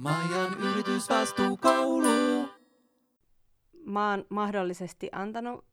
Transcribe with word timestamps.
Majan 0.00 0.54
yritysvastuukoulu. 0.58 2.48
Mä 3.84 4.10
oon 4.10 4.26
mahdollisesti 4.28 5.08
antanut 5.12 5.64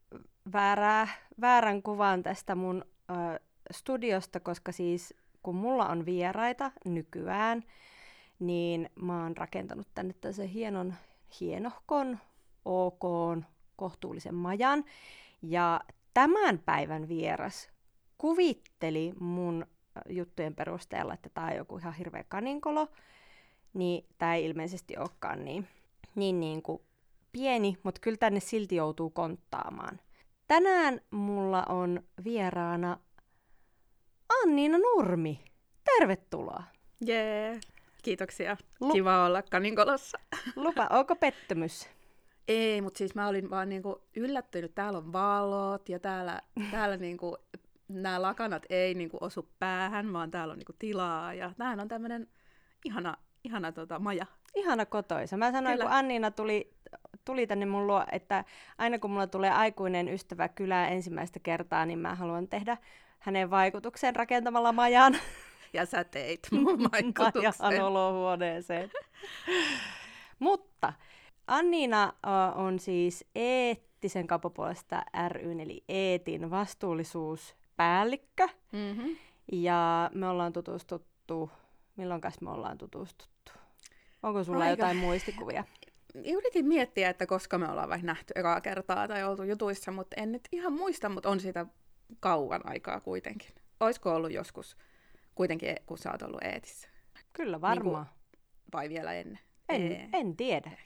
väärää, 0.53 1.07
väärän 1.42 1.83
kuvan 1.83 2.24
tästä 2.24 2.55
mun 2.55 2.85
ö, 3.09 3.40
studiosta, 3.71 4.40
koska 4.40 4.71
siis 4.71 5.13
kun 5.43 5.55
mulla 5.55 5.87
on 5.87 6.05
vieraita 6.05 6.71
nykyään, 6.85 7.63
niin 8.39 8.89
mä 8.95 9.23
oon 9.23 9.38
rakentanut 9.38 9.88
tänne 9.93 10.13
tällaisen 10.13 10.48
hienon, 10.48 10.94
hienohkon, 11.39 12.20
ok, 12.66 13.04
kohtuullisen 13.75 14.36
majan. 14.36 14.86
Ja 15.41 15.82
tämän 16.14 16.59
päivän 16.59 17.07
vieras 17.07 17.70
kuvitteli 18.18 19.14
mun 19.20 19.66
juttujen 20.09 20.55
perusteella, 20.55 21.14
että 21.14 21.30
tämä 21.30 21.48
on 21.48 21.55
joku 21.55 21.78
ihan 21.78 21.94
hirveä 21.94 22.23
kaninkolo, 22.28 22.88
niin 23.78 24.05
tämä 24.18 24.36
ei 24.36 24.46
ilmeisesti 24.46 24.98
olekaan 24.98 25.46
niin, 25.46 25.68
niin, 26.16 26.40
niin 26.40 26.62
kuin 26.62 26.81
pieni, 27.31 27.77
mutta 27.84 28.02
kyllä 28.02 28.18
tänne 28.18 28.40
silti 28.40 28.76
joutuu 28.76 29.09
konttaamaan. 29.09 29.99
Tänään 30.48 31.02
mulla 31.12 31.63
on 31.63 32.04
vieraana 32.23 32.99
Anniina 34.44 34.77
Nurmi. 34.77 35.44
Tervetuloa. 35.84 36.63
Jee, 37.05 37.59
kiitoksia. 38.04 38.58
Lu- 38.82 38.94
Kiva 38.94 39.26
olla 39.26 39.41
Kaninkolossa. 39.41 40.20
Lupa, 40.55 40.88
onko 40.90 41.16
pettymys? 41.16 41.90
Ei, 42.48 42.82
mutta 42.82 42.98
siis 42.98 43.16
mä 43.16 43.27
olin 43.27 43.49
vaan 43.49 43.70
niinku 43.70 44.02
yllättynyt. 44.16 44.76
Täällä 44.76 44.98
on 44.98 45.13
valot 45.13 45.90
ja 45.90 45.99
täällä, 45.99 46.41
täällä 46.71 46.98
niinku, 47.07 47.38
nämä 47.88 48.21
lakanat 48.21 48.66
ei 48.70 48.94
niinku 48.94 49.18
osu 49.21 49.49
päähän, 49.59 50.13
vaan 50.13 50.32
täällä 50.32 50.52
on 50.52 50.57
niinku 50.57 50.73
tilaa. 50.80 51.34
Ja 51.34 51.52
tämähän 51.57 51.80
on 51.80 51.88
tämmöinen 51.88 52.27
ihana, 52.85 53.18
ihana 53.47 53.71
tota, 53.71 53.99
maja. 53.99 54.25
Ihana 54.55 54.85
kotoisa. 54.85 55.37
Mä 55.37 55.51
sanoin, 55.51 55.73
Kyllä. 55.73 55.85
kun 55.85 55.93
Anniina 55.93 56.31
tuli, 56.31 56.73
tuli 57.25 57.47
tänne 57.47 57.65
mun 57.65 57.87
luo, 57.87 58.03
että 58.11 58.43
aina 58.77 58.99
kun 58.99 59.12
mulla 59.12 59.27
tulee 59.27 59.51
aikuinen 59.51 60.09
ystävä 60.09 60.48
kylään 60.48 60.93
ensimmäistä 60.93 61.39
kertaa, 61.39 61.85
niin 61.85 61.99
mä 61.99 62.15
haluan 62.15 62.48
tehdä 62.48 62.77
hänen 63.20 63.49
vaikutuksen 63.49 64.16
rakentamalla 64.16 64.72
majan. 64.72 65.17
Ja 65.73 65.86
sä 65.86 66.04
teit 66.04 66.39
mun 66.52 66.84
vaikutuksen. 66.92 67.54
Majan 67.59 67.86
olohuoneeseen. 67.86 68.92
Mutta 70.39 70.94
Anniina 71.48 72.14
on 72.56 72.80
siis 72.80 73.26
eettisen 73.36 74.28
kauppapuolesta 74.28 75.04
ry, 75.30 75.52
eli 75.61 75.84
Eetin 75.88 76.50
vastuullisuuspäällikkö. 76.50 78.48
Mm-hmm. 78.72 79.17
Ja 79.52 80.11
me 80.14 80.30
ollaan 80.30 80.54
tutustuttu, 80.54 81.52
milloin 81.95 82.22
me 82.42 82.50
ollaan 82.50 82.78
tutustuttu? 82.78 83.37
Onko 84.23 84.44
sulla 84.44 84.64
Aika. 84.64 84.70
jotain 84.70 84.98
muistikuvia? 84.98 85.64
Yritin 86.16 86.66
miettiä, 86.66 87.10
että 87.10 87.26
koska 87.26 87.58
me 87.58 87.70
ollaan 87.70 87.90
vaikka 87.90 88.06
nähty 88.08 88.34
ekaa 88.36 88.62
kertaa 88.62 89.08
tai 89.08 89.23
oltu 89.23 89.44
jutuissa, 89.44 89.92
mutta 89.92 90.22
en 90.22 90.32
nyt 90.32 90.48
ihan 90.52 90.73
muista, 90.73 91.10
mutta 91.10 91.30
on 91.30 91.40
sitä 91.40 91.66
kauan 92.20 92.62
aikaa 92.64 93.00
kuitenkin. 93.00 93.50
Olisiko 93.80 94.16
ollut 94.16 94.32
joskus 94.32 94.78
kuitenkin, 95.36 95.76
kun 95.86 95.98
sä 95.98 96.12
oot 96.12 96.22
ollut 96.22 96.44
eetissä? 96.44 96.90
Kyllä 97.34 97.62
varmaan. 97.62 98.06
Niin 98.06 98.42
vai 98.73 98.90
vielä 98.90 99.14
ennen? 99.14 99.40
En, 99.70 100.10
en 100.14 100.38
tiedä. 100.38 100.72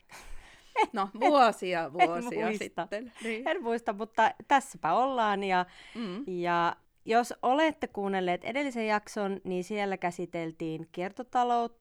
No, 0.94 1.10
vuosia, 1.20 1.90
vuosia 1.94 2.48
en 2.48 2.58
sitten. 2.58 3.12
Niin. 3.24 3.48
En 3.48 3.64
muista, 3.64 3.94
mutta 3.94 4.32
tässäpä 4.48 4.94
ollaan. 4.94 5.44
Ja, 5.44 5.66
mm. 5.96 6.24
ja 6.28 6.76
jos 7.06 7.34
olette 7.42 7.88
kuunnelleet 7.88 8.44
edellisen 8.44 8.88
jakson, 8.88 9.42
niin 9.44 9.64
siellä 9.64 9.98
käsiteltiin 9.98 10.88
kiertotaloutta 10.92 11.81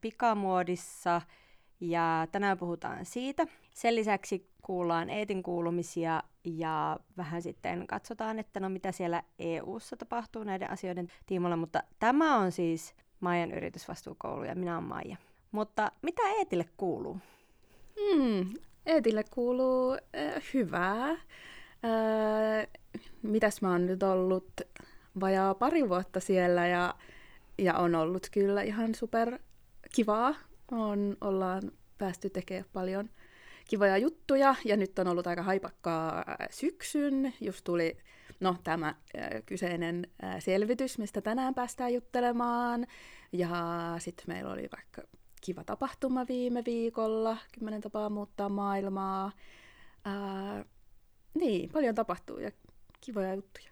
pikamuodissa, 0.00 1.20
ja 1.82 2.26
tänään 2.32 2.58
puhutaan 2.58 3.04
siitä. 3.04 3.46
Sen 3.74 3.96
lisäksi 3.96 4.50
kuullaan 4.62 5.10
Eetin 5.10 5.42
kuulumisia 5.42 6.22
ja 6.44 6.98
vähän 7.16 7.42
sitten 7.42 7.86
katsotaan, 7.86 8.38
että 8.38 8.60
no 8.60 8.68
mitä 8.68 8.92
siellä 8.92 9.22
EU-ssa 9.38 9.96
tapahtuu 9.96 10.44
näiden 10.44 10.70
asioiden 10.70 11.08
tiimoilla, 11.26 11.56
mutta 11.56 11.82
tämä 11.98 12.36
on 12.38 12.52
siis 12.52 12.94
Maijan 13.20 13.52
yritysvastuukoulu 13.52 14.44
ja 14.44 14.54
minä 14.54 14.78
olen 14.78 14.88
Maija. 14.88 15.16
Mutta 15.52 15.92
mitä 16.02 16.22
Eetille 16.38 16.64
kuuluu? 16.76 17.20
Hmm, 18.00 18.54
Eetille 18.86 19.24
kuuluu 19.30 19.92
äh, 19.92 20.42
hyvää. 20.54 21.10
Äh, 21.10 21.18
mitäs 23.22 23.62
mä 23.62 23.70
oon 23.70 23.86
nyt 23.86 24.02
ollut 24.02 24.50
vajaa 25.20 25.54
pari 25.54 25.88
vuotta 25.88 26.20
siellä 26.20 26.66
ja, 26.66 26.94
ja 27.58 27.74
on 27.74 27.94
ollut 27.94 28.26
kyllä 28.32 28.62
ihan 28.62 28.94
super 28.94 29.38
kivaa. 29.94 30.34
On, 30.70 31.16
ollaan 31.20 31.62
päästy 31.98 32.30
tekemään 32.30 32.70
paljon 32.72 33.10
kivoja 33.68 33.98
juttuja 33.98 34.54
ja 34.64 34.76
nyt 34.76 34.98
on 34.98 35.08
ollut 35.08 35.26
aika 35.26 35.42
haipakkaa 35.42 36.24
syksyn. 36.50 37.34
Just 37.40 37.64
tuli 37.64 37.96
no, 38.40 38.56
tämä 38.64 38.88
äh, 38.88 39.42
kyseinen 39.46 40.06
äh, 40.24 40.36
selvitys, 40.38 40.98
mistä 40.98 41.20
tänään 41.20 41.54
päästään 41.54 41.94
juttelemaan. 41.94 42.86
Ja 43.32 43.50
sitten 43.98 44.24
meillä 44.28 44.52
oli 44.52 44.68
vaikka 44.76 45.02
kiva 45.40 45.64
tapahtuma 45.64 46.26
viime 46.28 46.62
viikolla, 46.66 47.36
kymmenen 47.52 47.80
tapaa 47.80 48.10
muuttaa 48.10 48.48
maailmaa. 48.48 49.32
Ää, 50.04 50.64
niin, 51.34 51.70
paljon 51.70 51.94
tapahtuu 51.94 52.38
ja 52.38 52.50
kivoja 53.00 53.34
juttuja. 53.34 53.71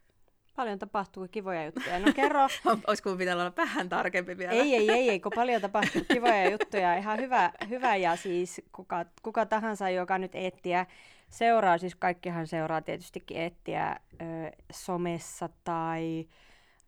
Paljon 0.56 0.78
tapahtuu 0.78 1.28
kivoja 1.30 1.64
juttuja. 1.64 1.98
No 1.98 2.12
kerro. 2.12 2.40
Olisiko 2.86 3.16
pitää 3.16 3.34
olla 3.34 3.52
vähän 3.56 3.88
tarkempi 3.88 4.38
vielä? 4.38 4.52
Ei, 4.52 4.74
ei, 4.74 4.90
ei, 4.90 5.10
ei 5.10 5.20
kun 5.20 5.32
paljon 5.34 5.62
tapahtuu 5.62 6.02
kivoja 6.12 6.50
juttuja. 6.50 6.96
Ihan 6.96 7.18
hyvä, 7.18 7.52
hyvä 7.68 7.96
ja 7.96 8.16
siis 8.16 8.62
kuka, 8.72 9.04
kuka 9.22 9.46
tahansa, 9.46 9.90
joka 9.90 10.18
nyt 10.18 10.34
eettiä 10.34 10.86
seuraa, 11.28 11.78
siis 11.78 11.94
kaikkihan 11.94 12.46
seuraa 12.46 12.82
tietystikin 12.82 13.36
eettiä 13.36 13.96
ö, 14.12 14.24
somessa 14.72 15.48
tai 15.64 16.26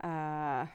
ö, 0.05 0.67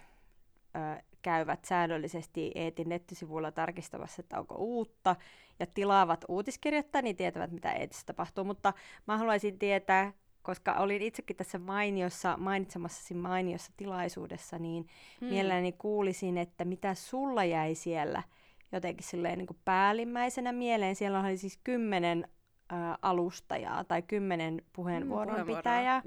ö, 0.76 1.02
käyvät 1.22 1.66
säännöllisesti 1.66 2.52
Eetin 2.56 2.90
nettisivuilla 2.90 3.52
tarkistamassa, 3.52 4.20
että 4.20 4.40
onko 4.40 4.56
uutta, 4.56 5.16
ja 5.60 5.66
tilaavat 5.66 6.26
uutiskirjettä, 6.28 7.02
niin 7.02 7.16
tietävät, 7.16 7.52
mitä 7.52 7.72
Eetissä 7.72 8.06
tapahtuu. 8.06 8.44
Mutta 8.44 8.74
mä 9.08 9.18
haluaisin 9.18 9.60
tietää, 9.60 10.14
koska 10.48 10.74
olin 10.74 11.02
itsekin 11.02 11.36
tässä 11.36 11.60
mainiossa, 11.60 12.38
mainitsemassasi 12.38 13.14
mainiossa 13.14 13.72
tilaisuudessa, 13.78 14.60
niin 14.60 14.88
hmm. 15.22 15.30
mielelläni 15.30 15.72
kuulisin, 15.72 16.38
että 16.38 16.66
mitä 16.66 16.94
sulla 16.94 17.44
jäi 17.44 17.76
siellä 17.76 18.24
jotenkin 18.72 19.08
silleen 19.08 19.38
niin 19.38 19.48
kuin 19.48 19.60
päällimmäisenä 19.66 20.52
mieleen. 20.52 20.96
Siellä 20.96 21.20
oli 21.20 21.38
siis 21.38 21.60
kymmenen 21.64 22.28
ä, 22.74 22.98
alustajaa 23.02 23.84
tai 23.84 24.02
kymmenen 24.02 24.62
puheenvuoron 24.74 25.36
hmm, 25.36 25.56
pitäjää. 25.56 26.02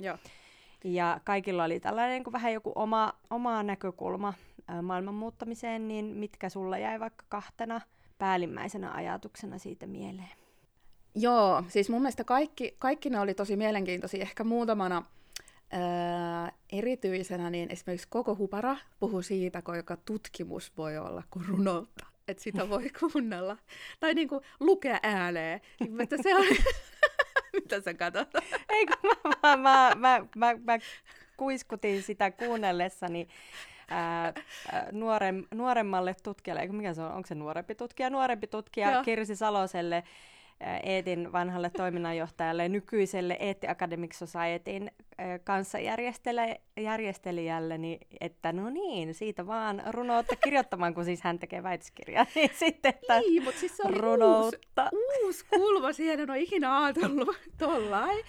Ja 0.84 1.20
kaikilla 1.24 1.64
oli 1.64 1.80
tällainen 1.80 2.14
niin 2.14 2.24
kuin 2.24 2.32
vähän 2.32 2.52
joku 2.52 2.72
oma, 2.74 3.12
oma 3.30 3.62
näkökulma 3.62 4.34
maailman 4.82 5.14
muuttamiseen, 5.14 5.88
niin 5.88 6.04
mitkä 6.04 6.48
sulla 6.48 6.78
jäi 6.78 7.00
vaikka 7.00 7.24
kahtena 7.28 7.80
päällimmäisenä 8.18 8.92
ajatuksena 8.92 9.58
siitä 9.58 9.86
mieleen? 9.86 10.39
Joo, 11.14 11.64
siis 11.68 11.90
mun 11.90 12.00
mielestä 12.00 12.24
kaikki, 12.24 12.76
kaikki 12.78 13.10
ne 13.10 13.20
oli 13.20 13.34
tosi 13.34 13.56
mielenkiintoisia. 13.56 14.22
Ehkä 14.22 14.44
muutamana 14.44 15.02
ää, 15.70 16.52
erityisenä, 16.72 17.50
niin 17.50 17.72
esimerkiksi 17.72 18.08
koko 18.10 18.36
Hupara 18.36 18.76
puhui 19.00 19.24
siitä, 19.24 19.62
kuinka 19.62 19.96
tutkimus 19.96 20.72
voi 20.76 20.98
olla 20.98 21.22
kuin 21.30 21.44
runoutta. 21.48 22.06
Että 22.28 22.42
sitä 22.42 22.68
voi 22.68 22.90
kuunnella. 23.00 23.56
Tai 24.00 24.14
niinku 24.14 24.42
lukea 24.60 24.98
ääneen. 25.02 25.60
Niin, 25.80 26.00
että 26.00 26.16
se 26.22 26.34
on... 26.34 26.44
Mitä 27.54 27.80
sä 27.80 27.94
katsot? 27.94 28.28
Ei 28.68 28.86
kun 28.86 29.10
mä, 29.42 29.56
mä, 29.56 29.94
mä, 29.96 30.26
mä, 30.34 30.54
mä 30.64 30.78
kuiskutin 31.36 32.02
sitä 32.02 32.30
kuunnellessani 32.30 33.28
ää, 33.88 34.32
nuorem, 34.92 35.44
nuoremmalle 35.54 36.14
tutkijalle, 36.22 36.66
mikä 36.66 36.94
se 36.94 37.02
on, 37.02 37.12
onko 37.12 37.26
se 37.26 37.34
nuorempi 37.34 37.74
tutkija, 37.74 38.10
nuorempi 38.10 38.46
tutkija 38.46 38.90
Joo. 38.92 39.02
Kirsi 39.02 39.36
Saloselle, 39.36 40.04
Eetin 40.82 41.32
vanhalle 41.32 41.70
toiminnanjohtajalle, 41.70 42.68
nykyiselle 42.68 43.36
Eetti 43.40 43.68
Academic 43.68 44.14
Societyn 44.14 44.90
kanssa 45.44 45.78
järjestelijälle, 46.76 47.78
niin 47.78 48.00
että 48.20 48.52
no 48.52 48.70
niin, 48.70 49.14
siitä 49.14 49.46
vaan 49.46 49.82
runoutta 49.88 50.36
kirjoittamaan, 50.36 50.94
kun 50.94 51.04
siis 51.04 51.22
hän 51.22 51.38
tekee 51.38 51.62
väitöskirjaa. 51.62 52.26
Niin 52.34 52.50
sitten, 52.54 52.94
että 52.94 53.20
niin, 53.20 53.44
mutta 53.44 53.60
siis 53.60 53.76
se 53.76 53.82
oli 53.86 53.98
runoutta. 53.98 54.90
Uusi, 54.92 55.24
uusi 55.24 55.44
kulma 55.44 55.92
siihen, 55.92 56.20
en 56.20 56.30
ole 56.30 56.40
ikinä 56.40 56.82
ajatellut 56.84 57.36
tollain. 57.58 58.24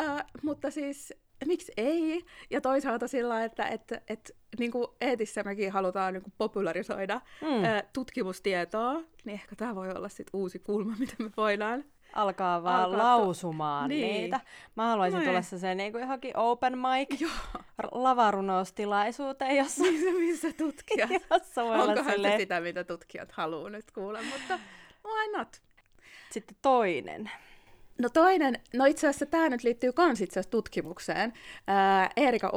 Uh, 0.00 0.20
mutta 0.42 0.70
siis 0.70 1.14
miksi 1.46 1.72
ei? 1.76 2.24
Ja 2.50 2.60
toisaalta 2.60 3.08
sillä, 3.08 3.44
että 3.44 3.66
et, 3.66 3.92
et, 4.08 4.36
niin 4.58 4.70
kuin 4.70 4.86
eetissä 5.00 5.42
mekin 5.42 5.72
halutaan 5.72 6.14
niin 6.14 6.22
kuin 6.22 6.32
popularisoida 6.38 7.20
mm. 7.40 7.64
ä, 7.64 7.82
tutkimustietoa, 7.92 8.94
niin 9.24 9.34
ehkä 9.34 9.56
tämä 9.56 9.74
voi 9.74 9.90
olla 9.90 10.08
sit 10.08 10.26
uusi 10.32 10.58
kulma, 10.58 10.94
mitä 10.98 11.14
me 11.18 11.30
voidaan 11.36 11.84
alkaa 12.12 12.62
vaan 12.62 12.82
Alkaa 12.84 12.98
to- 12.98 13.04
lausumaan 13.04 13.88
Niin. 13.88 14.14
niitä. 14.14 14.40
Mä 14.76 14.86
haluaisin 14.88 15.18
Niin. 15.18 15.28
tulla 15.28 15.42
se 15.42 15.74
niin 15.74 15.92
kuin 15.92 16.02
johonkin 16.02 16.36
open 16.36 16.78
mic 16.78 17.20
Joo. 17.20 17.30
r- 17.82 17.88
lavarunoustilaisuuteen, 17.92 19.56
jossa, 19.56 19.82
Missä, 19.92 20.10
missä 20.10 20.48
tutkijat? 20.52 21.10
jossa 21.30 21.64
voi 21.64 21.74
olla 21.74 21.84
Onkohan 21.84 22.12
silleen, 22.12 22.40
sitä, 22.40 22.60
mitä 22.60 22.84
tutkijat 22.84 23.32
haluaa 23.32 23.70
nyt 23.70 23.90
kuulla, 23.90 24.18
mutta 24.32 24.58
why 25.06 25.38
not? 25.38 25.48
sitten 26.30 26.56
toinen. 26.62 27.30
No 28.02 28.08
toinen, 28.08 28.54
no 28.74 28.84
itse 28.84 29.08
asiassa 29.08 29.26
tämä 29.26 29.48
nyt 29.48 29.62
liittyy 29.64 29.92
kans 29.92 30.20
itse 30.20 30.32
asiassa 30.40 30.50
tutkimukseen. 30.50 31.32
Ää, 31.66 32.10
Erika 32.16 32.50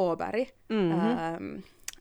Mhm. 0.69 0.91
ää, 0.91 1.37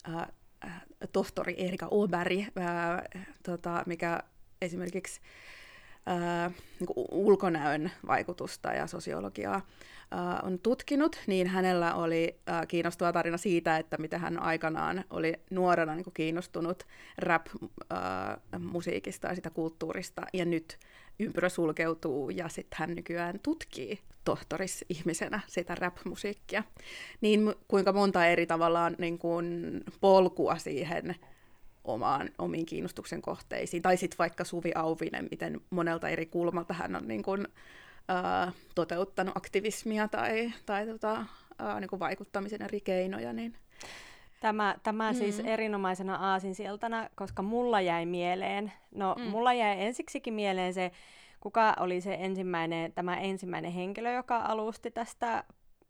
ää, 0.04 0.32
ää, 0.60 0.80
tohtori 1.12 1.54
Erika 1.58 1.86
Åberg, 1.86 2.44
ää, 2.56 3.02
tota, 3.42 3.82
mikä 3.86 4.20
esimerkiksi 4.62 5.20
ää, 6.06 6.50
niinku 6.78 7.06
ulkonäön 7.10 7.90
vaikutusta 8.06 8.72
ja 8.72 8.86
sosiologiaa 8.86 9.66
ää, 10.10 10.40
on 10.42 10.58
tutkinut, 10.58 11.16
niin 11.26 11.46
hänellä 11.46 11.94
oli 11.94 12.40
ää, 12.46 12.66
kiinnostava 12.66 13.12
tarina 13.12 13.36
siitä, 13.36 13.76
että 13.76 13.98
miten 13.98 14.20
hän 14.20 14.42
aikanaan 14.42 15.04
oli 15.10 15.34
nuorena 15.50 15.94
niin 15.94 16.12
kiinnostunut 16.14 16.86
rap-musiikista 17.18 19.28
ja 19.28 19.34
sitä 19.34 19.50
kulttuurista, 19.50 20.22
ja 20.32 20.44
nyt 20.44 20.78
ympyrä 21.20 21.48
sulkeutuu, 21.48 22.30
ja 22.30 22.48
sitten 22.48 22.76
hän 22.78 22.94
nykyään 22.94 23.40
tutkii 23.42 24.00
tohtoris-ihmisenä 24.24 25.40
sitä 25.46 25.74
rap-musiikkia. 25.74 26.64
Niin 27.20 27.54
kuinka 27.68 27.92
monta 27.92 28.26
eri 28.26 28.46
tavallaan 28.46 28.96
niin 28.98 29.18
kuin 29.18 29.80
polkua 30.00 30.56
siihen 30.56 31.14
omaan, 31.84 32.30
omiin 32.38 32.66
kiinnostuksen 32.66 33.22
kohteisiin. 33.22 33.82
Tai 33.82 33.96
sitten 33.96 34.18
vaikka 34.18 34.44
Suvi 34.44 34.72
Auvinen, 34.74 35.28
miten 35.30 35.60
monelta 35.70 36.08
eri 36.08 36.26
kulmalta 36.26 36.74
hän 36.74 36.96
on 36.96 37.08
niin 37.08 37.22
kuin, 37.22 37.48
ää, 38.08 38.52
toteuttanut 38.74 39.36
aktivismia 39.36 40.08
tai, 40.08 40.52
tai 40.66 40.86
tota, 40.86 41.26
ää, 41.58 41.80
niin 41.80 41.88
kuin 41.88 42.00
vaikuttamisen 42.00 42.62
eri 42.62 42.80
keinoja. 42.80 43.32
Niin. 43.32 43.54
Tämä, 44.40 44.74
tämä 44.82 45.12
mm. 45.12 45.18
siis 45.18 45.38
Mm. 45.38 45.46
erinomaisena 45.48 46.16
aasinsiltana, 46.32 47.08
koska 47.14 47.42
mulla 47.42 47.80
jäi 47.80 48.06
mieleen, 48.06 48.72
no 48.94 49.14
mm. 49.18 49.24
Mulla 49.24 49.52
jäi 49.52 49.82
ensiksikin 49.82 50.34
mieleen 50.34 50.74
se, 50.74 50.90
kuka 51.40 51.74
oli 51.80 52.00
se 52.00 52.14
ensimmäinen, 52.20 52.92
tämä 52.92 53.16
ensimmäinen 53.16 53.72
henkilö, 53.72 54.12
joka 54.12 54.36
alusti 54.36 54.90
tästä 54.90 55.44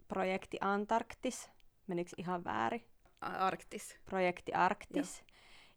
projekti 0.08 0.58
Antarktis. 0.61 1.50
Menikö 1.87 2.11
ihan 2.17 2.44
väärin? 2.44 2.85
Arktis. 3.20 3.97
Projekti 4.06 4.52
Arktis, 4.52 5.25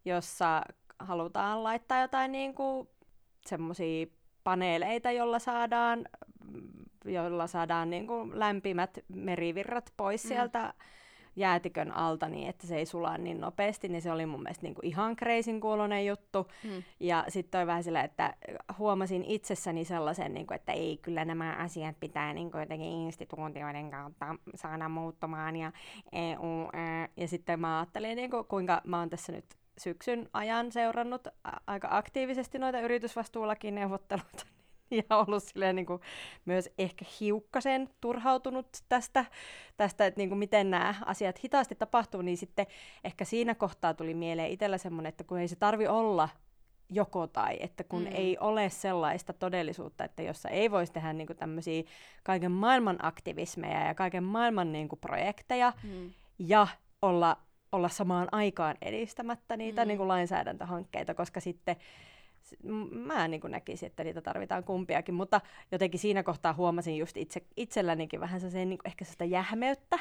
jossa 0.04 0.62
halutaan 0.98 1.62
laittaa 1.62 2.00
jotain 2.00 2.32
niin 2.32 2.54
kuin 2.54 2.88
semmoisia 3.46 4.06
paneeleita, 4.44 5.10
jolla 5.10 5.38
saadaan, 5.38 6.04
jolla 7.04 7.46
saadaan 7.46 7.90
niin 7.90 8.06
kuin 8.06 8.38
lämpimät 8.38 8.98
merivirrat 9.08 9.92
pois 9.96 10.24
Mm. 10.24 10.28
sieltä 10.28 10.74
jäätikön 11.36 11.92
alta 11.92 12.28
niin, 12.28 12.48
että 12.48 12.66
se 12.66 12.76
ei 12.76 12.86
sulaa 12.86 13.18
niin 13.18 13.40
nopeasti, 13.40 13.88
niin 13.88 14.02
se 14.02 14.12
oli 14.12 14.26
mun 14.26 14.42
mielestä 14.42 14.62
niin 14.62 14.74
kuin 14.74 14.86
ihan 14.86 15.16
kreisin 15.16 15.60
kuulonen 15.60 16.06
juttu. 16.06 16.46
Mm. 16.64 16.82
Ja 17.00 17.24
sitten 17.28 17.58
toi 17.58 17.66
vähän 17.66 17.84
sillä, 17.84 18.00
että 18.00 18.34
huomasin 18.78 19.24
itsessäni 19.24 19.84
sellaisen, 19.84 20.34
niin 20.34 20.46
kuin, 20.46 20.56
että 20.56 20.72
ei 20.72 20.98
kyllä 21.02 21.24
nämä 21.24 21.56
asiat 21.58 21.96
pitää 22.00 22.34
niin 22.34 22.50
kuin 22.50 22.60
jotenkin 22.60 22.88
instituutioiden 22.88 23.90
kautta 23.90 24.34
saada 24.54 24.88
muuttumaan 24.88 25.56
ja 25.56 25.72
EU. 26.12 26.68
Ää. 26.72 27.08
Ja 27.16 27.28
sitten 27.28 27.60
mä 27.60 27.78
ajattelin, 27.78 28.16
niin 28.16 28.30
kuin, 28.30 28.44
kuinka 28.44 28.80
mä 28.84 28.98
oon 28.98 29.10
tässä 29.10 29.32
nyt 29.32 29.44
syksyn 29.78 30.28
ajan 30.32 30.72
seurannut 30.72 31.28
aika 31.66 31.88
aktiivisesti 31.90 32.58
noita 32.58 32.80
yritysvastuulakin 32.80 33.74
neuvotteluita 33.74 34.46
ja 35.08 35.16
ollut 35.16 35.42
silleen 35.42 35.76
niin 35.76 35.86
kuin 35.86 36.00
myös 36.44 36.70
ehkä 36.78 37.04
hiukkasen 37.20 37.88
turhautunut 38.00 38.66
tästä, 38.88 39.24
tästä 39.76 40.06
että 40.06 40.20
niin 40.20 40.28
kuin 40.28 40.38
miten 40.38 40.70
nämä 40.70 40.94
asiat 41.06 41.44
hitaasti 41.44 41.74
tapahtuu, 41.74 42.22
niin 42.22 42.36
sitten 42.36 42.66
ehkä 43.04 43.24
siinä 43.24 43.54
kohtaa 43.54 43.94
tuli 43.94 44.14
mieleen 44.14 44.50
itsellä 44.50 44.78
semmoinen, 44.78 45.08
että 45.08 45.24
kun 45.24 45.38
ei 45.38 45.48
se 45.48 45.56
tarvi 45.56 45.86
olla 45.86 46.28
joko 46.90 47.26
tai, 47.26 47.56
että 47.60 47.84
kun 47.84 48.02
Mm. 48.02 48.10
ei 48.14 48.38
ole 48.40 48.70
sellaista 48.70 49.32
todellisuutta, 49.32 50.04
että 50.04 50.22
jossa 50.22 50.48
ei 50.48 50.70
voisi 50.70 50.92
tehdä 50.92 51.12
niin 51.12 51.26
kuin 51.26 51.36
tämmöisiä 51.36 51.82
kaiken 52.22 52.52
maailman 52.52 52.96
aktivismeja 53.04 53.86
ja 53.86 53.94
kaiken 53.94 54.24
maailman 54.24 54.72
niin 54.72 54.88
kuin 54.88 55.00
projekteja 55.00 55.72
Mm. 55.82 56.10
ja 56.38 56.66
olla, 57.02 57.36
olla 57.72 57.88
samaan 57.88 58.28
aikaan 58.32 58.76
edistämättä 58.82 59.56
niitä 59.56 59.84
Mm. 59.84 59.88
niin 59.88 59.98
kuin 59.98 60.08
lainsäädäntöhankkeita, 60.08 61.14
koska 61.14 61.40
sitten 61.40 61.76
mä 62.90 63.28
niin 63.28 63.40
näkisin, 63.48 63.86
että 63.86 64.04
niitä 64.04 64.20
tarvitaan 64.20 64.64
kumpiakin, 64.64 65.14
mutta 65.14 65.40
jotenkin 65.72 66.00
siinä 66.00 66.22
kohtaa 66.22 66.52
huomasin 66.52 66.96
just 66.96 67.16
itse, 67.16 67.42
itsellänikin 67.56 68.20
vähän 68.20 68.40
sen 68.40 68.68
niin 68.68 68.78
ehkä 68.84 69.04
sitä 69.04 69.24
jähmeyttä, 69.24 69.98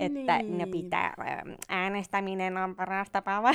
että 0.00 0.38
niin. 0.38 0.58
ne 0.58 0.66
pitää, 0.66 1.14
ähm, 1.20 1.50
äänestäminen 1.68 2.56
on 2.56 2.76
paras 2.76 3.10
tapa 3.10 3.42
vai- 3.42 3.54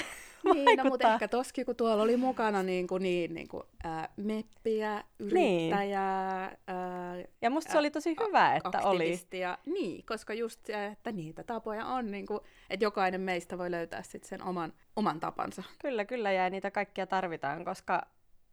Niin, 0.54 0.78
no, 0.78 0.84
mutta 0.84 1.14
ehkä 1.14 1.28
toskin, 1.28 1.66
kun 1.66 1.76
tuolla 1.76 2.04
oli 2.04 2.18
mukana 2.18 2.64
niin 2.64 2.88
kuin, 2.88 3.04
niin, 3.04 3.34
niin 3.34 3.48
kuin, 3.48 3.64
ää, 3.84 4.10
meppiä, 4.18 5.04
Niin. 5.20 5.32
yrittäjää, 5.32 6.58
ää, 6.68 7.16
Ja 7.42 7.50
musta 7.50 7.72
se 7.72 7.78
oli 7.78 7.92
tosi 7.92 8.16
hyvä, 8.28 8.56
että 8.56 8.80
oli. 8.84 9.20
Niin, 9.66 10.06
koska 10.06 10.34
just 10.34 10.66
se, 10.66 10.86
että 10.86 11.12
niitä 11.12 11.44
tapoja 11.44 11.86
on, 11.86 12.12
niin 12.12 12.26
kuin, 12.26 12.40
että 12.70 12.86
jokainen 12.86 13.22
meistä 13.22 13.58
voi 13.58 13.72
löytää 13.72 14.04
sit 14.04 14.24
sen 14.24 14.44
oman, 14.44 14.74
oman 14.96 15.20
tapansa. 15.20 15.64
Kyllä, 15.82 16.06
kyllä, 16.06 16.32
ja 16.32 16.50
niitä 16.50 16.72
kaikkia 16.72 17.08
tarvitaan, 17.08 17.66
koska 17.66 18.02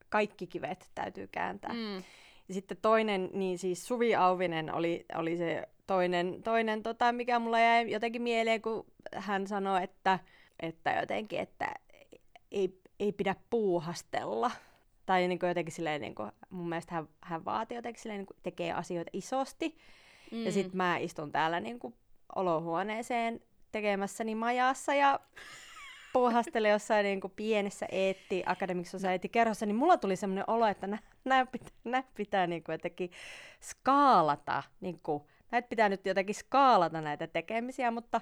kaikki 0.08 0.46
kivet 0.46 0.90
täytyy 0.94 1.26
kääntää. 1.32 1.72
Mm. 1.72 2.02
Ja 2.48 2.54
sitten 2.54 2.76
toinen, 2.82 3.30
niin 3.32 3.58
siis 3.58 3.86
Suvi 3.86 4.14
Auvinen 4.14 4.74
oli, 4.74 5.04
oli 5.14 5.36
se 5.36 5.68
toinen, 5.86 6.42
toinen 6.44 6.82
tota, 6.82 7.12
mikä 7.12 7.38
mulla 7.38 7.60
jäi 7.60 7.90
jotenkin 7.90 8.22
mieleen, 8.22 8.62
kun 8.62 8.86
hän 9.14 9.46
sanoi, 9.46 9.84
että, 9.84 10.18
että 10.60 10.90
jotenkin, 10.90 11.40
että 11.40 11.74
ei, 12.50 12.80
ei 13.00 13.12
pidä 13.12 13.36
puuhastella. 13.50 14.50
Tai 15.06 15.28
niin 15.28 15.38
kuin 15.38 15.48
jotenkin 15.48 15.72
silleen, 15.74 16.00
niin 16.00 16.14
kuin, 16.14 16.32
mun 16.50 16.68
mielestä 16.68 16.94
hän, 16.94 17.08
hän 17.20 17.44
vaatii 17.44 17.76
jotenkin 17.76 18.02
silleen, 18.02 18.18
niin 18.18 18.26
kuin 18.26 18.36
tekee 18.42 18.72
asioita 18.72 19.10
isosti. 19.12 19.76
Mm. 20.30 20.44
Ja 20.44 20.52
sitten 20.52 20.76
mä 20.76 20.96
istun 20.96 21.32
täällä 21.32 21.60
niin 21.60 21.78
kuin 21.78 21.94
olohuoneeseen 22.34 23.40
tekemässäni 23.72 24.34
majassa 24.34 24.94
ja 24.94 25.20
puuhastelen 26.12 26.70
jossain 26.70 27.04
niin 27.04 27.20
kuin 27.20 27.32
pienessä 27.36 27.86
eetti 27.92 28.42
Academic 28.46 28.86
Society-kerhossa, 28.86 29.66
niin 29.66 29.76
mulla 29.76 29.96
tuli 29.96 30.16
semmoinen 30.16 30.44
olo, 30.46 30.66
että 30.66 30.86
nä, 30.86 30.98
nää 31.24 31.46
pitää, 31.46 31.70
nää 31.84 32.04
pitää 32.14 32.46
niin 32.46 32.64
kuin 32.64 32.74
jotenkin 32.74 33.10
skaalata. 33.60 34.62
Niin 34.80 35.00
kuin, 35.02 35.22
näitä 35.50 35.68
pitää 35.68 35.88
nyt 35.88 36.06
jotenkin 36.06 36.34
skaalata 36.34 37.00
näitä 37.00 37.26
tekemisiä, 37.26 37.90
mutta, 37.90 38.20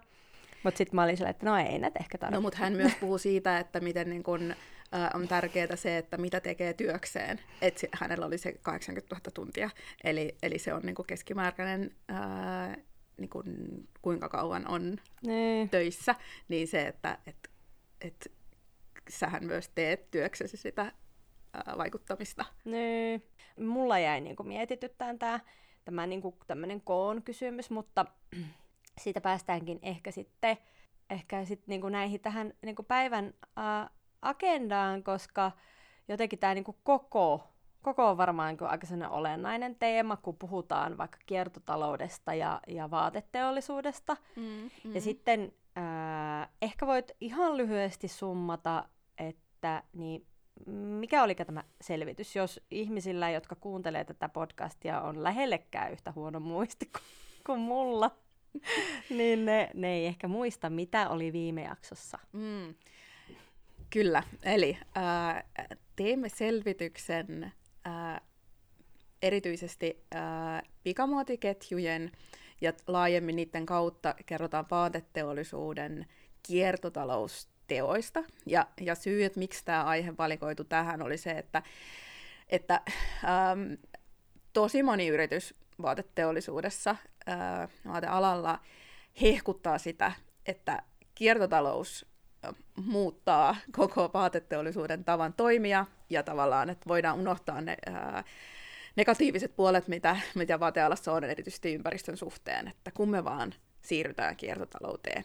mutta 0.63 0.79
sitten 0.79 0.97
mä 0.97 1.03
olin 1.03 1.17
silleen, 1.17 1.31
että 1.31 1.47
no 1.47 1.57
ei 1.57 1.79
näitä 1.79 1.99
ehkä 2.01 2.19
tarvitse. 2.19 2.37
No, 2.37 2.41
mutta 2.41 2.59
hän 2.59 2.73
myös 2.73 2.93
puhuu 3.01 3.19
siitä, 3.19 3.59
että 3.59 3.81
miten 3.81 4.11
niin 4.11 4.23
kun, 4.23 4.55
ä, 4.95 5.11
on 5.15 5.29
tärkeää 5.29 5.77
se, 5.77 5.99
että 5.99 6.17
mitä 6.17 6.41
tekee 6.41 6.73
työkseen. 6.73 7.41
Että 7.63 7.87
hänellä 7.93 8.27
oli 8.27 8.39
se 8.39 8.53
80 8.63 9.15
000 9.15 9.31
tuntia, 9.35 9.71
eli, 10.05 10.37
eli 10.43 10.59
se 10.59 10.75
on 10.75 10.83
niin 10.83 10.97
keskimääräinen, 11.07 11.91
ää, 12.09 12.77
niin 13.17 13.31
kun, 13.31 13.45
kuinka 14.03 14.29
kauan 14.29 14.69
on 14.69 14.97
niin. 15.27 15.69
töissä, 15.69 16.15
niin 16.49 16.69
se, 16.69 16.87
että 16.87 17.19
et, 17.27 17.51
et, 18.01 18.33
sähän 19.09 19.45
myös 19.45 19.69
teet 19.69 20.11
työksesi 20.11 20.57
sitä 20.57 20.93
ää, 21.53 21.75
vaikuttamista. 21.79 22.45
Niin. 22.65 23.23
Mulla 23.61 23.99
jäi 23.99 24.21
niinku 24.21 24.43
mietityttään 24.43 25.19
tämä 25.19 25.41
tämä 25.85 26.07
niinku 26.07 26.37
tämmöinen 26.47 26.81
koon 26.81 27.23
kysymys, 27.23 27.71
mutta 27.71 28.07
siitä 29.03 29.21
päästäänkin 29.21 29.79
ehkä 29.83 30.11
sitten 30.11 30.57
ehkä 31.11 31.45
sit 31.45 31.67
niinku 31.67 31.89
näihin 31.89 32.21
tähän 32.21 32.53
niinku 32.63 32.83
päivän 32.83 33.35
ää, 33.57 33.91
agendaan, 34.23 35.03
koska 35.03 35.53
jotenkin 36.09 36.39
tämä 36.39 36.55
niinku 36.55 36.77
koko, 36.83 37.49
koko 37.83 38.09
on 38.11 38.17
varmaan 38.17 38.49
niinku 38.49 38.65
aika 38.65 38.87
olennainen 39.09 39.75
teema, 39.75 40.17
kun 40.17 40.37
puhutaan 40.37 40.99
vaikka 40.99 41.19
kiertotaloudesta 41.27 42.35
ja, 42.35 42.61
ja 42.67 42.91
vaateteollisuudesta. 42.91 44.17
Mm, 44.37 44.71
Ja 44.95 45.01
sitten 45.01 45.53
äh, 45.79 45.85
ehkä 46.63 46.87
voit 46.87 47.11
ihan 47.21 47.57
lyhyesti 47.57 48.09
summata, 48.09 48.89
että 49.19 49.83
niin, 49.93 50.27
mikä 50.67 51.23
oli 51.23 51.35
tämä 51.35 51.65
selvitys, 51.81 52.37
jos 52.37 52.61
ihmisillä, 52.71 53.31
jotka 53.31 53.55
kuuntelee 53.55 54.05
tätä 54.05 54.29
podcastia, 54.29 55.01
on 55.01 55.23
lähellekään 55.23 55.93
yhtä 55.93 56.13
huono 56.13 56.41
muisti 56.41 56.87
kuin, 56.87 57.03
kuin 57.47 57.61
mulla, 57.61 58.11
niin 59.19 59.45
ne, 59.45 59.71
ne 59.75 59.93
ei 59.93 60.07
ehkä 60.07 60.29
muista, 60.29 60.71
mitä 60.71 61.09
oli 61.09 61.33
viime 61.33 61.63
jaksossa. 61.63 62.19
Mm. 62.33 62.75
Kyllä, 63.91 64.23
eli 64.43 64.79
ää, 64.95 65.45
teimme 65.97 66.29
selvityksen 66.29 67.53
ää, 67.85 68.21
erityisesti 69.23 70.05
ää, 70.15 70.63
pikamuotiketjujen 70.83 72.13
ja 72.61 72.73
laajemmin 72.87 73.37
niiden 73.37 73.67
kautta 73.67 74.15
kerrotaan 74.27 74.67
vaateteollisuuden 74.71 76.07
kiertotalousteoista. 76.47 78.25
Ja, 78.47 78.67
ja 78.81 78.95
syy, 78.95 79.25
että 79.25 79.39
miksi 79.39 79.65
tämä 79.65 79.85
aihe 79.85 80.17
valikoitu 80.19 80.65
tähän, 80.65 81.03
oli 81.03 81.19
se, 81.19 81.31
että, 81.31 81.63
että 82.49 82.81
ähm, 83.25 83.73
tosi 84.53 84.83
moni 84.83 85.09
yritys 85.09 85.55
vaateteollisuudessa, 85.83 86.97
ää, 87.27 87.69
vaatealalla 87.87 88.59
hehkuttaa 89.23 89.79
sitä, 89.79 90.13
että 90.47 90.83
kiertotalous 91.15 92.07
muuttaa 92.77 93.57
koko 93.73 94.11
vaateteollisuuden 94.15 95.05
tavan 95.05 95.33
toimia 95.33 95.87
ja 96.11 96.23
tavallaan, 96.23 96.71
että 96.71 96.89
voidaan 96.89 97.19
unohtaa 97.19 97.61
ne 97.61 97.77
ää, 97.87 98.25
negatiiviset 98.97 99.57
puolet, 99.57 99.89
mitä, 99.89 100.17
mitä 100.35 100.61
vaatealassa 100.61 101.13
on, 101.13 101.25
erityisesti 101.25 101.75
ympäristön 101.75 102.17
suhteen, 102.17 102.69
että 102.69 102.91
kun 102.91 103.11
me 103.11 103.25
vaan 103.25 103.55
siirrytään 103.83 104.37
kiertotalouteen. 104.37 105.25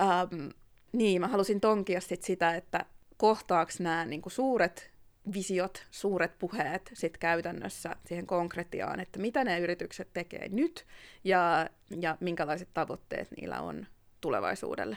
Ähm, 0.00 0.48
niin, 0.92 1.20
mä 1.20 1.28
halusin 1.28 1.60
tonkia 1.60 2.00
sit 2.00 2.22
sitä, 2.22 2.54
että 2.54 2.84
kohtaaks 3.16 3.80
nämä 3.80 4.04
niinku 4.04 4.30
suuret 4.30 4.90
visiot, 5.34 5.86
suuret 5.90 6.38
puheet 6.38 6.90
sit 6.94 7.18
käytännössä 7.18 7.96
siihen 8.04 8.26
konkretiaan, 8.26 9.00
että 9.00 9.18
mitä 9.18 9.44
ne 9.44 9.60
yritykset 9.60 10.08
tekee 10.12 10.48
nyt 10.48 10.86
ja, 11.24 11.68
ja 12.00 12.16
minkälaiset 12.20 12.68
tavoitteet 12.74 13.28
niillä 13.30 13.60
on 13.60 13.86
tulevaisuudelle. 14.20 14.96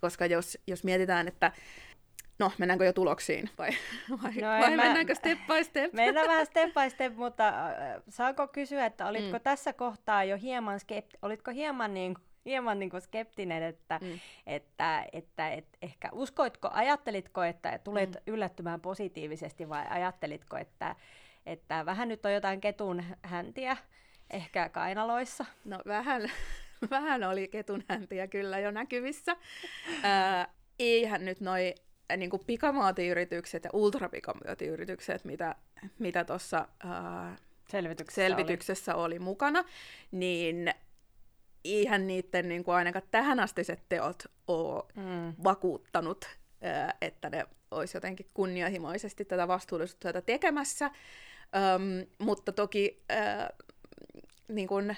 Koska 0.00 0.26
jos, 0.26 0.58
jos 0.66 0.84
mietitään, 0.84 1.28
että 1.28 1.52
No, 2.38 2.52
mennäänkö 2.58 2.84
jo 2.84 2.92
tuloksiin 2.92 3.50
vai, 3.58 3.70
vai, 4.22 4.32
no, 4.34 4.48
vai 4.48 4.76
mä, 4.76 4.82
mennäänkö 4.82 5.14
step 5.14 5.38
by 5.46 5.64
step? 5.64 5.92
Mennään 6.02 6.28
vähän 6.28 6.46
step 6.46 6.74
by 6.74 6.90
step, 6.94 7.16
mutta 7.16 7.48
äh, 7.48 8.02
saanko 8.08 8.48
kysyä, 8.48 8.86
että 8.86 9.06
olitko 9.06 9.38
mm. 9.38 9.42
tässä 9.42 9.72
kohtaa 9.72 10.24
jo 10.24 10.36
hieman, 10.36 10.80
skepti- 10.80 11.18
olitko 11.22 11.50
hieman 11.50 11.94
niin 11.94 12.16
hieman 12.44 12.78
niin 12.78 12.90
kuin 12.90 13.00
skeptinen, 13.00 13.62
että, 13.62 13.98
mm. 14.02 14.20
että, 14.46 15.06
että, 15.12 15.50
että 15.50 15.78
ehkä 15.82 16.08
uskoitko, 16.12 16.70
ajattelitko, 16.72 17.42
että 17.42 17.78
tulet 17.78 18.10
mm. 18.10 18.20
yllättymään 18.26 18.80
positiivisesti 18.80 19.68
vai 19.68 19.86
ajattelitko, 19.90 20.56
että, 20.56 20.96
että 21.46 21.86
vähän 21.86 22.08
nyt 22.08 22.26
on 22.26 22.32
jotain 22.32 22.60
ketun 22.60 23.04
häntiä 23.22 23.76
ehkä 24.30 24.68
kainaloissa? 24.68 25.44
No 25.64 25.78
vähän, 25.86 26.30
vähän 26.90 27.24
oli 27.24 27.48
ketun 27.48 27.84
häntiä 27.88 28.26
kyllä 28.26 28.58
jo 28.58 28.70
näkyvissä. 28.70 29.36
Ää, 30.02 30.48
eihän 30.78 31.24
nyt 31.24 31.40
noi 31.40 31.74
niin 32.16 32.30
kuin 32.30 32.42
pikamaatiyritykset 32.46 33.64
ja 33.64 33.70
ultrapikamaatiyritykset, 33.72 35.24
mitä 35.24 35.54
mitä 35.98 36.24
tuossa 36.24 36.68
selvityksessä, 37.68 38.22
selvityksessä 38.22 38.94
oli. 38.94 39.04
oli 39.04 39.18
mukana, 39.18 39.64
niin 40.10 40.74
eihän 41.64 42.06
niiden 42.06 42.48
niin 42.48 42.64
kuin 42.64 42.74
ainakaan 42.74 43.06
tähänastiset 43.10 43.82
teot 43.88 44.22
ole 44.46 44.84
mm. 44.96 45.34
vakuuttanut, 45.44 46.24
että 47.00 47.30
ne 47.30 47.46
olisi 47.70 47.96
jotenkin 47.96 48.26
kunnianhimoisesti 48.34 49.24
tätä 49.24 49.48
vastuullisuutta 49.48 50.22
tekemässä. 50.22 50.86
Öm, 50.86 52.06
mutta 52.18 52.52
toki 52.52 53.02
äh, 53.12 53.48
niin 54.48 54.68
kuin, 54.68 54.96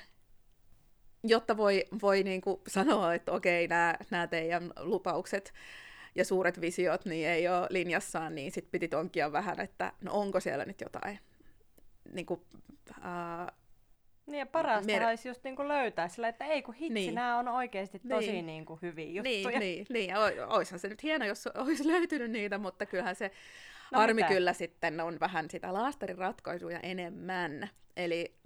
jotta 1.25 1.57
voi, 1.57 1.85
voi 2.03 2.23
niin 2.23 2.41
kuin 2.41 2.61
sanoa, 2.69 3.15
että 3.15 3.33
okei, 3.33 3.69
nämä 4.11 4.27
teidän 4.27 4.73
lupaukset 4.81 5.53
ja 6.15 6.25
suuret 6.25 6.61
visiot 6.61 7.05
niin 7.05 7.29
ei 7.29 7.49
ole 7.49 7.67
linjassaan, 7.71 8.35
niin 8.35 8.53
sitten 8.53 8.71
piti 8.71 8.89
tonkia 8.89 9.33
vähän, 9.33 9.61
että 9.61 9.93
no 10.01 10.13
onko 10.13 10.41
siellä 10.41 10.65
nyt 10.65 10.81
jotain 10.81 11.19
niin 12.13 12.27
kuin, 12.27 12.41
äh, 12.91 13.55
niin 14.27 14.39
ja 14.39 14.47
parasta 14.47 14.87
mer- 14.87 15.05
olisi 15.05 15.29
just 15.29 15.45
niinku 15.45 15.69
löytää 15.69 16.09
sillä, 16.09 16.29
että 16.29 16.45
ei 16.45 16.63
kun 16.63 16.75
hitsi, 16.75 16.95
niin. 16.95 17.15
nämä 17.15 17.39
on 17.39 17.49
oikeasti 17.49 17.99
tosi 18.09 18.33
niin. 18.33 18.47
niinku 18.47 18.79
hyviä 18.83 19.11
juttuja. 19.11 19.59
Niin, 19.59 19.61
niin, 19.61 19.87
niin. 19.91 20.11
ja 20.11 20.47
olisihan 20.49 20.79
se 20.79 20.89
nyt 20.89 21.03
hieno, 21.03 21.25
jos 21.27 21.47
olisi 21.47 21.87
löytynyt 21.89 22.31
niitä, 22.31 22.59
mutta 22.59 22.87
kyllähän 22.87 23.17
se 23.17 23.31
no 23.93 24.01
armi 24.01 24.15
mitä? 24.15 24.29
kyllä 24.29 24.53
sitten 24.53 25.01
on 25.01 25.21
vähän 25.21 25.51
sitä 25.51 25.75
laastarin 25.75 26.19
ratkaisuja 26.19 26.81
enemmän. 26.81 27.71
Eli 27.97 28.37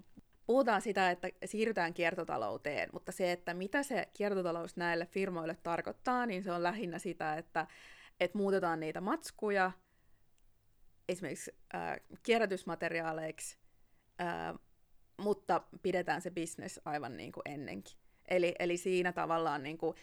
puhutaan 0.47 0.83
sitä, 0.83 1.11
että 1.11 1.29
siirrytään 1.45 1.95
kiertotalouteen, 1.95 2.89
mutta 2.93 3.13
se, 3.13 3.33
että 3.33 3.55
mitä 3.55 3.83
se 3.83 4.09
kiertotalous 4.17 4.77
näille 4.77 5.07
firmoille 5.07 5.57
tarkoittaa, 5.63 6.27
niin 6.27 6.43
se 6.43 6.53
on 6.53 6.63
lähinnä 6.63 6.99
sitä, 6.99 7.35
että, 7.35 7.67
että 8.21 8.39
muutetaan 8.39 8.81
niitä 8.81 9.01
matskuja 9.01 9.73
esimerkiksi 11.09 11.53
äh, 11.75 12.01
kierrätysmateriaaleiksi, 12.23 13.59
äh, 14.21 14.55
mutta 15.19 15.63
pidetään 15.83 16.21
se 16.21 16.31
business 16.31 16.81
aivan 16.85 17.17
niin 17.17 17.33
kuin 17.33 17.43
ennenkin. 17.45 17.97
Eli, 18.29 18.55
eli 18.59 18.77
siinä 18.77 19.13
tavallaan 19.13 19.63
niin 19.63 19.79
kuin, 19.79 19.97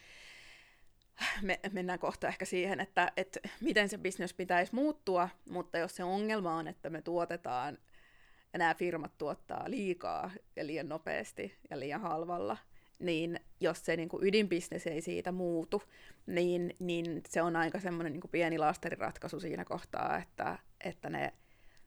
me 1.42 1.60
mennään 1.72 2.00
kohta 2.00 2.28
ehkä 2.28 2.46
siihen, 2.46 2.80
että, 2.80 3.12
että 3.18 3.40
miten 3.62 3.90
se 3.90 3.98
business 3.98 4.34
pitäisi 4.34 4.76
muuttua, 4.76 5.30
mutta 5.50 5.78
jos 5.78 5.96
se 5.96 6.04
ongelma 6.04 6.56
on, 6.56 6.68
että 6.68 6.90
me 6.90 7.02
tuotetaan 7.02 7.78
ja 8.54 8.60
nämä 8.60 8.74
firmat 8.74 9.18
tuottaa 9.18 9.64
liikaa 9.68 10.32
ja 10.56 10.68
liian 10.68 10.90
nopeasti 10.90 11.58
ja 11.70 11.80
liian 11.80 12.02
halvalla, 12.02 12.58
niin 13.00 13.40
jos 13.60 13.86
se 13.86 13.96
niin 13.96 14.10
kuin 14.10 14.28
ydinbisnes 14.28 14.88
ei 14.88 15.02
siitä 15.02 15.32
muutu, 15.32 15.84
niin, 16.26 16.76
niin 16.80 17.22
se 17.30 17.42
on 17.42 17.56
aika 17.56 17.80
semmoinen 17.80 18.14
niin 18.14 18.22
kuin 18.22 18.32
pieni 18.32 18.58
lasteriratkaisu 18.58 19.40
siinä 19.40 19.66
kohtaa, 19.66 20.18
että, 20.18 20.60
että 20.84 21.10
ne 21.10 21.34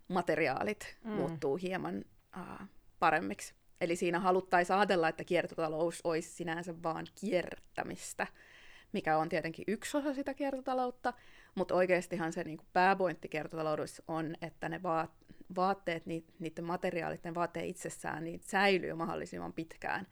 materiaalit 0.09 0.97
mm. 1.05 1.11
muuttuu 1.11 1.57
hieman 1.57 2.05
uh, 2.37 2.69
paremmiksi. 2.99 3.55
Eli 3.81 3.97
siinä 3.97 4.21
haluttaisiin 4.21 4.77
ajatella, 4.77 5.09
että 5.09 5.25
kiertotalous 5.25 6.01
olisi 6.05 6.31
sinänsä 6.31 6.83
vaan 6.83 7.07
kiertämistä, 7.21 8.27
mikä 8.93 9.19
on 9.19 9.29
tietenkin 9.29 9.65
yksi 9.69 9.97
osa 9.97 10.15
sitä 10.15 10.35
kiertotaloutta, 10.35 11.13
mutta 11.55 11.75
oikeastihan 11.75 12.33
se 12.33 12.45
niin 12.45 12.61
pääpointti 12.73 13.29
kiertotaloudessa 13.29 14.03
on, 14.09 14.35
että 14.43 14.69
ne 14.69 14.83
vaat, 14.83 15.11
vaatteet, 15.57 16.07
niiden 16.07 16.65
materiaalit, 16.65 17.25
ne 17.25 17.35
vaatteet 17.35 17.69
itsessään, 17.69 18.25
niin 18.25 18.41
säilyy 18.45 18.95
mahdollisimman 18.95 19.53
pitkään 19.53 20.07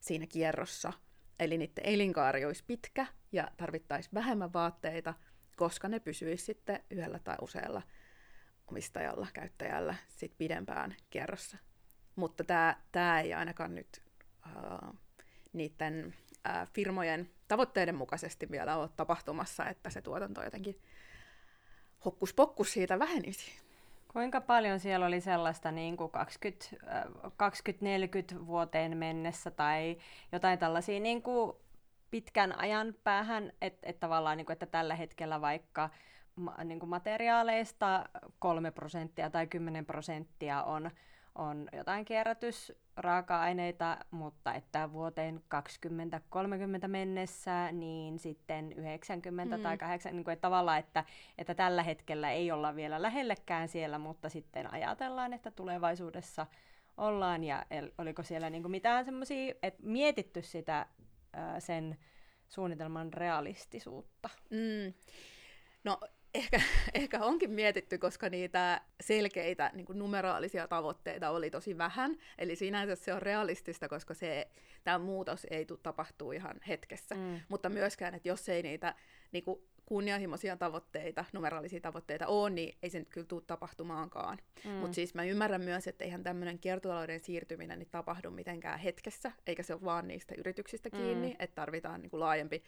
siinä 0.00 0.26
kierrossa. 0.26 0.92
Eli 1.38 1.58
niiden 1.58 1.86
elinkaari 1.86 2.44
olisi 2.44 2.64
pitkä 2.66 3.06
ja 3.32 3.50
tarvittaisiin 3.56 4.14
vähemmän 4.14 4.52
vaatteita, 4.52 5.14
koska 5.56 5.88
ne 5.88 6.00
pysyisi 6.00 6.44
sitten 6.44 6.84
yhdellä 6.90 7.18
tai 7.18 7.36
usealla 7.40 7.82
omistajalla, 8.66 9.26
käyttäjällä 9.32 9.94
sit 10.08 10.38
pidempään 10.38 10.96
kierrossa. 11.10 11.56
Mutta 12.16 12.44
tämä 12.92 13.20
ei 13.20 13.34
ainakaan 13.34 13.74
nyt 13.74 14.02
uh, 14.46 14.94
niiden 15.52 16.14
uh, 16.48 16.68
firmojen 16.72 17.30
tavoitteiden 17.48 17.94
mukaisesti 17.94 18.50
vielä 18.50 18.76
ole 18.76 18.88
tapahtumassa, 18.96 19.66
että 19.66 19.90
se 19.90 20.02
tuotanto 20.02 20.42
jotenkin 20.44 20.80
hokkuspokkus 22.04 22.72
siitä 22.72 22.98
vähenisi. 22.98 23.50
Kuinka 24.12 24.40
paljon 24.40 24.80
siellä 24.80 25.06
oli 25.06 25.20
sellaista 25.20 25.72
niin 25.72 25.96
kuin 25.96 26.10
20, 26.10 26.66
20-40 28.34 28.46
vuoteen 28.46 28.96
mennessä 28.96 29.50
tai 29.50 29.96
jotain 30.32 30.58
tällaisia 30.58 31.00
niin 31.00 31.22
kuin 31.22 31.52
pitkän 32.10 32.58
ajan 32.58 32.94
päähän, 33.04 33.52
että 33.60 33.90
et 33.90 34.00
tavallaan, 34.00 34.36
niin 34.36 34.46
kuin, 34.46 34.52
että 34.52 34.66
tällä 34.66 34.94
hetkellä 34.94 35.40
vaikka 35.40 35.90
niin 36.64 36.80
kuin 36.80 36.90
materiaaleista 36.90 38.08
3 38.38 38.70
prosenttia 38.70 39.30
tai 39.30 39.46
10 39.46 39.86
prosenttia 39.86 40.62
on 40.62 40.90
on 41.34 41.68
jotain 41.72 42.04
kierrätysraaka-aineita, 42.04 43.96
mutta 44.10 44.54
että 44.54 44.92
vuoteen 44.92 45.42
2030 45.48 46.88
mennessä, 46.88 47.72
niin 47.72 48.18
sitten 48.18 48.72
90 48.72 49.56
mm. 49.56 49.62
tai 49.62 49.78
80, 49.78 50.16
niin 50.16 50.24
kuin, 50.24 50.32
että 50.32 50.40
tavallaan, 50.40 50.78
että, 50.78 51.04
että 51.38 51.54
tällä 51.54 51.82
hetkellä 51.82 52.30
ei 52.30 52.52
olla 52.52 52.76
vielä 52.76 53.02
lähellekään 53.02 53.68
siellä, 53.68 53.98
mutta 53.98 54.28
sitten 54.28 54.72
ajatellaan, 54.72 55.32
että 55.32 55.50
tulevaisuudessa 55.50 56.46
ollaan, 56.96 57.44
ja 57.44 57.66
oliko 57.98 58.22
siellä 58.22 58.50
niin 58.50 58.62
kuin 58.62 58.70
mitään 58.70 59.04
semmoisia, 59.04 59.54
että 59.62 59.82
mietitty 59.82 60.42
sitä 60.42 60.86
sen 61.58 61.98
suunnitelman 62.48 63.12
realistisuutta? 63.12 64.28
Mm. 64.50 64.94
No 65.84 66.00
ehkä, 66.34 66.60
ehkä 66.94 67.20
onkin 67.20 67.50
mietitty, 67.50 67.98
koska 67.98 68.28
niitä 68.28 68.80
selkeitä 69.00 69.70
niin 69.74 69.86
numeraalisia 69.94 70.68
tavoitteita 70.68 71.30
oli 71.30 71.50
tosi 71.50 71.78
vähän. 71.78 72.16
Eli 72.38 72.56
sinänsä 72.56 72.94
se 72.94 73.14
on 73.14 73.22
realistista, 73.22 73.88
koska 73.88 74.14
se, 74.14 74.48
tämä 74.84 74.98
muutos 74.98 75.46
ei 75.50 75.66
tule 75.66 75.78
tapahtuu 75.82 76.32
ihan 76.32 76.60
hetkessä. 76.68 77.14
Mm. 77.14 77.40
Mutta 77.48 77.68
myöskään, 77.68 78.14
että 78.14 78.28
jos 78.28 78.48
ei 78.48 78.62
niitä 78.62 78.94
niin 79.32 79.44
kuin 79.44 79.60
kunnianhimoisia 79.86 80.56
tavoitteita, 80.56 81.24
numeraalisia 81.32 81.80
tavoitteita 81.80 82.26
ole, 82.26 82.50
niin 82.50 82.78
ei 82.82 82.90
se 82.90 82.98
nyt 82.98 83.08
kyllä 83.08 83.26
tule 83.26 83.42
tapahtumaankaan. 83.46 84.38
Mm. 84.64 84.70
Mutta 84.70 84.94
siis 84.94 85.14
mä 85.14 85.24
ymmärrän 85.24 85.62
myös, 85.62 85.86
että 85.86 86.04
eihän 86.04 86.22
tämmöinen 86.22 86.58
kiertotalouden 86.58 87.20
siirtyminen 87.20 87.78
niin 87.78 87.88
tapahdu 87.90 88.30
mitenkään 88.30 88.78
hetkessä, 88.78 89.32
eikä 89.46 89.62
se 89.62 89.74
ole 89.74 89.84
vaan 89.84 90.08
niistä 90.08 90.34
yrityksistä 90.38 90.90
kiinni, 90.90 91.28
mm. 91.28 91.36
että 91.38 91.54
tarvitaan 91.54 92.02
niin 92.02 92.10
kuin 92.10 92.20
laajempi 92.20 92.62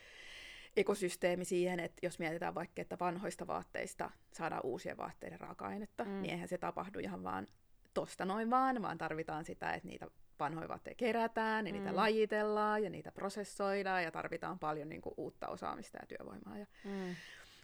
ekosysteemi 0.77 1.45
siihen, 1.45 1.81
että 1.81 2.07
jos 2.07 2.19
mietitään 2.19 2.55
vaikka, 2.55 2.83
että 2.83 2.97
vanhoista 3.01 3.47
vaatteista 3.47 4.11
saadaan 4.33 4.65
uusien 4.65 4.97
vaatteiden 4.97 5.41
raaka-ainetta, 5.41 6.05
mm. 6.05 6.23
niin 6.23 6.31
eihän 6.31 6.49
se 6.49 6.59
tapahdu 6.59 6.99
ihan 6.99 7.25
vaan 7.25 7.47
tosta 7.95 8.25
noin 8.25 8.51
vaan, 8.51 8.83
vaan 8.83 8.99
tarvitaan 8.99 9.45
sitä, 9.45 9.73
että 9.73 9.89
niitä 9.89 10.07
vanhoja 10.41 10.69
vaatteita 10.69 10.99
kerätään 10.99 11.67
ja 11.67 11.73
mm. 11.73 11.79
niitä 11.79 11.97
lajitellaan 11.97 12.85
ja 12.85 12.91
niitä 12.91 13.13
prosessoidaan 13.13 14.05
ja 14.05 14.11
tarvitaan 14.11 14.59
paljon 14.59 14.89
niin 14.89 15.03
kuin, 15.03 15.15
uutta 15.17 15.49
osaamista 15.49 15.99
ja 16.03 16.07
työvoimaa 16.07 16.59
ja 16.59 16.67
mm. 16.85 17.17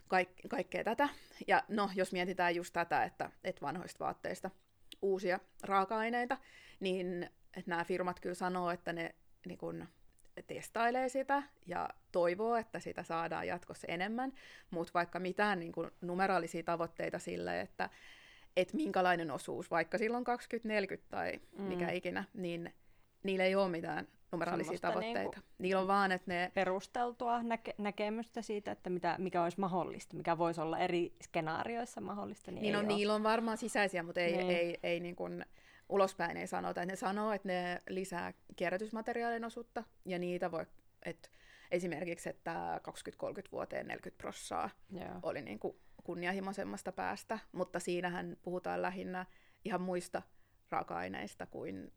kaik- 0.07 0.47
kaikkea 0.49 0.83
tätä. 0.83 1.09
Ja 1.47 1.63
no, 1.67 1.89
jos 1.95 2.11
mietitään 2.11 2.55
just 2.55 2.73
tätä, 2.73 3.03
että, 3.03 3.31
että 3.43 3.61
vanhoista 3.61 4.05
vaatteista 4.05 4.51
uusia 5.01 5.39
raaka-aineita, 5.63 6.37
niin 6.79 7.23
että 7.57 7.69
nämä 7.69 7.83
firmat 7.83 8.19
kyllä 8.19 8.35
sanoo, 8.35 8.71
että 8.71 8.93
ne 8.93 9.15
niin 9.45 9.57
kun, 9.57 9.87
testailee 10.43 11.09
sitä 11.09 11.43
ja 11.67 11.89
toivoo, 12.11 12.55
että 12.55 12.79
sitä 12.79 13.03
saadaan 13.03 13.47
jatkossa 13.47 13.87
enemmän, 13.87 14.33
mutta 14.71 14.93
vaikka 14.93 15.19
mitään 15.19 15.59
niin 15.59 15.71
kun, 15.71 15.91
numeraalisia 16.01 16.63
tavoitteita 16.63 17.19
sille, 17.19 17.61
että 17.61 17.89
että 18.57 18.75
minkälainen 18.75 19.31
osuus, 19.31 19.71
vaikka 19.71 19.97
silloin 19.97 20.25
20-40 20.95 20.99
tai 21.09 21.39
mm. 21.57 21.63
mikä 21.63 21.91
ikinä, 21.91 22.23
niin 22.33 22.73
niillä 23.23 23.43
ei 23.43 23.55
ole 23.55 23.69
mitään 23.69 24.07
numeraalisia 24.31 24.67
Semmosta 24.67 24.87
tavoitteita. 24.87 25.19
Niinku 25.19 25.49
niillä 25.57 25.81
on 25.81 25.87
vaan, 25.87 26.11
että 26.11 26.31
ne... 26.31 26.51
Perusteltua 26.53 27.39
näke- 27.39 27.75
näkemystä 27.77 28.41
siitä, 28.41 28.71
että 28.71 28.89
mitä, 28.89 29.15
mikä 29.17 29.43
olisi 29.43 29.59
mahdollista, 29.59 30.17
mikä 30.17 30.37
voisi 30.37 30.61
olla 30.61 30.77
eri 30.77 31.13
skenaarioissa 31.23 32.01
mahdollista. 32.01 32.51
Niin, 32.51 32.61
niin 32.61 32.75
on, 32.75 32.87
niillä 32.87 33.15
on 33.15 33.23
varmaan 33.23 33.57
sisäisiä, 33.57 34.03
mutta 34.03 34.21
ei, 34.21 34.37
niin. 34.37 34.49
ei, 34.49 34.55
ei, 34.55 34.79
ei 34.83 34.99
niin 34.99 35.15
kuin 35.15 35.45
ulospäin 35.89 36.37
ei 36.37 36.47
sanota. 36.47 36.85
Ne 36.85 36.95
sanoo, 36.95 37.31
että 37.31 37.47
ne 37.47 37.81
lisää 37.89 38.33
kierrätysmateriaalin 38.55 39.45
osuutta, 39.45 39.83
ja 40.05 40.19
niitä 40.19 40.51
voi, 40.51 40.65
että 41.05 41.29
esimerkiksi, 41.71 42.29
että 42.29 42.81
20-30 42.87 43.47
vuoteen 43.51 43.87
40 43.87 44.21
prossaa 44.21 44.69
oli 45.23 45.41
niin 45.41 45.59
kuin 45.59 45.77
kunnianhimoisemmasta 46.03 46.91
päästä, 46.91 47.39
mutta 47.51 47.79
siinähän 47.79 48.37
puhutaan 48.41 48.81
lähinnä 48.81 49.25
ihan 49.65 49.81
muista 49.81 50.21
raaka-aineista 50.69 51.45
kuin 51.45 51.93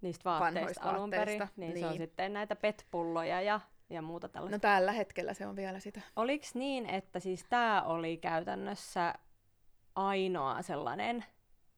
niistä 0.00 0.24
vaatteista 0.24 0.90
alun 0.90 1.10
perin. 1.10 1.38
Niin, 1.56 1.70
niin, 1.70 1.80
se 1.80 1.86
on 1.86 1.92
niin. 1.92 2.02
sitten 2.02 2.32
näitä 2.32 2.56
petpulloja 2.56 3.40
ja, 3.40 3.60
ja 3.90 4.02
muuta 4.02 4.28
tällaista. 4.28 4.56
No 4.56 4.60
tällä 4.60 4.92
hetkellä 4.92 5.34
se 5.34 5.46
on 5.46 5.56
vielä 5.56 5.80
sitä. 5.80 6.00
Oliko 6.16 6.46
niin, 6.54 6.86
että 6.86 7.20
siis 7.20 7.44
tämä 7.48 7.82
oli 7.82 8.16
käytännössä 8.16 9.14
ainoa 9.94 10.62
sellainen, 10.62 11.24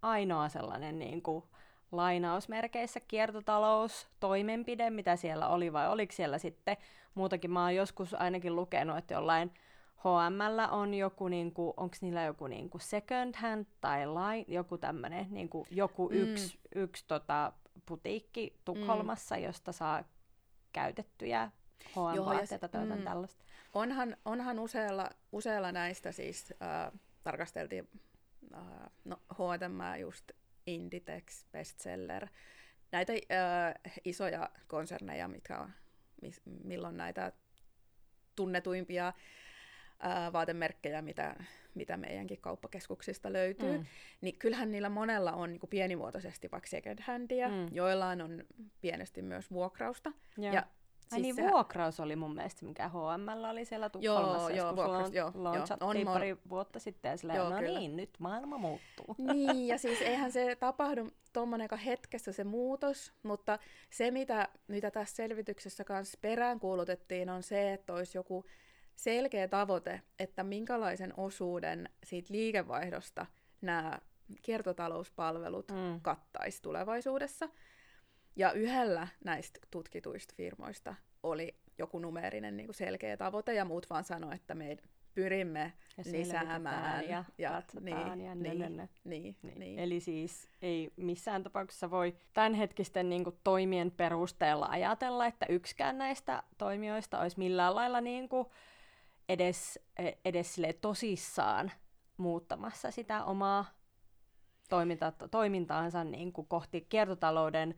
ainoa 0.02 0.48
sellainen 0.48 0.98
niin 0.98 1.22
kuin 1.22 1.44
lainausmerkeissä 1.92 3.00
kiertotaloustoimenpide, 3.00 4.90
mitä 4.90 5.16
siellä 5.16 5.48
oli, 5.48 5.72
vai 5.72 5.88
oliko 5.88 6.12
siellä 6.12 6.38
sitten 6.38 6.76
muutakin? 7.14 7.50
Mä 7.50 7.62
oon 7.62 7.74
joskus 7.74 8.14
ainakin 8.14 8.56
lukenut, 8.56 8.98
että 8.98 9.14
jollain 9.14 9.52
HMllä 10.00 10.68
on 10.68 10.94
joku, 10.94 11.28
niinku, 11.28 11.74
onko 11.76 11.96
niillä 12.00 12.22
joku 12.22 12.46
niinku 12.46 12.78
second 12.78 13.34
hand 13.36 13.66
tai 13.80 14.06
line, 14.06 14.44
joku 14.48 14.78
tämmöinen, 14.78 15.26
niinku, 15.30 15.66
joku 15.70 16.08
mm. 16.08 16.16
yksi, 16.16 16.58
yksi 16.74 17.04
tota, 17.08 17.52
putiikki 17.86 18.60
Tukholmassa, 18.64 19.36
mm. 19.36 19.42
josta 19.42 19.72
saa 19.72 20.04
käytettyjä 20.72 21.50
HM-vaatteita 21.88 22.68
tai 22.68 22.86
mm. 22.86 23.02
tällaista. 23.02 23.44
Onhan, 23.74 24.16
onhan 24.24 24.58
usealla, 24.58 25.10
usealla 25.32 25.72
näistä 25.72 26.12
siis 26.12 26.54
äh, 26.62 26.92
tarkasteltiin 27.22 27.88
äh, 28.54 28.90
no, 29.04 29.16
H&M 29.34 30.00
just 30.00 30.30
Inditex, 30.66 31.44
Bestseller, 31.52 32.26
näitä 32.92 33.12
äh, 33.12 33.74
isoja 34.04 34.50
konserneja, 34.66 35.28
mitkä 35.28 35.58
on, 35.58 35.70
mis, 36.22 36.40
milloin 36.64 36.96
näitä 36.96 37.32
tunnetuimpia 38.36 39.12
ää, 40.00 40.32
vaatemerkkejä, 40.32 41.02
mitä, 41.02 41.36
mitä 41.74 41.96
meidänkin 41.96 42.40
kauppakeskuksista 42.40 43.32
löytyy, 43.32 43.78
mm. 43.78 43.86
niin 44.20 44.38
kyllähän 44.38 44.70
niillä 44.70 44.88
monella 44.88 45.32
on 45.32 45.50
niin 45.50 45.60
kuin 45.60 45.70
pienimuotoisesti 45.70 46.48
vaikka 46.52 46.68
second 46.68 46.98
handia, 47.02 47.48
mm. 47.48 47.68
joillain 47.72 48.22
on 48.22 48.44
pienesti 48.80 49.22
myös 49.22 49.50
vuokrausta. 49.50 50.12
Joo. 50.38 50.54
Ja 50.54 50.66
Ai 51.12 51.20
siis 51.20 51.36
niin, 51.36 51.46
se... 51.46 51.52
vuokraus 51.52 52.00
oli 52.00 52.16
mun 52.16 52.34
mielestä, 52.34 52.66
mikä 52.66 52.88
HM 52.88 53.44
oli 53.50 53.64
siellä 53.64 53.90
Tukholmassa, 53.90 54.50
joo, 54.50 54.66
joo, 54.66 54.76
vuokraus, 54.76 55.12
joo, 55.12 55.32
launchattiin 55.34 56.08
on, 56.08 56.14
pari 56.14 56.36
vuotta 56.48 56.78
sitten, 56.78 57.10
ja 57.10 57.16
silleen, 57.16 57.36
joo, 57.36 57.50
no 57.50 57.58
kyllä. 57.58 57.78
niin, 57.78 57.96
nyt 57.96 58.10
maailma 58.18 58.58
muuttuu. 58.58 59.14
Niin, 59.32 59.66
ja 59.66 59.78
siis 59.78 60.02
eihän 60.02 60.32
se 60.32 60.56
tapahdu 60.56 61.10
tuommoinen 61.32 61.68
hetkessä 61.86 62.32
se 62.32 62.44
muutos, 62.44 63.12
mutta 63.22 63.58
se, 63.90 64.10
mitä, 64.10 64.48
mitä 64.68 64.90
tässä 64.90 65.16
selvityksessä 65.16 65.84
kanssa 65.84 66.18
peräänkuulutettiin, 66.20 67.30
on 67.30 67.42
se, 67.42 67.72
että 67.72 67.94
olisi 67.94 68.18
joku 68.18 68.44
selkeä 68.96 69.48
tavoite, 69.48 70.02
että 70.18 70.44
minkälaisen 70.44 71.14
osuuden 71.16 71.88
siitä 72.04 72.32
liikevaihdosta 72.32 73.26
nämä 73.60 73.98
kiertotalouspalvelut 74.42 75.68
mm. 75.70 76.00
kattaisi 76.02 76.62
tulevaisuudessa. 76.62 77.48
Ja 78.36 78.52
yhdellä 78.52 79.08
näistä 79.24 79.60
tutkituista 79.70 80.34
firmoista 80.36 80.94
oli 81.22 81.54
joku 81.78 81.98
numeerinen 81.98 82.56
niin 82.56 82.66
kuin 82.66 82.74
selkeä 82.74 83.16
tavoite, 83.16 83.54
ja 83.54 83.64
muut 83.64 83.90
vaan 83.90 84.04
sanoivat, 84.04 84.40
että 84.40 84.54
me 84.54 84.76
pyrimme 85.14 85.72
ja 85.96 86.04
lisäämään. 86.12 87.08
Ja, 87.08 87.24
ja 87.38 87.62
niin, 87.80 87.96
ja 87.98 88.34
niin, 88.34 88.42
niin, 88.42 88.88
niin, 89.04 89.36
niin. 89.42 89.58
niin. 89.58 89.78
Eli 89.78 90.00
siis 90.00 90.48
ei 90.62 90.90
missään 90.96 91.42
tapauksessa 91.42 91.90
voi 91.90 92.16
tämänhetkisten 92.32 93.08
niin 93.08 93.24
kuin, 93.24 93.36
toimien 93.44 93.90
perusteella 93.90 94.66
ajatella, 94.66 95.26
että 95.26 95.46
yksikään 95.48 95.98
näistä 95.98 96.42
toimijoista 96.58 97.20
olisi 97.20 97.38
millään 97.38 97.74
lailla 97.74 98.00
niin 98.00 98.28
kuin, 98.28 98.46
edes, 99.28 99.78
e, 99.98 100.12
edes 100.24 100.56
tosissaan 100.80 101.70
muuttamassa 102.16 102.90
sitä 102.90 103.24
omaa 103.24 103.64
toiminta, 104.68 105.12
toimintaansa 105.30 106.04
niin 106.04 106.32
kuin 106.32 106.46
kohti 106.46 106.86
kiertotalouden 106.88 107.74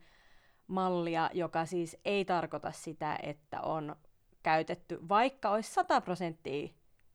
mallia, 0.67 1.29
joka 1.33 1.65
siis 1.65 1.97
ei 2.05 2.25
tarkoita 2.25 2.71
sitä, 2.71 3.19
että 3.23 3.61
on 3.61 3.95
käytetty, 4.43 4.99
vaikka 5.09 5.49
olisi 5.49 5.73
100 5.73 6.01
prosenttia 6.01 6.69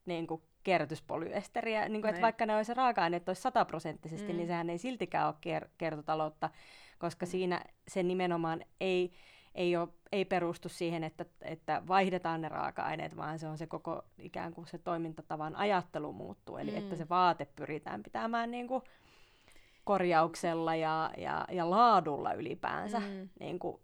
niin 0.07 0.27
kuin 0.27 0.43
kierrätyspolyesteriä, 0.63 1.89
niin 1.89 2.03
kuin, 2.03 2.09
että 2.09 2.19
niin. 2.19 2.23
vaikka 2.23 2.47
ne 2.47 2.57
olisi 2.57 2.75
raaka-aineet 2.75 3.29
olisi 3.29 3.43
sataprosenttisesti, 3.43 4.33
mm. 4.33 4.37
niin 4.37 4.47
sehän 4.47 4.71
ei 4.71 4.79
siltikään 4.79 5.27
ole 5.27 5.35
kier- 5.35 5.69
kiertotaloutta, 5.79 6.51
koska 6.99 7.27
mm. 7.27 7.31
siinä 7.31 7.65
se 7.89 8.03
nimenomaan 8.03 8.65
ei 8.81 9.13
ei, 9.55 9.77
ole, 9.77 9.89
ei 10.13 10.25
perustu 10.25 10.69
siihen, 10.69 11.05
että, 11.05 11.25
että 11.43 11.83
vaihdetaan 11.89 12.41
ne 12.41 12.49
raaka-aineet, 12.49 13.17
vaan 13.17 13.39
se 13.39 13.49
on 13.49 13.59
se 13.59 13.67
koko 13.67 14.05
ikään 14.19 14.55
kuin 14.55 14.67
se 14.67 14.79
toimintatavan 14.79 15.57
ajattelu 15.57 16.13
muuttuu. 16.13 16.57
Eli 16.57 16.71
mm. 16.71 16.77
että 16.77 16.97
se 16.97 17.09
vaate 17.09 17.47
pyritään 17.57 18.03
pitämään 18.03 18.51
niin 18.51 18.69
kuin 18.69 18.83
korjauksella 19.89 20.75
ja, 20.75 21.11
ja, 21.17 21.45
ja 21.53 21.71
laadulla 21.71 22.33
ylipäänsä 22.33 23.01
mm. 23.01 23.29
niin 23.41 23.59
kuin 23.59 23.81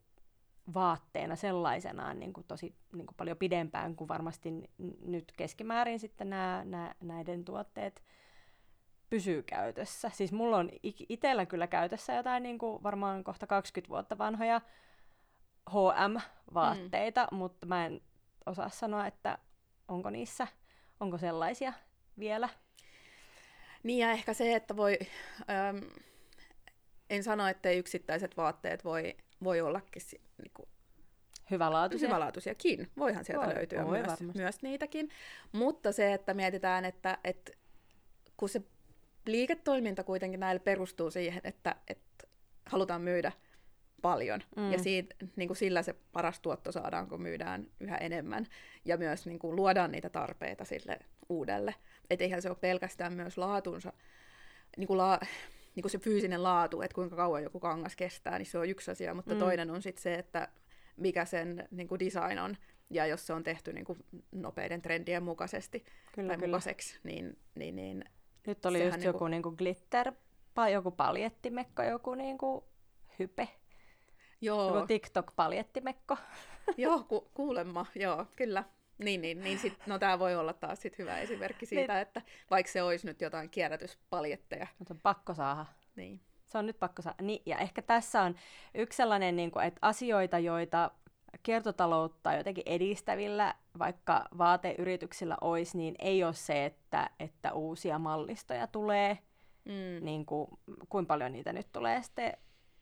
vaatteena 0.75 1.37
sellaisenaan 1.37 2.21
niin 2.21 2.33
kuin 2.33 2.47
tosi 2.49 2.75
niin 2.93 3.07
kuin 3.07 3.17
paljon 3.17 3.37
pidempään 3.37 3.97
kuin 3.97 4.09
varmasti 4.09 4.51
nyt 5.07 5.33
keskimäärin 5.37 5.99
sitten 5.99 6.31
nämä, 6.31 6.63
nämä, 6.65 6.95
näiden 7.01 7.45
tuotteet 7.45 8.03
pysyy 9.11 9.43
käytössä. 9.43 10.11
Siis 10.15 10.33
mulla 10.33 10.57
on 10.57 10.71
itsellä 11.09 11.47
kyllä 11.47 11.67
käytössä 11.67 12.15
jotain 12.15 12.43
niin 12.43 12.59
kuin 12.59 12.83
varmaan 12.83 13.25
kohta 13.25 13.47
20 13.47 13.89
vuotta 13.89 14.19
vanhoja 14.19 14.61
HM-vaatteita, 15.71 17.29
mm. 17.31 17.37
mutta 17.37 17.67
mä 17.67 17.87
en 17.87 18.01
osaa 18.47 18.69
sanoa, 18.69 19.07
että 19.07 19.39
onko 19.89 20.11
niissä, 20.11 20.47
onko 21.01 21.19
sellaisia 21.19 21.73
vielä. 22.19 22.49
Niin 23.85 23.99
ja 23.99 24.13
ehkä 24.13 24.35
se, 24.35 24.55
että 24.55 24.77
voi, 24.77 24.99
äm, 25.69 25.81
en 27.11 27.25
sano, 27.25 27.49
että 27.49 27.71
yksittäiset 27.71 28.37
vaatteet 28.37 28.85
voi, 28.85 29.17
voi 29.45 29.61
ollakin 29.61 30.03
niin 30.43 30.53
kuin, 30.55 30.69
Hyvälaatuisia. 31.51 32.09
Hyvälaatuisiakin. 32.09 32.91
Voihan 32.99 33.25
sieltä 33.25 33.47
voi, 33.47 33.55
löytyä 33.55 33.87
voi 33.87 34.03
myös, 34.03 34.35
myös 34.35 34.63
niitäkin. 34.63 35.09
Mutta 35.53 35.93
se, 35.93 36.13
että 36.13 36.35
mietitään, 36.35 36.85
että, 36.85 37.19
että 37.25 37.53
kun 38.37 38.49
se 38.49 38.63
liiketoiminta 39.27 40.05
kuitenkin 40.05 40.41
näille 40.41 40.61
perustuu 40.61 41.11
siihen, 41.11 41.41
että, 41.45 41.77
että 41.89 42.27
halutaan 42.67 43.03
myydä 43.03 43.33
paljon. 44.03 44.41
Mm. 44.57 44.73
Ja 44.73 44.79
siitä, 44.79 45.15
niin 45.37 45.49
kuin 45.49 45.57
sillä 45.57 45.83
se 45.83 45.95
paras 46.13 46.41
tuotto 46.41 46.73
saadaan, 46.73 47.09
kun 47.09 47.23
myydään 47.23 47.67
yhä 47.81 47.97
enemmän. 47.97 48.47
Ja 48.85 48.97
myös 48.97 49.27
niin 49.27 49.39
kuin 49.39 49.57
luodaan 49.57 49.93
niitä 49.93 50.11
tarpeita 50.11 50.65
sille 50.65 50.99
uudelle. 51.29 51.75
Että 52.11 52.25
eihän 52.25 52.43
se 52.43 52.49
ole 52.49 52.57
pelkästään 52.61 53.13
myös 53.13 53.39
laatunsa, 53.39 53.93
niin 54.77 54.87
kuin 54.87 54.99
la, 54.99 55.21
niin 55.75 55.83
kuin 55.83 55.91
se 55.91 55.99
fyysinen 55.99 56.43
laatu, 56.43 56.83
että 56.83 56.95
kuinka 56.95 57.17
kauan 57.17 57.43
joku 57.43 57.61
kangas 57.61 57.97
kestää, 57.97 58.39
niin 58.39 58.47
se 58.47 58.59
on 58.59 58.69
yksi 58.69 58.91
asia. 58.91 59.15
Mutta 59.15 59.35
mm. 59.35 59.41
toinen 59.41 59.71
on 59.71 59.83
sitten 59.83 60.03
se, 60.03 60.15
että 60.15 60.49
mikä 60.97 61.25
sen 61.25 61.69
niin 61.71 61.89
kuin 61.89 61.99
design 61.99 62.39
on. 62.39 62.57
Ja 62.91 63.07
jos 63.07 63.27
se 63.27 63.33
on 63.33 63.43
tehty 63.43 63.73
niin 63.73 63.85
kuin 63.85 63.99
nopeiden 64.33 64.83
trendien 64.83 65.23
mukaisesti 65.23 65.85
kyllä, 66.13 66.29
tai 66.29 66.37
kyllä. 66.37 66.49
mukaiseksi, 66.49 66.99
niin, 67.03 67.39
niin, 67.55 67.77
niin 67.77 68.05
Nyt 68.47 68.67
oli 68.67 68.85
just 68.85 68.97
niin 68.97 69.07
joku 69.07 69.29
niin 69.29 69.43
kuin 69.43 69.55
glitter, 69.59 70.13
joku 70.73 70.91
paljettimekko, 70.91 71.83
joku 71.83 72.15
niin 72.15 72.39
kuin 72.39 72.65
hype 73.19 73.49
Joo. 74.41 74.75
Joku 74.75 74.87
TikTok-paljettimekko. 74.87 76.17
joo, 76.77 77.05
ku- 77.09 77.31
kuulemma, 77.35 77.87
joo, 77.95 78.27
kyllä. 78.37 78.65
Niin, 78.99 79.21
niin, 79.21 79.41
niin 79.41 79.59
sit, 79.59 79.87
no 79.87 79.99
tämä 79.99 80.19
voi 80.19 80.37
olla 80.37 80.53
taas 80.53 80.83
sit 80.83 80.99
hyvä 80.99 81.19
esimerkki 81.19 81.67
siitä, 81.67 81.93
niin. 81.93 82.03
että 82.03 82.23
vaikka 82.51 82.73
se 82.73 82.83
olisi 82.83 83.07
nyt 83.07 83.21
jotain 83.21 83.51
kierrätyspaljetteja. 83.51 84.67
No, 84.79 84.87
on 84.91 85.01
pakko 85.01 85.35
saada. 85.35 85.67
Niin. 85.97 86.21
Se 86.47 86.59
on 86.59 86.67
nyt 86.67 86.79
pakko 86.79 87.03
saada. 87.03 87.17
Niin, 87.23 87.43
ja 87.47 87.59
ehkä 87.59 87.83
tässä 87.83 88.23
on 88.23 88.35
yksi 88.75 88.97
sellainen, 88.97 89.37
niin 89.37 89.51
kuin, 89.51 89.65
että 89.65 89.79
asioita, 89.83 90.39
joita 90.39 90.91
kiertotaloutta 91.43 92.33
jotenkin 92.33 92.65
edistävillä, 92.67 93.55
vaikka 93.79 94.25
vaateyrityksillä 94.39 95.37
olisi, 95.41 95.77
niin 95.77 95.95
ei 95.99 96.25
ole 96.25 96.35
se, 96.35 96.65
että, 96.65 97.11
että 97.21 97.53
uusia 97.53 97.99
mallistoja 97.99 98.67
tulee 98.67 99.19
Mm. 99.65 100.05
niin 100.05 100.27
kuin, 100.27 100.49
kuinka 100.89 101.09
paljon 101.09 101.33
niitä 101.33 101.53
nyt 101.53 101.73
tulee 101.73 102.03
sitten 102.03 102.33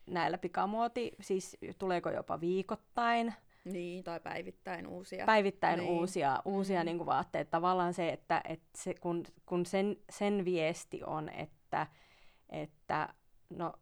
näillä 0.07 0.39
pikamuoti, 0.39 1.13
siis 1.21 1.59
tuleeko 1.79 2.11
jopa 2.11 2.41
viikoittain, 2.41 3.35
Niin, 3.65 4.05
tai 4.05 4.21
päivittäin 4.21 4.87
uusia. 4.87 5.27
päivittäin 5.27 5.79
Niin. 5.79 5.91
uusia, 5.91 6.43
uusia 6.45 6.81
Mm. 6.81 6.85
niin 6.87 6.97
kuin 6.99 7.07
vaatteita. 7.07 7.51
Tavallaan 7.51 7.95
se, 7.95 8.09
että, 8.09 8.41
että 8.49 8.69
se, 8.77 8.95
kun, 8.95 9.25
kun 9.47 9.67
sen, 9.67 9.97
sen 10.11 10.45
viesti 10.45 11.01
on, 11.07 11.29
että, 11.29 11.87
että 12.51 13.09
no, 13.51 13.73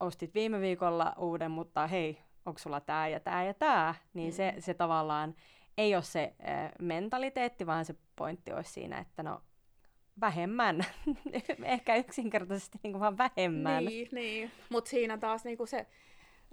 ostit 0.00 0.34
viime 0.34 0.60
viikolla 0.60 1.14
uuden, 1.18 1.50
mutta 1.50 1.86
hei, 1.86 2.18
onko 2.46 2.58
sulla 2.58 2.80
tämä 2.80 3.08
ja 3.08 3.20
tämä 3.20 3.44
ja 3.44 3.54
tämä, 3.54 3.94
niin 4.14 4.32
se, 4.32 4.52
Mm. 4.56 4.60
se 4.60 4.74
tavallaan 4.74 5.34
ei 5.78 5.94
ole 5.94 6.02
se 6.02 6.34
äh, 6.48 6.70
mentaliteetti, 6.80 7.66
vaan 7.66 7.84
se 7.84 7.94
pointti 8.16 8.52
olisi 8.52 8.72
siinä, 8.72 8.98
että 8.98 9.22
no 9.22 9.42
vähemmän, 10.20 10.86
ehkä 11.64 11.96
yksinkertaisesti 11.96 12.78
niin 12.82 12.92
kuin 12.92 13.00
vaan 13.00 13.18
vähemmän. 13.18 13.84
Niin, 13.84 14.08
niin. 14.12 14.50
mutta 14.70 14.90
siinä 14.90 15.18
taas 15.18 15.44
niinku 15.44 15.66
se, 15.66 15.86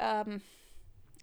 äm, 0.01 0.39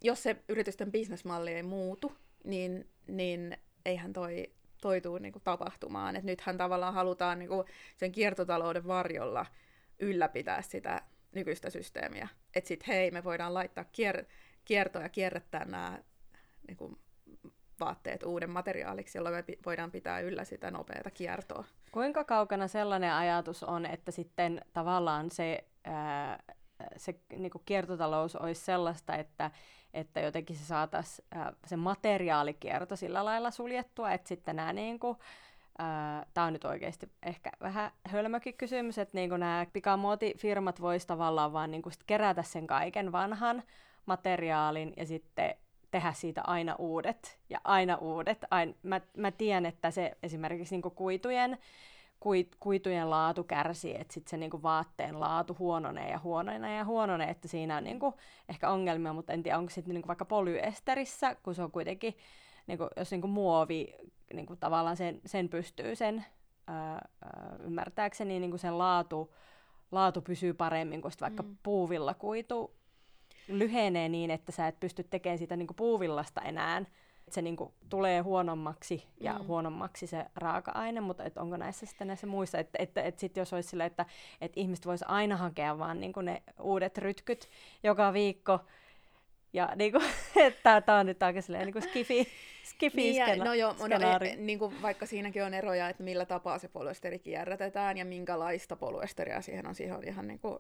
jos 0.02 0.22
se 0.22 0.36
yritysten 0.48 0.92
bisnesmalli 0.92 1.52
ei 1.52 1.62
muutu, 1.62 2.12
niin, 2.44 2.88
niin 3.06 3.56
eihän 3.84 4.12
toi, 4.12 4.52
toi 4.80 5.00
tuu 5.00 5.18
niinku 5.18 5.40
tapahtumaan. 5.40 6.16
Et 6.16 6.24
nythän 6.24 6.56
tavallaan 6.58 6.94
halutaan 6.94 7.38
niinku 7.38 7.64
sen 7.96 8.12
kiertotalouden 8.12 8.86
varjolla 8.86 9.46
ylläpitää 9.98 10.62
sitä 10.62 11.02
nykyistä 11.34 11.70
systeemiä. 11.70 12.28
Että 12.54 12.68
sitten 12.68 12.94
hei, 12.94 13.10
me 13.10 13.24
voidaan 13.24 13.54
laittaa 13.54 13.84
kier- 13.84 14.26
kiertoa 14.64 15.02
ja 15.02 15.08
kierrättää 15.08 15.64
nämä 15.64 15.98
niinku, 16.68 16.98
vaatteet 17.80 18.22
uuden 18.22 18.50
materiaaliksi, 18.50 19.18
jolloin 19.18 19.34
me 19.34 19.44
voidaan 19.66 19.90
pitää 19.90 20.20
yllä 20.20 20.44
sitä 20.44 20.70
nopeata 20.70 21.10
kiertoa. 21.10 21.64
Kuinka 21.92 22.24
kaukana 22.24 22.68
sellainen 22.68 23.12
ajatus 23.12 23.62
on, 23.62 23.86
että 23.86 24.10
sitten 24.10 24.60
tavallaan 24.72 25.30
se, 25.30 25.64
ää, 25.84 26.42
se 26.96 27.14
niin 27.36 27.50
kuin 27.50 27.62
kiertotalous 27.64 28.36
olisi 28.36 28.64
sellaista, 28.64 29.16
että, 29.16 29.50
että 29.94 30.20
jotenkin 30.20 30.56
se 30.56 30.64
saataisiin 30.64 31.28
se 31.66 31.76
materiaalikierto 31.76 32.96
sillä 32.96 33.24
lailla 33.24 33.50
suljettua, 33.50 34.12
että 34.12 34.28
sitten 34.28 34.56
nämä 34.56 34.72
niin 34.72 34.98
kuin, 34.98 35.18
Tämä 36.34 36.46
on 36.46 36.52
nyt 36.52 36.64
oikeasti 36.64 37.08
ehkä 37.22 37.50
vähän 37.60 37.90
hölmökin 38.08 38.54
kysymys, 38.54 38.98
että 38.98 39.18
niin 39.18 39.30
nämä 39.30 39.66
pikamuotifirmat 39.72 40.80
voisivat 40.80 41.08
tavallaan 41.08 41.52
vaan 41.52 41.70
niin 41.70 41.82
sit 41.90 42.02
kerätä 42.06 42.42
sen 42.42 42.66
kaiken 42.66 43.12
vanhan 43.12 43.62
materiaalin 44.06 44.92
ja 44.96 45.06
sitten 45.06 45.54
tehdä 45.90 46.12
siitä 46.12 46.42
aina 46.46 46.74
uudet 46.78 47.38
ja 47.50 47.60
aina 47.64 47.96
uudet. 47.96 48.44
Aina, 48.50 48.72
mä, 48.82 49.00
mä 49.16 49.30
tiedän, 49.30 49.66
että 49.66 49.90
se 49.90 50.16
esimerkiksi 50.22 50.76
niin 50.76 50.92
kuitujen, 50.94 51.58
kuit, 52.22 52.56
kuitujen 52.60 53.10
laatu 53.10 53.44
kärsii, 53.44 53.94
että 54.00 54.14
sitten 54.14 54.30
se 54.30 54.36
niin 54.36 54.62
vaatteen 54.62 55.20
laatu 55.20 55.56
huononee 55.58 56.10
ja 56.10 56.18
huononee 56.18 56.76
ja 56.76 56.84
huononee, 56.84 57.30
että 57.30 57.48
siinä 57.48 57.76
on 57.76 57.84
niin 57.84 57.98
ehkä 58.48 58.70
ongelmia, 58.70 59.12
mutta 59.12 59.32
en 59.32 59.42
tiedä, 59.42 59.58
onko 59.58 59.70
sitten 59.70 59.94
niin 59.94 60.06
vaikka 60.06 60.24
polyesterissä, 60.24 61.34
kun 61.34 61.54
se 61.54 61.62
on 61.62 61.70
kuitenkin, 61.70 62.16
niin 62.66 62.78
kuin, 62.78 62.90
jos 62.96 63.10
niin 63.10 63.30
muovi 63.30 63.94
niin 64.32 64.46
kuin 64.46 64.58
tavallaan 64.58 64.96
sen, 64.96 65.20
sen 65.26 65.48
pystyy 65.48 65.96
sen 65.96 66.24
ää, 66.66 67.08
ää, 67.24 67.56
ymmärtääkseni 67.60 68.40
niin 68.40 68.50
kuin 68.50 68.60
sen 68.60 68.78
laatu, 68.78 69.34
laatu 69.92 70.20
pysyy 70.20 70.54
paremmin 70.54 71.02
kuin 71.02 71.12
vaikka 71.20 71.42
Mm. 71.42 71.56
puuvilla 71.62 72.14
kuitu 72.14 72.74
lyhenee 73.48 74.08
niin, 74.08 74.30
että 74.30 74.52
sä 74.52 74.68
et 74.68 74.80
pysty 74.80 75.02
tekemään 75.04 75.38
sitä 75.38 75.56
niin 75.56 75.66
kuin 75.66 75.76
puuvillasta 75.76 76.40
enää. 76.40 76.84
Et 77.26 77.32
se 77.32 77.42
niin 77.42 77.56
kuin 77.56 77.72
tulee 77.88 78.20
huonommaksi 78.20 79.06
ja 79.20 79.38
Mm. 79.38 79.46
huonommaksi 79.46 80.06
se 80.06 80.26
raaka-aine, 80.36 81.00
mutta 81.00 81.24
et 81.24 81.38
onko 81.38 81.56
näissä 81.56 81.86
sitten 81.86 82.06
näissä 82.06 82.26
muissa, 82.26 82.58
että 82.58 82.78
et, 82.82 82.98
et 82.98 83.18
sit 83.18 83.36
jos 83.36 83.52
olisi 83.52 83.68
sille, 83.68 83.84
että 83.84 84.06
et 84.40 84.52
ihmiset 84.56 84.86
vois 84.86 85.02
aina 85.08 85.36
hakea 85.36 85.78
vaan 85.78 86.00
niin 86.00 86.12
kuin 86.12 86.26
ne 86.26 86.42
uudet 86.60 86.98
rytkyt 86.98 87.48
joka 87.82 88.12
viikko, 88.12 88.58
ja 89.52 89.68
niin 89.76 89.92
kuin, 89.92 90.04
että 90.36 90.80
tämä 90.80 90.98
on 90.98 91.06
nyt 91.06 91.22
aika 91.22 91.40
silleen 91.40 91.64
niin 91.66 91.72
kuin 91.72 91.82
skifi, 91.82 92.26
skifi 92.64 92.96
Niin, 92.96 93.16
ja, 93.16 93.26
skena, 93.26 93.44
no 93.44 93.54
joo, 93.54 93.74
no, 93.78 94.26
e, 94.26 94.36
niin 94.36 94.58
kuin 94.58 94.82
vaikka 94.82 95.06
siinäkin 95.06 95.44
on 95.44 95.54
eroja, 95.54 95.88
että 95.88 96.02
millä 96.02 96.24
tapaa 96.26 96.58
se 96.58 96.68
polyesteri 96.68 97.18
kierrätetään 97.18 97.96
ja 97.96 98.04
minkälaista 98.04 98.76
polyesteria 98.76 99.40
siihen 99.40 99.66
on. 99.66 99.74
Siihen 99.74 99.96
on 99.96 100.04
ihan 100.08 100.28
niin 100.28 100.38
kuin, 100.38 100.58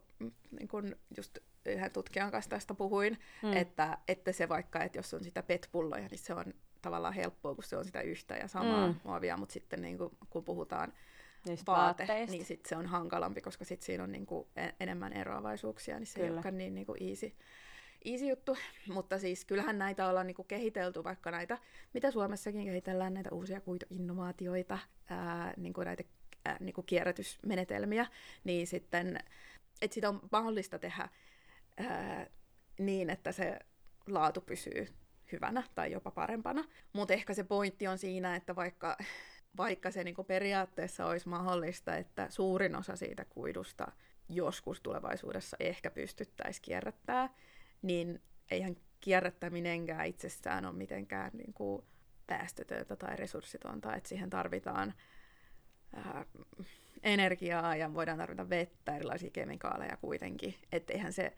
niin 0.58 0.68
kuin 0.68 0.96
just 1.16 1.38
yhden 1.66 1.90
tutkijan 1.90 2.30
kanssa 2.30 2.50
tästä 2.50 2.74
puhuin, 2.74 3.18
Mm. 3.42 3.48
mm. 3.48 3.56
että, 3.56 3.98
että 4.08 4.32
se 4.32 4.48
vaikka, 4.48 4.82
että 4.82 4.98
jos 4.98 5.14
on 5.14 5.24
sitä 5.24 5.42
PET-pulloja, 5.42 6.08
niin 6.08 6.18
se 6.18 6.34
on 6.34 6.44
tavallaan 6.82 7.14
helppoa, 7.14 7.54
kun 7.54 7.64
se 7.64 7.76
on 7.76 7.84
sitä 7.84 8.00
yhtä 8.00 8.36
ja 8.36 8.48
samaa 8.48 8.86
Mm. 8.86 8.92
mm. 8.92 9.00
muovia, 9.04 9.36
mutta 9.36 9.52
sitten 9.52 9.82
niin 9.82 9.98
kuin, 9.98 10.10
kun 10.30 10.44
puhutaan 10.44 10.92
Niistä 11.46 11.66
vaate, 11.72 12.02
vaatteista. 12.06 12.32
niin 12.36 12.44
sit 12.44 12.66
se 12.66 12.76
on 12.76 12.86
hankalampi, 12.86 13.40
koska 13.40 13.64
sit 13.64 13.82
siinä 13.82 14.04
on 14.04 14.12
niin 14.12 14.26
kuin 14.26 14.46
enemmän 14.80 15.12
eroavaisuuksia, 15.12 15.98
niin 15.98 16.06
se 16.06 16.14
Kyllä. 16.14 16.26
ei 16.26 16.32
olekaan 16.32 16.58
niin, 16.58 16.74
niin 16.74 16.86
kuin 16.86 17.02
easy, 17.10 17.32
easy 18.04 18.26
juttu. 18.26 18.56
Mutta 18.88 19.18
siis 19.18 19.44
kyllähän 19.44 19.78
näitä 19.78 20.08
ollaan 20.08 20.26
niin 20.26 20.34
kuin 20.34 20.48
kehitelty, 20.48 21.04
vaikka 21.04 21.30
näitä, 21.30 21.58
mitä 21.94 22.10
Suomessakin 22.10 22.64
kehitellään, 22.64 23.14
näitä 23.14 23.30
uusia 23.32 23.60
kuituinnovaatioita, 23.60 24.78
ää, 25.10 25.54
niin 25.56 25.72
kuin 25.72 25.84
näitä 25.84 26.04
ää, 26.44 26.56
niin 26.60 26.74
kuin 26.74 26.86
kierrätysmenetelmiä, 26.86 28.06
niin 28.44 28.66
sitten, 28.66 29.18
että 29.82 29.94
sitä 29.94 30.08
on 30.08 30.20
mahdollista 30.32 30.78
tehdä 30.78 31.08
ää, 31.76 32.26
niin, 32.78 33.10
että 33.10 33.32
se 33.32 33.58
laatu 34.06 34.40
pysyy 34.40 34.88
hyvänä 35.32 35.62
tai 35.74 35.92
jopa 35.92 36.10
parempana. 36.10 36.64
Mutta 36.92 37.14
ehkä 37.14 37.34
se 37.34 37.44
pointti 37.44 37.86
on 37.86 37.98
siinä, 37.98 38.36
että 38.36 38.56
vaikka, 38.56 38.96
vaikka 39.56 39.90
se 39.90 40.04
niinku 40.04 40.24
periaatteessa 40.24 41.06
olisi 41.06 41.28
mahdollista, 41.28 41.96
että 41.96 42.26
suurin 42.30 42.76
osa 42.76 42.96
siitä 42.96 43.24
kuidusta 43.24 43.92
joskus 44.28 44.80
tulevaisuudessa 44.80 45.56
ehkä 45.60 45.90
pystyttäisiin 45.90 46.62
kierrättää, 46.62 47.28
niin 47.82 48.20
eihän 48.50 48.76
kierrättäminenkään 49.00 50.06
itsessään 50.06 50.66
ole 50.66 50.74
mitenkään 50.74 51.30
niinku 51.34 51.84
päästötöntä 52.26 52.96
tai 52.96 53.16
resurssitonta, 53.16 53.94
että 53.94 54.08
siihen 54.08 54.30
tarvitaan 54.30 54.94
ää, 55.96 56.24
energiaa 57.02 57.76
ja 57.76 57.94
voidaan 57.94 58.18
tarvita 58.18 58.50
vettä, 58.50 58.96
erilaisia 58.96 59.30
kemikaaleja 59.30 59.96
kuitenkin, 59.96 60.54
että 60.72 60.92
eihän 60.92 61.12
se 61.12 61.32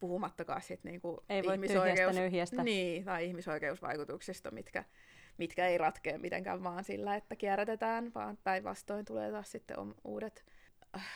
puhumattakaan 0.00 0.62
sit 0.62 0.84
niinku 0.84 1.24
Ei 1.28 1.42
voi 1.42 1.58
tyhjästä 1.58 2.12
nyhjästä. 2.12 2.62
niin, 2.62 3.04
tai 3.04 3.26
ihmisoikeusvaikutuksista, 3.26 4.50
mitkä, 4.50 4.84
mitkä 5.38 5.66
ei 5.66 5.78
ratkea 5.78 6.18
mitenkään 6.18 6.64
vaan 6.64 6.84
sillä, 6.84 7.16
että 7.16 7.36
kierrätetään, 7.36 8.14
vaan 8.14 8.38
päinvastoin 8.44 9.04
tulee 9.04 9.30
taas 9.30 9.52
sitten 9.52 9.76
uudet, 10.04 10.44
äh, 10.96 11.06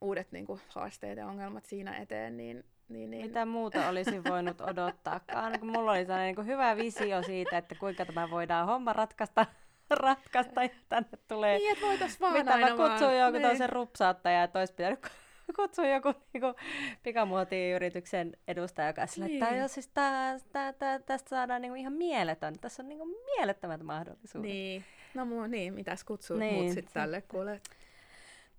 uudet 0.00 0.32
niinku 0.32 0.60
haasteet 0.68 1.18
ja 1.18 1.26
ongelmat 1.26 1.66
siinä 1.66 1.96
eteen, 1.96 2.36
niin, 2.36 2.64
niin, 2.88 3.10
niin 3.10 3.26
Mitä 3.26 3.46
muuta 3.46 3.88
olisin 3.88 4.24
voinut 4.24 4.60
odottaakaan, 4.60 5.60
kun 5.60 5.68
mulla 5.72 5.92
oli 5.92 6.04
sellainen 6.04 6.34
niin 6.36 6.46
hyvä 6.46 6.76
visio 6.76 7.22
siitä, 7.22 7.58
että 7.58 7.74
kuinka 7.74 8.04
tämä 8.04 8.30
voidaan 8.30 8.66
homma 8.66 8.92
ratkaista, 8.92 9.46
ratkaista 9.90 10.62
ja 10.62 10.68
tänne 10.88 11.08
tulee... 11.28 11.58
Niin, 11.58 11.72
että 11.72 11.86
voitais 11.86 12.20
vaan 12.20 12.32
Mitä 12.32 12.54
aina 12.54 12.66
mä 12.66 12.76
kutsun 12.76 13.08
vaan, 13.08 13.18
jonkun 13.18 13.40
niin. 13.40 13.48
toisen 13.50 13.70
rupsaattaja, 13.70 14.42
että 14.42 14.58
olisi 14.58 14.74
pitänyt 14.74 15.00
kutsua 15.56 15.86
joku 15.86 16.14
niinku, 16.32 16.54
pikamuotiyrityksen 17.02 18.32
edustaja, 18.48 18.88
joka 18.88 19.06
sillä, 19.06 19.26
että 19.26 19.46
Niin. 19.46 19.58
niin. 19.58 19.68
siis 19.68 19.88
tää, 19.88 20.38
tää, 20.52 20.72
tää, 20.72 20.98
tästä 20.98 21.28
saadaan 21.28 21.62
niinku 21.62 21.74
ihan 21.74 21.92
mieletön. 21.92 22.54
Tässä 22.60 22.82
on 22.82 22.88
niinku 22.88 23.06
mielettömät 23.36 23.82
mahdollisuudet. 23.82 24.50
Niin, 24.50 24.84
no 25.14 25.24
muu, 25.24 25.46
niin, 25.46 25.74
mitäs 25.74 26.04
kutsuu 26.04 26.36
Niin, 26.36 26.54
muut 26.54 26.72
sitten 26.72 26.94
tälle 26.94 27.22
kuule. 27.22 27.60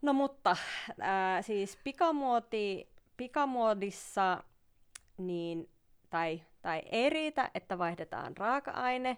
No 0.02 0.14
mutta 0.14 0.58
ää, 1.00 1.42
siis 1.42 1.78
pikamuoti, 1.84 2.93
pikamuodissa 3.18 4.44
niin, 5.18 5.70
tai, 6.10 6.42
tai 6.62 6.82
ei 6.92 7.10
riitä, 7.10 7.52
että 7.54 7.78
vaihdetaan 7.78 8.38
raaka-aine, 8.38 9.18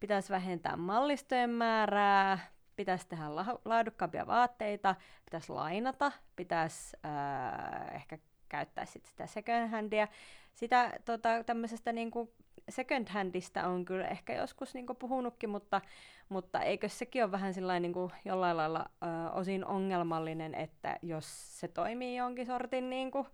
pitäisi 0.00 0.32
vähentää 0.32 0.76
mallistojen 0.76 1.50
määrää, 1.50 2.38
pitäisi 2.76 3.08
tehdä 3.08 3.36
la- 3.36 3.60
laadukkaampia 3.64 4.26
vaatteita, 4.26 4.94
pitäisi 5.24 5.52
lainata, 5.52 6.12
pitäisi 6.36 6.96
ää, 7.02 7.90
ehkä 7.94 8.18
käyttää 8.48 8.84
sit 8.84 9.06
sitä 9.06 9.26
second 9.26 9.68
handia. 9.68 10.08
Sitä 10.54 10.92
tota, 11.04 11.44
tämmöisestä 11.44 11.92
niinku 11.92 12.32
second 12.68 13.08
handista 13.08 13.66
on 13.66 13.84
kyllä 13.84 14.08
ehkä 14.08 14.34
joskus 14.34 14.74
niinku 14.74 14.94
puhunutkin, 14.94 15.50
mutta, 15.50 15.80
mutta 16.28 16.62
eikö 16.62 16.88
sekin 16.88 17.24
ole 17.24 17.32
vähän 17.32 17.54
sillain 17.54 17.82
niinku 17.82 18.10
jollain 18.24 18.56
lailla 18.56 18.86
ö, 19.02 19.30
osin 19.32 19.64
ongelmallinen, 19.64 20.54
että 20.54 20.98
jos 21.02 21.60
se 21.60 21.68
toimii 21.68 22.16
jonkin 22.16 22.46
sortin 22.46 22.90
niinku 22.90 23.26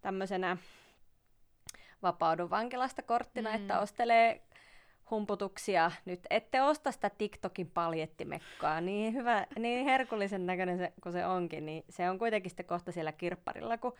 tämmöisenä 0.00 0.56
vapaudun 2.02 2.50
vankilasta 2.50 3.02
korttina, 3.02 3.50
Mm. 3.50 3.56
mm. 3.56 3.62
että 3.62 3.80
ostelee 3.80 4.42
humputuksia. 5.10 5.90
Nyt 6.04 6.20
ette 6.30 6.62
osta 6.62 6.92
sitä 6.92 7.10
TikTokin 7.10 7.70
paljettimekkaa, 7.70 8.80
niin 8.80 9.14
hyvä, 9.14 9.46
niin 9.58 9.84
herkullisen 9.84 10.46
näköinen 10.46 10.78
se, 10.78 10.92
kun 11.02 11.12
se 11.12 11.26
onkin, 11.26 11.66
niin 11.66 11.84
se 11.88 12.10
on 12.10 12.18
kuitenkin 12.18 12.50
sitten 12.50 12.66
kohta 12.66 12.92
siellä 12.92 13.12
kirpparilla, 13.12 13.78
kun 13.78 13.94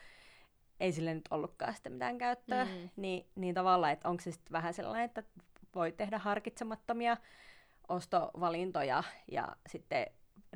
ei 0.81 0.93
sille 0.93 1.15
nyt 1.15 1.25
ollutkaan 1.31 1.75
sitten 1.75 1.93
mitään 1.93 2.19
käyttöä, 2.19 2.65
Mm. 2.65 2.89
niin, 2.97 3.27
niin 3.35 3.55
tavallaan, 3.55 3.93
että 3.93 4.09
onko 4.09 4.23
se 4.23 4.33
sitten 4.33 4.53
vähän 4.53 4.75
sellainen, 4.75 5.05
että 5.05 5.23
voi 5.75 5.93
tehdä 5.93 6.19
harkitsemattomia 6.19 7.17
ostovalintoja 7.89 9.03
ja 9.31 9.57
sitten 9.69 10.07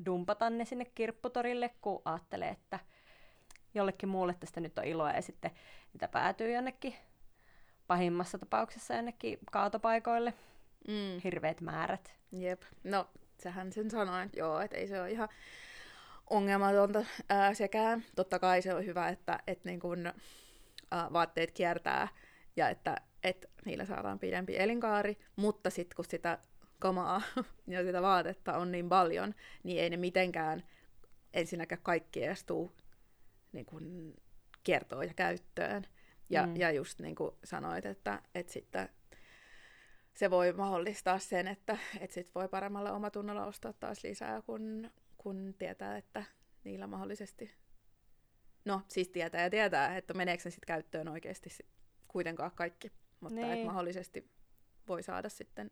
dumpata 0.06 0.50
ne 0.50 0.64
sinne 0.64 0.84
kirpputorille, 0.84 1.70
kun 1.80 2.02
ajattelee, 2.04 2.48
että 2.48 2.78
jollekin 3.74 4.08
muulle 4.08 4.34
tästä 4.40 4.60
nyt 4.60 4.78
on 4.78 4.84
iloa 4.84 5.12
ja 5.12 5.22
sitten 5.22 5.50
niitä 5.92 6.08
päätyy 6.08 6.52
jonnekin 6.54 6.94
pahimmassa 7.86 8.38
tapauksessa 8.38 8.94
jonnekin 8.94 9.38
kaatopaikoille. 9.52 10.34
Mm. 10.88 11.20
Hirveät 11.24 11.60
määrät. 11.60 12.14
Jep. 12.32 12.62
No, 12.84 13.08
sähän 13.42 13.72
sen 13.72 13.86
että 14.24 14.38
joo, 14.38 14.60
että 14.60 14.76
ei 14.76 14.88
se 14.88 15.00
ole 15.00 15.10
ihan 15.10 15.28
ongelmatonta 16.30 17.04
ää, 17.28 17.54
sekään. 17.54 18.04
Totta 18.16 18.38
kai 18.38 18.62
se 18.62 18.74
on 18.74 18.86
hyvä, 18.86 19.08
että 19.08 19.38
et 19.46 19.64
niin 19.64 19.80
kun, 19.80 20.12
ää, 20.90 21.12
vaatteet 21.12 21.50
kiertää 21.50 22.08
ja 22.56 22.68
että 22.68 22.96
et 23.22 23.50
niillä 23.64 23.84
saadaan 23.84 24.18
pidempi 24.18 24.58
elinkaari, 24.58 25.18
mutta 25.36 25.70
sitten 25.70 25.96
kun 25.96 26.04
sitä 26.04 26.38
kamaa 26.78 27.22
ja 27.66 27.82
sitä 27.82 28.02
vaatetta 28.02 28.58
on 28.58 28.72
niin 28.72 28.88
paljon, 28.88 29.34
niin 29.62 29.80
ei 29.80 29.90
ne 29.90 29.96
mitenkään 29.96 30.62
ensinnäkään 31.34 31.82
kaikki 31.82 32.24
edes 32.24 32.44
tuu 32.44 32.72
niin 33.52 33.66
kun, 33.66 34.14
kiertoon 34.64 35.06
ja 35.06 35.14
käyttöön. 35.14 35.84
Ja, 36.30 36.46
mm. 36.46 36.56
ja 36.56 36.70
just 36.70 37.00
niin 37.00 37.14
kuin 37.14 37.30
sanoit, 37.44 37.86
että, 37.86 38.22
että 38.34 38.52
sitten 38.52 38.88
se 40.14 40.30
voi 40.30 40.52
mahdollistaa 40.52 41.18
sen, 41.18 41.48
että, 41.48 41.78
että 42.00 42.14
sit 42.14 42.34
voi 42.34 42.48
paremmalla 42.48 42.92
omatunnolla 42.92 43.46
ostaa 43.46 43.72
taas 43.72 44.04
lisää, 44.04 44.42
kun, 44.42 44.90
kun 45.18 45.54
tietää, 45.58 45.96
että 45.96 46.24
niillä 46.64 46.86
mahdollisesti... 46.86 47.54
No, 48.64 48.82
siis 48.88 49.08
tietää 49.08 49.42
ja 49.42 49.50
tietää, 49.50 49.96
että 49.96 50.14
meneekö 50.14 50.42
se 50.42 50.50
sitten 50.50 50.66
käyttöön 50.66 51.08
oikeasti 51.08 51.50
sit 51.50 51.66
kuitenkaan 52.08 52.50
kaikki. 52.54 52.92
Mutta 53.20 53.34
niin. 53.34 53.52
että 53.52 53.66
mahdollisesti 53.66 54.30
voi 54.88 55.02
saada 55.02 55.28
sitten 55.28 55.70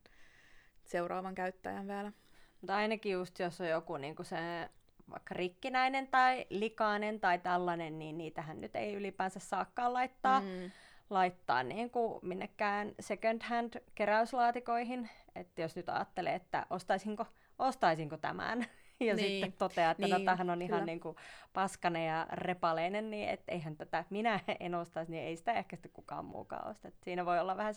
seuraavan 0.85 1.35
käyttäjän 1.35 1.89
vielä. 1.89 2.13
Mutta 2.61 2.77
ainakin 2.77 3.13
just 3.13 3.39
jos 3.39 3.61
on 3.61 3.69
joku 3.69 3.97
niin 3.97 4.17
se 4.23 4.71
vaikka 5.11 5.35
rikkinäinen 5.35 6.09
tai 6.09 6.47
likainen 6.51 7.21
tai 7.21 7.39
tällainen, 7.39 7.99
niin 7.99 8.19
niitähän 8.19 8.61
nyt 8.61 8.77
ei 8.77 8.95
ylipäänsä 8.95 9.41
saakaan 9.41 9.93
laittaa, 9.93 10.41
mm. 10.41 10.71
laittaa 11.11 11.63
niin 11.63 11.91
kuin 11.91 12.19
minnekään 12.23 12.95
second 13.01 13.43
hand 13.43 13.75
keräyslaatikoihin. 13.95 15.11
Että 15.35 15.63
jos 15.63 15.77
nyt 15.77 15.89
ajattelee, 15.89 16.35
että 16.35 16.67
ostaisinko, 16.71 17.27
ostaisinko 17.59 18.17
tämän, 18.17 18.67
ja 19.01 19.15
niin. 19.15 19.45
sitten 19.45 19.59
toteaa, 19.59 19.91
että 19.91 20.07
niin, 20.07 20.25
tämähän 20.25 20.51
on 20.51 20.63
ihan 20.63 20.87
niin 20.87 21.01
kuin 21.01 21.17
paskane 21.53 22.05
ja 22.05 22.27
repaleinen, 22.33 23.11
niin 23.11 23.29
että 23.29 23.53
eihän 23.53 23.77
tätä 23.77 24.05
minä 24.11 24.41
en 24.61 24.75
ostaisi, 24.75 25.13
niin 25.13 25.25
ei 25.25 25.37
sitä 25.37 25.53
ehkä 25.53 25.77
sitten 25.77 25.93
kukaan 25.93 26.25
muukaan 26.25 26.71
osta. 26.71 26.89
Et 26.89 26.95
siinä 27.03 27.27
voi 27.27 27.41
olla 27.41 27.57
vähän 27.57 27.75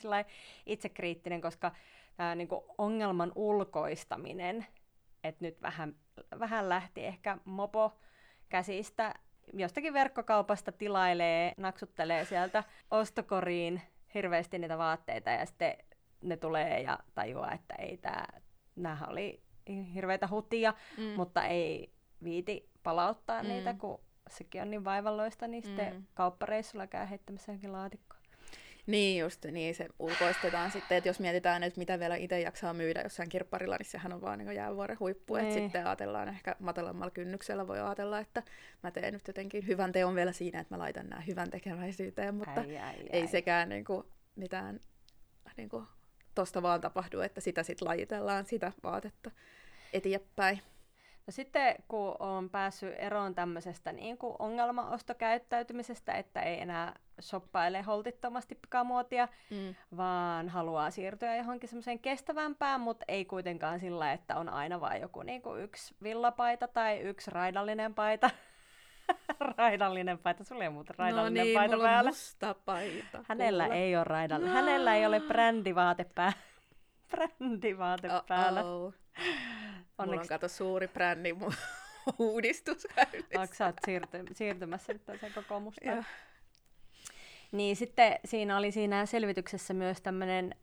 itsekriittinen, 0.65 1.41
koska 1.41 1.71
tämä 2.17 2.36
niin 2.36 2.47
kuin 2.47 2.62
ongelman 2.77 3.32
ulkoistaminen, 3.36 4.65
että 5.23 5.45
nyt 5.45 5.62
vähän, 5.62 5.95
vähän 6.39 6.69
lähti 6.69 7.05
ehkä 7.05 7.38
mopo 7.45 7.97
käsistä, 8.49 9.13
jostakin 9.53 9.93
verkkokaupasta 9.93 10.71
tilailee, 10.71 11.53
naksuttelee 11.58 12.25
sieltä 12.25 12.63
ostokoriin 12.91 13.82
hirveästi 14.13 14.60
niitä 14.60 14.77
vaatteita 14.77 15.29
ja 15.29 15.45
sitten 15.45 15.77
ne 16.21 16.38
tulee 16.38 16.82
ja 16.82 16.99
tajuaa, 17.15 17.51
että 17.51 17.75
ei 17.75 17.97
tämä, 17.97 18.25
nämä 18.75 19.08
oli 19.08 19.48
hirveitä 19.93 20.27
hutia, 20.27 20.73
mm. 20.97 21.03
mutta 21.03 21.45
ei 21.45 21.91
viiti 22.23 22.69
palauttaa 22.84 23.43
mm. 23.43 23.49
niitä, 23.49 23.73
kun 23.73 23.99
sekin 24.29 24.62
on 24.62 24.71
niin 24.71 24.86
vaivalloista, 24.86 25.47
niin 25.47 25.63
sitten 25.63 25.93
mm. 25.93 26.03
kauppareissulla 26.13 26.88
käy 26.88 27.10
heittämässä 27.10 27.51
johonkin 27.51 27.71
laatikkoon. 27.71 28.19
Niin 28.88 29.19
just, 29.19 29.45
niin 29.45 29.75
se 29.75 29.88
ulkoistetaan 29.99 30.71
sitten, 30.71 30.97
että 30.97 31.10
jos 31.10 31.19
mietitään, 31.19 31.63
että 31.63 31.79
mitä 31.79 31.99
vielä 31.99 32.15
itse 32.15 32.39
jaksaa 32.39 32.73
myydä 32.73 33.01
jossain 33.01 33.29
kirpparilla, 33.29 33.75
niin 33.77 33.86
sehän 33.86 34.13
on 34.13 34.21
vaan 34.21 34.39
niin 34.39 34.55
jäävuoren 34.55 34.99
huippu, 34.99 35.36
että 35.36 35.49
niin. 35.49 35.63
sitten 35.63 35.88
ajatellaan 35.88 36.29
ehkä 36.29 36.55
matalammalla 36.60 37.12
kynnyksellä 37.12 37.67
voi 37.67 37.79
ajatella, 37.79 38.19
että 38.19 38.43
mä 38.84 38.91
teen 38.91 39.13
nyt 39.13 39.27
jotenkin 39.27 39.67
hyvän 39.67 39.91
teon 39.91 40.15
vielä 40.15 40.32
siinä, 40.32 40.60
että 40.60 40.75
mä 40.75 40.79
laitan 40.79 41.10
nämä 41.10 41.21
hyvän 41.21 41.49
tekeväisyyteen, 41.49 42.36
mutta 42.36 42.62
ai, 42.62 42.77
ai, 42.77 42.95
ei 43.10 43.21
ai. 43.21 43.27
sekään 43.27 43.69
niin 43.69 43.86
kuin, 43.86 44.03
mitään 44.36 44.79
niin 45.58 45.69
kuin, 45.69 45.86
tosta 46.36 46.62
vaan 46.62 46.82
tapahdu, 46.82 47.19
että 47.19 47.41
sitä 47.41 47.63
sitten 47.63 47.88
lajitellaan, 47.88 48.45
sitä 48.45 48.71
vaatetta 48.84 49.32
eteenpäin. 49.93 50.62
No 51.30 51.32
sitten 51.32 51.75
kun 51.88 52.15
on 52.19 52.49
päässyt 52.49 52.93
eroon 52.97 53.36
tämmöisestä 53.36 53.91
niin 53.91 54.17
kuin 54.17 54.36
ongelmaostokäyttäytymisestä, 54.39 56.13
että 56.13 56.41
ei 56.41 56.62
enää 56.62 56.99
shoppaile 57.21 57.82
holtittomasti 57.82 58.56
pikamuotia, 58.56 59.28
mm. 59.52 59.75
vaan 59.97 60.49
haluaa 60.49 60.91
siirtyä 60.91 61.36
johonkin 61.36 61.69
semmoiseen 61.69 61.99
kestävämpään, 61.99 62.82
mutta 62.82 63.06
ei 63.08 63.25
kuitenkaan 63.25 63.80
sillä, 63.80 64.12
että 64.13 64.36
on 64.36 64.49
aina 64.49 64.82
vain 64.82 65.02
joku 65.02 65.21
niin 65.21 65.41
kuin 65.41 65.62
yksi 65.62 65.95
villapaita 66.04 66.67
tai 66.67 66.99
yksi 66.99 67.32
raidallinen 67.32 67.93
paita. 67.93 68.30
raidallinen 69.58 70.17
paita, 70.17 70.43
sulla 70.43 70.63
ei 70.63 70.69
muuta 70.69 70.93
raidallinen 70.97 71.41
no 71.41 71.43
niin, 71.43 71.60
paita 71.60 71.75
mulla 71.75 71.89
päällä. 71.89 72.10
musta 72.10 72.56
paita. 72.65 73.23
Hänellä 73.28 73.63
kuule. 73.63 73.80
ei 73.80 73.95
ole 73.95 74.04
raidallinen, 74.04 74.54
no. 74.54 74.62
hänellä 74.62 74.95
ei 74.95 75.06
ole 75.06 75.19
brändivaate 75.19 76.04
päällä. 76.15 76.38
brändivaate 77.12 78.10
päällä. 78.28 78.63
Onneksi... 79.99 80.12
Mulla 80.12 80.21
on 80.21 80.27
kato 80.27 80.47
suuri 80.47 80.88
brändi 80.88 81.35
uudistus 82.19 82.88
Onko 83.38 83.53
sä 83.53 83.73
siirty- 83.88 84.33
siirtymässä 84.33 84.93
nyt 84.93 85.01
sen 85.21 85.33
kokoomusta? 85.33 85.81
Niin 87.51 87.75
sitten 87.75 88.19
siinä 88.25 88.57
oli 88.57 88.71
siinä 88.71 89.05
selvityksessä 89.05 89.73
myös 89.73 90.01
tämmöinen 90.01 90.55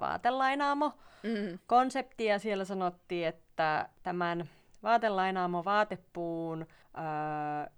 vaatelainaamo 0.00 0.92
mm. 1.22 1.58
konsepti 1.66 2.24
ja 2.24 2.38
siellä 2.38 2.64
sanottiin, 2.64 3.26
että 3.26 3.88
tämän 4.02 4.48
vaatelainaamo 4.82 5.64
vaatepuun 5.64 6.62
ö, 6.62 6.66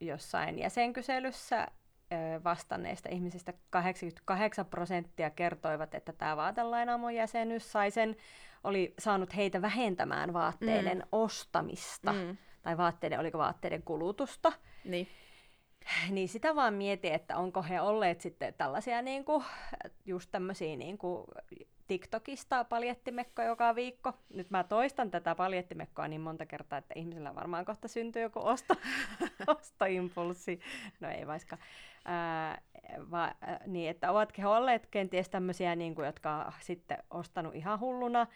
jossain 0.01 0.59
jäsenkyselyssä 0.59 1.67
vastanneista 2.45 3.09
ihmisistä 3.09 3.53
88 3.71 4.67
prosenttia 4.67 5.31
kertoivat, 5.31 5.95
että 5.95 6.13
tämä 6.13 6.37
vaatelainaamon 6.37 7.15
jäsenyys 7.15 7.73
sai 7.73 7.91
sen, 7.91 8.17
oli 8.67 8.95
saanut 8.99 9.37
heitä 9.37 9.63
vähentämään 9.63 10.33
vaatteiden 10.33 10.99
mm. 10.99 11.09
ostamista. 11.13 12.13
Mm. 12.13 12.37
Tai 12.63 12.77
vaatteiden, 12.77 13.21
oliko 13.21 13.39
vaatteiden 13.39 13.83
kulutusta. 13.83 14.53
Niin. 14.85 15.09
Niin 16.11 16.29
sitä 16.29 16.55
vaan 16.55 16.75
mietin, 16.75 17.13
että 17.13 17.37
onko 17.37 17.63
he 17.63 17.81
olleet 17.81 18.21
sitten 18.21 18.55
tällaisia 18.55 19.03
niin 19.03 19.25
kuin, 19.25 19.45
just 20.07 20.31
tämmöisiä 20.31 20.77
niin 20.77 20.99
kuin 20.99 21.25
TikTokista 21.87 22.65
paljettimekko 22.65 23.43
joka 23.43 23.75
viikko. 23.75 24.13
Nyt 24.35 24.51
mä 24.51 24.65
toistan 24.65 25.11
tätä 25.11 25.35
paljettimekkoa 25.35 26.09
niin 26.09 26.21
monta 26.21 26.47
kertaa, 26.47 26.79
että 26.79 26.95
ihmisillä 26.97 27.35
varmaan 27.35 27.65
kohta 27.65 27.89
syntyy 27.89 28.23
joku 28.23 28.41
osto, 28.43 28.75
ostoimpulssi. 29.59 30.61
No 31.01 31.09
ei 31.09 31.27
vaikka. 31.27 31.59
Ää, 32.05 32.63
va, 33.11 33.35
ää, 33.41 33.61
niin, 33.67 33.91
että 33.91 34.11
ovatko 34.11 34.43
he 34.43 34.47
olleet 34.47 34.87
kenties 34.87 35.29
tämmöisiä, 35.29 35.77
niin 35.77 35.95
kuin, 35.95 36.07
jotka 36.07 36.37
on 36.37 36.53
sitten 36.61 36.99
ostanut 37.11 37.55
ihan 37.55 37.81
hulluna, 37.81 38.27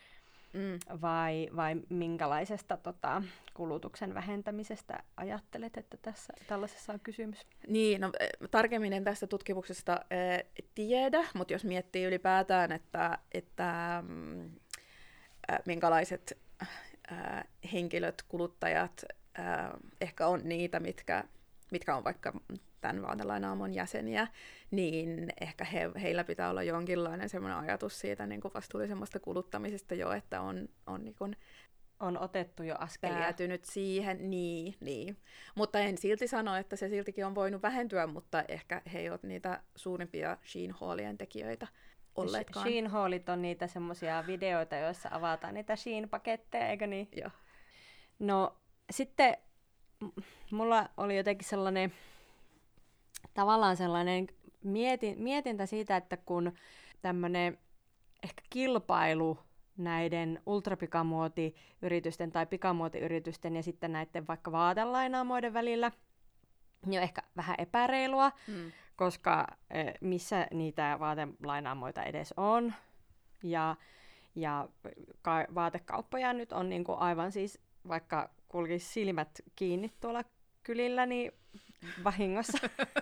mm. 0.53 1.01
vai, 1.01 1.49
vai 1.57 1.77
minkälaisesta 1.89 2.77
tota, 2.77 3.23
kulutuksen 3.55 4.15
vähentämisestä 4.15 5.03
ajattelet, 5.17 5.77
että 5.77 5.97
tässä 6.03 6.33
tällaisessa 6.47 6.93
on 6.93 7.01
kysymys? 7.01 7.47
Niin, 7.69 8.01
no, 8.01 8.13
tarkemmin 8.51 8.93
en 8.93 9.05
tästä 9.05 9.27
tutkimuksesta 9.27 9.93
äh, 9.93 10.51
tiedä, 10.75 11.25
mutta 11.35 11.53
jos 11.53 11.65
miettii 11.65 12.05
ylipäätään, 12.05 12.73
että, 12.73 13.19
että 13.33 13.97
äh, 13.97 15.59
minkälaiset 15.67 16.39
äh, 17.13 17.45
henkilöt, 17.73 18.23
kuluttajat 18.29 19.05
äh, 19.39 19.71
ehkä 20.01 20.27
on 20.27 20.41
niitä, 20.45 20.81
mitkä, 20.81 21.25
mitkä 21.71 21.97
on 21.97 22.05
vaikka 22.05 22.33
tämän 22.81 23.03
vaatelainaamon 23.03 23.75
jäseniä, 23.75 24.29
niin 24.71 25.33
ehkä 25.41 25.65
he, 25.65 25.91
heillä 26.03 26.25
pitää 26.25 26.51
olla 26.51 26.63
jonkinlainen 26.63 27.29
semmoinen 27.29 27.59
ajatus 27.59 28.01
siitä 28.01 28.27
niin 28.27 28.41
kuin 28.41 28.55
vastuullisemmasta 28.55 29.21
kuluttamisesta 29.21 29.95
jo, 29.95 30.13
että 30.13 30.41
on, 30.41 30.69
on 30.87 31.05
niin 31.05 31.15
kuin 31.15 31.37
on 32.01 32.19
otettu 32.19 32.63
jo 32.63 32.75
askelia. 32.79 33.19
Päätynyt 33.19 33.65
siihen, 33.65 34.31
niin, 34.31 34.75
niin. 34.81 35.17
Mutta 35.55 35.79
en 35.79 35.99
silti 35.99 36.29
sano, 36.29 36.57
että 36.57 36.77
se 36.77 36.89
siltikin 36.89 37.27
on 37.27 37.35
voinut 37.35 37.63
vähentyä, 37.63 38.07
mutta 38.07 38.45
ehkä 38.49 38.83
he 38.93 38.99
eivät 38.99 39.23
niitä 39.23 39.63
suurimpia 39.77 40.37
Sheen 40.45 40.71
Hallien 40.71 41.19
tekijöitä 41.19 41.67
olleetkaan. 42.15 42.67
Sheen 42.67 42.87
Hallit 42.87 43.29
on 43.29 43.43
niitä 43.43 43.67
semmoisia 43.67 44.25
videoita, 44.27 44.77
joissa 44.77 45.09
avataan 45.13 45.55
niitä 45.55 45.77
Sheen-paketteja, 45.77 46.69
eikö 46.69 46.87
niin? 46.87 47.09
Joo. 47.17 47.31
No 48.19 48.57
sitten 48.91 49.37
mulla 50.51 50.89
oli 50.97 51.17
jotenkin 51.17 51.49
sellainen 51.49 51.93
tavallaan 53.35 53.77
sellainen 53.77 54.27
mietin, 54.65 55.23
mietintä 55.23 55.67
siitä, 55.67 55.97
että 55.97 56.17
kun 56.17 56.53
tämmöinen 57.03 57.59
ehkä 58.23 58.43
kilpailu 58.51 59.39
näiden 59.77 60.43
ultrapikamuotiyritysten 60.47 62.33
tai 62.33 62.47
pikamuotiyritysten 62.47 63.57
ja 63.57 63.63
sitten 63.63 63.93
näiden 63.93 64.27
vaikka 64.27 64.53
vaatelainaamoiden 64.53 65.53
välillä 65.53 65.93
niin 66.87 66.99
on 66.99 67.03
ehkä 67.03 67.23
vähän 67.37 67.57
epäreilua, 67.59 68.33
mm. 68.49 68.73
koska 68.97 69.47
eh, 69.71 69.95
missä 70.01 70.47
niitä 70.51 70.97
vaatelainaamoita 71.01 72.03
edes 72.03 72.35
on. 72.37 72.75
Ja, 73.43 73.77
ja 74.35 74.69
ka- 75.23 75.47
vaatekauppoja 75.55 76.33
nyt 76.33 76.53
on 76.53 76.69
niin 76.69 76.85
kuin 76.85 76.99
aivan 76.99 77.33
siis, 77.33 77.61
vaikka 77.89 78.31
kulkisi 78.51 78.93
silmät 78.93 79.29
kiinni 79.57 79.93
tuolla 80.01 80.25
kylillä, 80.63 81.07
niin 81.07 81.33
vahingossa, 82.05 82.59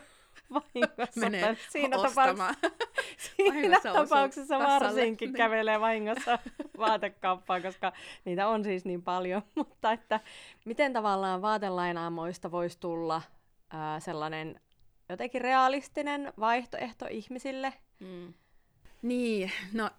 vahingossa 0.55 1.21
Menee 1.21 1.41
tai 1.41 1.57
siinä 1.71 1.97
ostamaan. 1.97 2.55
tapauksessa, 2.63 3.33
siinä 3.37 3.81
tapauksessa 3.83 4.59
varsinkin 4.59 5.27
Niin. 5.27 5.37
kävelee 5.37 5.81
vahingossa 5.81 6.39
vaatekauppaan, 6.79 7.63
koska 7.63 7.93
niitä 8.25 8.49
on 8.49 8.65
siis 8.65 8.85
niin 8.85 9.03
paljon. 9.03 9.43
Mutta 9.55 9.93
että 9.93 10.21
miten 10.65 10.93
tavallaan 10.93 11.43
vaatelainaamoista 11.43 12.51
voisi 12.51 12.81
tulla 12.81 13.23
ää, 13.71 14.01
sellainen 14.01 14.61
jotenkin 15.09 15.41
realistinen 15.41 16.33
vaihtoehto 16.41 17.07
ihmisille? 17.11 17.73
Mm. 18.01 18.35
Niin, 19.03 19.53
no 19.73 19.91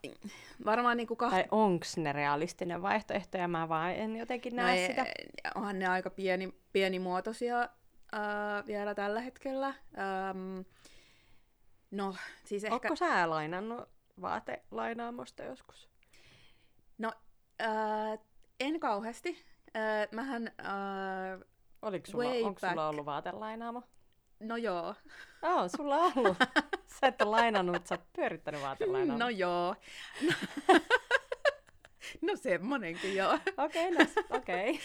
varmaan 0.66 0.98
niinku 0.98 1.16
kah... 1.16 1.32
Tai 1.32 1.46
onks 1.52 1.98
ne 1.98 2.14
realistinen 2.14 2.82
vaihtoehto 2.82 3.38
ja 3.38 3.48
mä 3.48 3.70
vaan 3.70 3.96
en 3.96 4.16
jotenkin 4.16 4.56
näe 4.56 4.82
no, 4.82 4.88
sitä. 4.88 5.06
Onhan 5.56 5.80
ne 5.80 5.88
aika 5.88 6.10
pieni, 6.10 6.54
pienimuotoisia 6.72 7.70
ää, 8.12 8.64
vielä 8.68 8.96
tällä 8.96 9.22
hetkellä. 9.22 9.68
Ähm, 9.68 10.60
no, 11.92 12.16
siis 12.44 12.64
ehkä... 12.64 12.76
Ootko 12.76 12.96
sä 12.96 13.30
lainannut 13.30 13.90
vaatelainaamosta 14.22 15.44
joskus? 15.44 15.90
No, 16.98 17.12
ää, 17.60 18.18
en 18.60 18.80
kauheasti. 18.80 19.46
Ää, 19.74 20.08
mähän, 20.12 20.52
ää, 20.58 21.40
Oliko 21.82 22.06
sulla, 22.08 22.24
sulla 22.70 22.90
ollut 22.90 23.06
vaatelainaamo? 23.06 23.84
no 24.40 24.58
joo, 24.58 24.96
Joo, 25.42 25.68
sulla 25.68 25.98
on 25.98 26.12
ollut. 26.16 26.38
Sä 27.02 27.08
et 27.08 27.22
ole 27.22 27.30
lainannut, 27.32 27.76
mutta 27.76 27.88
sä 27.88 27.96
oot 27.96 28.14
pyörittänyt 28.16 28.62
vaatelainaamoa. 28.62 29.18
no 29.18 29.30
joo. 29.30 29.76
No, 32.22 32.36
semmonenkin 32.36 33.16
joo. 33.16 33.34
Okei, 33.58 33.94
okay, 33.94 34.06
no, 34.06 34.38
okei. 34.38 34.80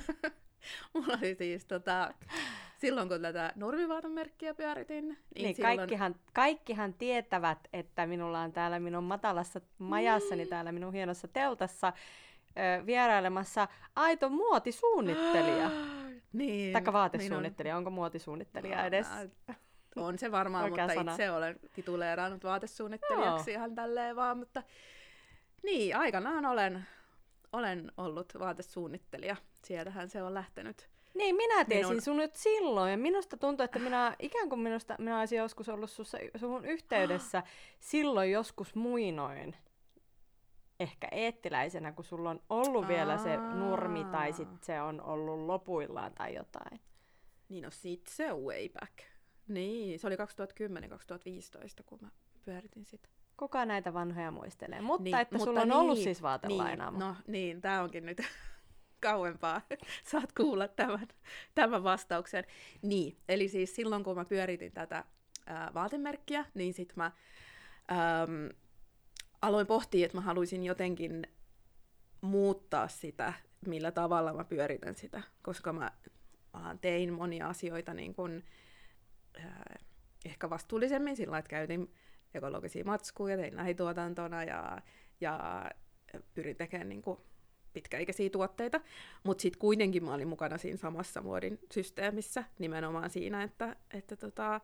Mulla 0.94 1.18
oli 1.22 1.34
siis 1.34 1.64
tota, 1.64 2.14
silloin 2.78 3.08
kun 3.08 3.22
tätä 3.22 3.52
nurmivaatemerkkiä 3.56 4.54
pyöritin, 4.54 5.08
niin, 5.08 5.18
Niin, 5.34 5.54
silloin... 5.54 5.76
kaikkihan, 5.76 6.14
kaikkihan 6.32 6.94
tietävät, 6.94 7.58
että 7.72 8.06
minulla 8.06 8.40
on 8.40 8.52
täällä 8.52 8.80
minun 8.80 9.04
matalassa 9.04 9.60
majassani, 9.78 10.46
täällä 10.46 10.72
minun 10.72 10.92
hienossa 10.92 11.28
teltassa 11.28 11.92
ö, 12.58 12.86
vierailemassa 12.86 13.68
aito 13.96 14.28
muotisuunnittelija. 14.28 15.70
Niin, 16.32 16.72
Taikka 16.72 16.92
vaatesuunnittelija, 16.92 17.76
onko 17.76 17.90
muotisuunnittelija 17.90 18.76
No, 18.80 18.84
edes? 18.86 19.06
mä- 19.48 19.54
On 19.96 20.18
se 20.18 20.30
varmaan, 20.30 20.64
Oikea 20.64 20.84
mutta 20.84 20.94
sana. 20.94 21.12
itse 21.12 21.30
olen 21.30 21.60
tituleerannut 21.74 22.44
vaatesuunnittelijaksi 22.44 23.50
Joo. 23.50 23.58
ihan 23.58 23.74
tälleen 23.74 24.16
vaan, 24.16 24.38
mutta 24.38 24.62
niin, 25.62 25.96
aikanaan 25.96 26.46
olen, 26.46 26.86
olen 27.52 27.92
ollut 27.96 28.32
vaatesuunnittelija. 28.38 29.36
Sieltähän 29.64 30.08
se 30.08 30.22
on 30.22 30.34
lähtenyt. 30.34 30.88
Niin, 31.14 31.36
minä 31.36 31.64
tiesin 31.64 31.92
Minun- 31.92 32.02
sun 32.02 32.16
nyt 32.16 32.36
silloin, 32.36 32.90
ja 32.90 32.98
minusta 32.98 33.36
tuntuu, 33.36 33.64
että 33.64 33.78
minä, 33.78 34.16
ikään 34.18 34.48
kuin 34.48 34.60
minusta, 34.60 34.96
minä 34.98 35.18
olisin 35.18 35.38
joskus 35.38 35.68
ollut 35.68 35.90
sussa, 35.90 36.18
sun 36.36 36.64
yhteydessä 36.64 37.42
silloin 37.90 38.30
joskus 38.32 38.74
muinoin. 38.74 39.56
Ehkä 40.80 41.08
eettiläisenä, 41.10 41.92
kun 41.92 42.04
sulla 42.04 42.30
on 42.30 42.40
ollut 42.48 42.88
vielä 42.88 43.18
se 43.18 43.36
nurmi, 43.36 44.04
tai 44.04 44.26
Aa. 44.30 44.36
sitten 44.36 44.58
se 44.62 44.80
on 44.80 45.00
ollut 45.00 45.40
lopuillaan 45.46 46.12
tai 46.14 46.34
jotain. 46.34 46.80
Niin 47.48 47.64
no 47.64 47.70
sit 47.70 48.06
se 48.06 48.32
way 48.32 48.68
back. 48.68 49.11
Niin, 49.48 49.98
se 49.98 50.06
oli 50.06 50.16
2010-2015, 50.16 50.18
kun 51.86 51.98
mä 52.02 52.08
pyöritin 52.44 52.84
sitä. 52.84 53.08
Kuka 53.36 53.66
näitä 53.66 53.94
vanhoja 53.94 54.30
muistelee? 54.30 54.80
Mutta 54.80 55.04
Niin, 55.04 55.18
että 55.18 55.34
mutta 55.34 55.44
sulla 55.44 55.60
on 55.60 55.72
ollut 55.72 55.94
niin, 55.94 56.04
siis 56.04 56.22
vaatelainaamo. 56.22 56.98
Niin, 56.98 57.08
no 57.08 57.16
niin, 57.26 57.60
tää 57.60 57.82
onkin 57.82 58.06
nyt 58.06 58.20
kauempaa. 59.00 59.60
Saat 60.04 60.32
kuulla 60.32 60.68
tämän, 60.68 61.08
tämän 61.54 61.82
vastauksen. 61.82 62.44
Niin, 62.82 63.16
eli 63.28 63.48
siis 63.48 63.76
silloin 63.76 64.04
kun 64.04 64.16
mä 64.16 64.24
pyöritin 64.24 64.72
tätä 64.72 65.04
ää, 65.46 65.70
vaatemerkkiä, 65.74 66.44
niin 66.54 66.74
sit 66.74 66.92
mä 66.96 67.04
äm, 67.04 68.48
aloin 69.42 69.66
pohtia, 69.66 70.06
että 70.06 70.18
mä 70.18 70.22
haluaisin 70.22 70.64
jotenkin 70.64 71.26
muuttaa 72.20 72.88
sitä, 72.88 73.32
millä 73.66 73.90
tavalla 73.90 74.32
mä 74.32 74.44
pyöritän 74.44 74.94
sitä, 74.94 75.22
koska 75.42 75.72
mä 75.72 75.90
ää, 76.54 76.76
tein 76.80 77.12
monia 77.12 77.48
asioita 77.48 77.94
niin 77.94 78.14
kun, 78.14 78.42
ää, 79.38 79.78
ehkä 80.24 80.50
vastuullisemmin 80.50 81.16
sillä 81.16 81.38
että 81.38 81.48
käytin 81.48 81.94
ekologisia 82.34 82.84
matskuja, 82.84 83.36
tein 83.36 83.56
lähituotantona 83.56 84.44
ja, 84.44 84.82
ja 85.20 85.64
pyrin 86.34 86.56
tekemään 86.56 86.88
niin 86.88 87.02
kuin 87.02 87.18
pitkäikäisiä 87.72 88.30
tuotteita, 88.30 88.80
mutta 89.24 89.42
sitten 89.42 89.60
kuitenkin 89.60 90.04
mä 90.04 90.14
olin 90.14 90.28
mukana 90.28 90.58
siinä 90.58 90.76
samassa 90.76 91.20
muodin 91.22 91.58
systeemissä, 91.72 92.44
nimenomaan 92.58 93.10
siinä, 93.10 93.42
että, 93.42 93.76
että 93.90 94.16
tota, 94.16 94.60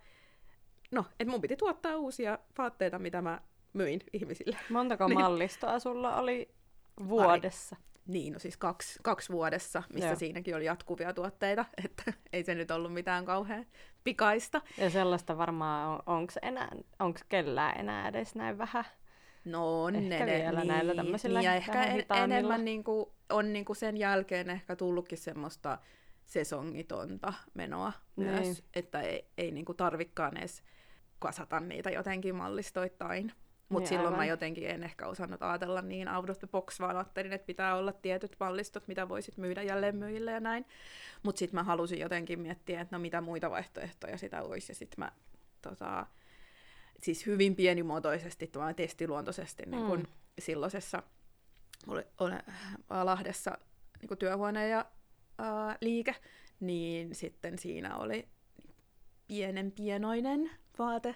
no, 0.91 1.05
et 1.21 1.29
mun 1.29 1.41
piti 1.41 1.57
tuottaa 1.57 1.97
uusia 1.97 2.39
vaatteita, 2.59 2.99
mitä 2.99 3.23
mä 3.23 3.41
myin 3.73 4.01
ihmisille. 4.13 4.57
Montako 4.71 5.07
Niin. 5.09 5.19
mallistoa 5.21 5.79
sulla 5.79 6.17
oli 6.17 6.49
vuodessa? 7.09 7.77
Niin, 8.09 8.33
no 8.33 8.39
siis 8.39 8.57
kaksi, 8.57 8.99
kaksi 9.03 9.33
vuodessa, 9.33 9.83
missä 9.93 10.09
Joo. 10.09 10.17
siinäkin 10.17 10.57
oli 10.57 10.65
jatkuvia 10.65 11.13
tuotteita, 11.13 11.65
että 11.85 12.13
ei 12.33 12.45
se 12.45 12.55
nyt 12.55 12.71
ollut 12.71 12.93
mitään 12.93 13.25
kauhean 13.25 13.67
pikaista. 14.05 14.63
Ja 14.79 14.91
sellaista 14.91 15.39
varmaan, 15.39 15.89
on, 15.89 16.03
onko 16.07 16.33
enää, 16.43 16.69
onko 16.99 17.21
kellään 17.29 17.81
enää 17.81 18.09
edes 18.09 18.35
näin 18.35 18.59
vähän? 18.59 18.85
No 19.45 19.85
on 19.85 19.95
Ehkä 19.95 20.27
ne, 20.27 20.39
vielä 20.39 20.61
niin, 20.61 20.69
näillä 20.69 20.95
tämmöisillä 20.95 21.39
niin, 21.39 21.47
ja 21.47 21.55
ehkä 21.55 21.85
en, 21.85 22.05
enemmän 22.23 22.65
niinku, 22.65 23.15
on 23.31 23.53
niinku 23.53 23.75
sen 23.75 23.97
jälkeen 23.97 24.51
ehkä 24.51 24.77
tullutkin 24.77 25.19
semmoista 25.19 25.79
sesongitonta 26.25 27.33
menoa 27.55 27.93
Niin. 28.17 28.31
myös, 28.31 28.63
että 28.75 29.01
ei, 29.01 29.31
ei 29.39 29.51
niinku 29.51 29.75
tarvikkaan 29.75 30.37
edes 30.37 30.63
kasata 31.19 31.61
niitä 31.61 31.91
jotenkin 31.91 32.35
mallistoittain. 32.35 33.33
Mutta 33.69 33.81
Niin, 33.81 33.89
silloin 33.89 34.15
mä 34.15 34.21
aivan. 34.21 34.29
jotenkin 34.29 34.71
en 34.71 34.83
ehkä 34.83 35.07
osannut 35.07 35.43
ajatella 35.43 35.83
niin 35.83 36.09
out 36.09 36.31
of 36.31 36.39
the 36.39 36.47
box, 36.47 36.81
vaan 36.81 36.97
ajattelin, 36.97 37.33
että 37.33 37.47
pitää 37.47 37.75
olla 37.77 37.93
tietyt 37.93 38.37
mallistot, 38.41 38.89
mitä 38.89 39.09
voisit 39.09 39.37
myydä 39.37 39.63
jälleenmyyjille 39.63 40.31
ja 40.33 40.41
näin. 40.41 40.67
Mutta 41.23 41.39
sitten 41.39 41.55
mä 41.61 41.63
halusin 41.63 41.99
jotenkin 41.99 42.41
miettiä, 42.41 42.81
että 42.81 42.97
no 42.97 43.01
mitä 43.01 43.21
muita 43.21 43.51
vaihtoehtoja 43.51 44.19
sitä 44.19 44.43
olisi. 44.43 44.71
Ja 44.73 44.75
sitten 44.77 44.95
mä 45.05 45.13
tota, 45.63 46.07
siis 47.03 47.27
hyvin 47.27 47.57
pienimuotoisesti, 47.57 48.51
vaan 48.55 48.75
testiluontoisesti 48.75 49.63
niin 49.67 49.87
kun 49.87 49.99
Mm. 49.99 50.07
silloisessa 50.39 51.03
oli, 51.87 52.03
oli, 52.21 52.35
Lahdessa 53.05 53.59
niin 54.01 54.09
kun 54.09 54.19
työhuone 54.19 54.69
ja 54.69 54.87
ää, 55.39 55.77
liike, 55.81 56.15
niin 56.61 57.15
sitten 57.15 57.59
siinä 57.59 57.97
oli 57.97 58.29
pienen 59.29 59.73
pienoinen 59.73 60.51
vaate 60.79 61.15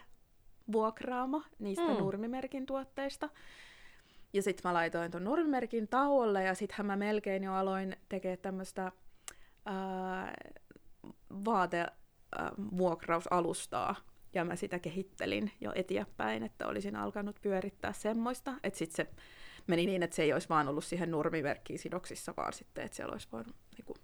vuokraama 0.73 1.45
niistä 1.59 1.89
Mm. 1.89 1.99
Nurmimerkin 1.99 2.67
tuotteista. 2.67 3.29
Ja 4.33 4.43
sitten 4.43 4.69
mä 4.71 4.75
laitoin 4.75 5.11
ton 5.11 5.25
Nurmimerkin 5.25 5.89
tauolle 5.89 6.45
ja 6.45 6.55
sittenhän 6.55 6.87
mä 6.87 6.97
melkein 6.97 7.45
jo 7.45 7.55
aloin 7.55 7.97
tekemään 8.09 8.39
tämmöistä 8.39 8.93
vaatevuokrausalustaa. 11.45 13.95
Ja 14.35 14.45
mä 14.45 14.57
sitä 14.57 14.79
kehittelin 14.79 15.51
jo 15.61 15.73
eteenpäin, 15.75 16.43
että 16.43 16.67
olisin 16.67 16.97
alkanut 16.97 17.37
pyörittää 17.43 17.93
semmoista. 17.93 18.53
Että 18.63 18.79
sitten 18.79 18.97
se 18.97 19.07
meni 19.67 19.87
niin, 19.87 20.03
että 20.03 20.17
se 20.17 20.23
ei 20.23 20.33
olisi 20.33 20.49
vaan 20.49 20.69
ollut 20.69 20.85
siihen 20.85 21.11
nurmimerkkiin 21.11 21.79
sidoksissa, 21.79 22.35
vaan 22.37 22.53
sitten, 22.53 22.85
että 22.85 22.97
siellä 22.97 23.13
olisi 23.13 23.29
voinut 23.33 23.57
niinku, 23.77 23.95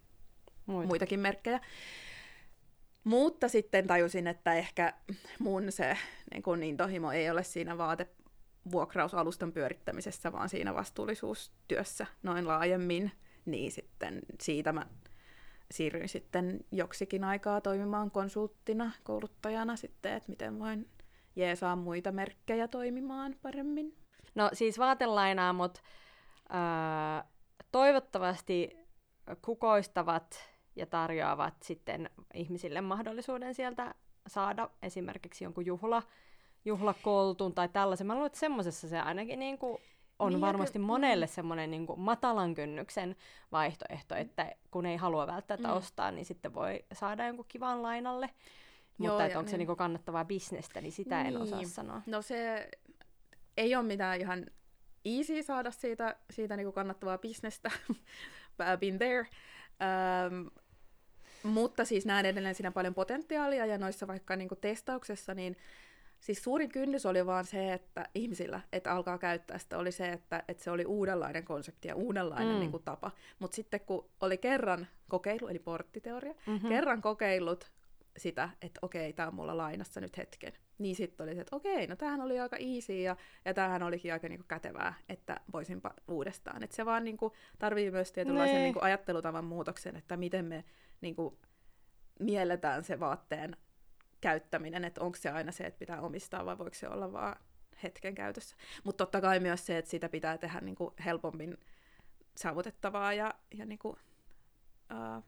Muita. 0.66 0.88
muitakin 0.88 1.20
merkkejä. 1.20 1.60
Mutta 3.04 3.48
sitten 3.48 3.86
tajusin, 3.86 4.26
että 4.26 4.54
ehkä 4.54 4.94
mun 5.38 5.72
se 5.72 5.96
niin 6.32 6.42
kun 6.42 6.62
intohimo 6.62 7.12
ei 7.12 7.30
ole 7.30 7.44
siinä 7.44 7.78
vaatevuokrausalustan 7.78 9.52
pyörittämisessä, 9.52 10.32
vaan 10.32 10.48
siinä 10.48 10.74
vastuullisuustyössä 10.74 12.06
noin 12.22 12.48
laajemmin. 12.48 13.12
Niin 13.44 13.72
sitten 13.72 14.20
siitä 14.40 14.72
mä 14.72 14.86
siirryin 15.70 16.08
sitten 16.08 16.60
joksikin 16.72 17.24
aikaa 17.24 17.60
toimimaan 17.60 18.10
konsulttina, 18.10 18.92
kouluttajana 19.04 19.76
sitten, 19.76 20.12
että 20.12 20.30
miten 20.30 20.58
voin 20.58 20.88
jeesaa 21.36 21.76
muita 21.76 22.12
merkkejä 22.12 22.68
toimimaan 22.68 23.36
paremmin. 23.42 23.96
No 24.34 24.50
siis 24.52 24.78
vaatelainaamot 24.78 25.78
ää, 26.48 27.24
toivottavasti 27.72 28.78
kukoistavat 29.42 30.48
ja 30.78 30.86
tarjoavat 30.86 31.54
sitten 31.62 32.10
ihmisille 32.34 32.80
mahdollisuuden 32.80 33.54
sieltä 33.54 33.94
saada 34.26 34.70
esimerkiksi 34.82 35.44
jonkun 35.44 35.66
juhla, 35.66 36.02
juhlakoltun 36.64 37.54
tai 37.54 37.68
tällaisen. 37.68 38.06
Mä 38.06 38.14
luulen, 38.14 38.26
että 38.26 38.38
semmoisessa 38.38 38.88
se 38.88 39.00
ainakin 39.00 39.38
niin 39.38 39.58
kuin 39.58 39.78
on 40.18 40.28
Niin, 40.28 40.34
niin, 40.34 40.40
varmasti 40.40 40.78
ky- 40.78 40.84
monelle 40.84 41.26
semmoinen 41.26 41.70
niin 41.70 41.86
kuin 41.86 42.00
matalan 42.00 42.54
kynnyksen 42.54 43.16
vaihtoehto, 43.52 44.14
että 44.14 44.52
kun 44.70 44.86
ei 44.86 44.96
halua 44.96 45.26
välttämättä 45.26 45.68
Mm. 45.68 45.74
mm. 45.74 45.78
ostaa, 45.78 46.10
niin 46.10 46.24
sitten 46.24 46.54
voi 46.54 46.84
saada 46.92 47.26
jonkun 47.26 47.44
kivan 47.48 47.82
lainalle. 47.82 48.30
Joo, 48.98 49.08
Mutta 49.12 49.26
että 49.26 49.38
onko 49.38 49.48
se 49.48 49.52
niin. 49.52 49.58
niin 49.58 49.66
kuin 49.66 49.76
kannattavaa 49.76 50.24
bisnestä, 50.24 50.80
niin 50.80 50.92
sitä 50.92 51.22
en 51.22 51.36
osaa 51.36 51.58
Niin. 51.58 51.68
sanoa. 51.68 52.02
No 52.06 52.22
se 52.22 52.70
ei 53.56 53.76
ole 53.76 53.84
mitään 53.84 54.20
ihan 54.20 54.46
easy 55.04 55.42
saada 55.42 55.70
siitä, 55.70 56.16
siitä 56.30 56.56
niinku 56.56 56.72
kannattavaa 56.72 57.18
bisnestä. 57.18 57.70
I've 58.62 58.76
been 58.80 58.98
there. 58.98 59.26
Um, 60.30 60.50
Mutta 61.42 61.84
siis 61.84 62.06
näen 62.06 62.26
edelleen 62.26 62.54
siinä 62.54 62.70
paljon 62.70 62.94
potentiaalia 62.94 63.66
ja 63.66 63.78
noissa 63.78 64.06
vaikka 64.06 64.36
niin 64.36 64.48
kuin 64.48 64.60
testauksessa, 64.60 65.34
niin 65.34 65.56
siis 66.20 66.42
suurin 66.44 66.68
kynnys 66.68 67.06
oli 67.06 67.26
vaan 67.26 67.44
se, 67.44 67.72
että 67.72 68.08
ihmisillä, 68.14 68.60
että 68.72 68.92
alkaa 68.92 69.18
käyttää 69.18 69.58
sitä, 69.58 69.78
oli 69.78 69.92
se, 69.92 70.08
että, 70.08 70.42
että 70.48 70.64
se 70.64 70.70
oli 70.70 70.84
uudenlainen 70.84 71.44
konsepti 71.44 71.88
ja 71.88 71.94
uudenlainen 71.94 72.54
mm. 72.54 72.60
niin 72.60 72.70
kuin 72.70 72.82
tapa. 72.82 73.10
Mutta 73.38 73.54
sitten 73.54 73.80
kun 73.80 74.10
oli 74.20 74.38
kerran 74.38 74.86
kokeilu, 75.08 75.48
eli 75.48 75.58
porttiteoria, 75.58 76.34
mm-hmm. 76.46 76.68
kerran 76.68 77.02
kokeillut 77.02 77.70
sitä, 78.16 78.50
että 78.62 78.78
okei, 78.82 79.12
tämä 79.12 79.28
on 79.28 79.34
mulla 79.34 79.56
lainassa 79.56 80.00
nyt 80.00 80.16
hetken, 80.16 80.52
niin 80.78 80.96
sitten 80.96 81.24
oli 81.24 81.34
se, 81.34 81.40
että 81.40 81.56
okei, 81.56 81.86
no 81.86 81.96
tämähän 81.96 82.20
oli 82.20 82.40
aika 82.40 82.56
easy 82.56 82.92
ja, 82.92 83.16
ja 83.44 83.54
tämähän 83.54 83.82
olikin 83.82 84.12
aika 84.12 84.28
niinku 84.28 84.44
kätevää, 84.48 84.94
että 85.08 85.40
voisinpa 85.52 85.94
uudestaan. 86.08 86.62
Että 86.62 86.76
se 86.76 86.86
vaan 86.86 87.04
niinku 87.04 87.32
tarvii 87.58 87.90
myös 87.90 88.12
tietynlaisen 88.12 88.54
Nee. 88.54 88.64
niinku 88.64 88.80
ajattelutavan 88.82 89.44
muutoksen, 89.44 89.96
että 89.96 90.16
miten 90.16 90.44
me 90.44 90.64
niinku 91.00 91.38
mielletään 92.20 92.84
se 92.84 93.00
vaatteen 93.00 93.56
käyttäminen, 94.20 94.84
että 94.84 95.00
onko 95.00 95.16
se 95.16 95.30
aina 95.30 95.52
se, 95.52 95.64
että 95.64 95.78
pitää 95.78 96.00
omistaa 96.00 96.46
vai 96.46 96.58
voiko 96.58 96.74
se 96.74 96.88
olla 96.88 97.12
vaan 97.12 97.36
hetken 97.82 98.14
käytössä. 98.14 98.56
Mutta 98.84 99.04
totta 99.04 99.20
kai 99.20 99.40
myös 99.40 99.66
se, 99.66 99.78
että 99.78 99.90
sitä 99.90 100.08
pitää 100.08 100.38
tehdä 100.38 100.60
niinku 100.60 100.94
helpommin 101.04 101.58
saavutettavaa 102.36 103.12
ja, 103.12 103.34
ja 103.54 103.64
niinku, 103.64 103.88
uh, 103.88 105.24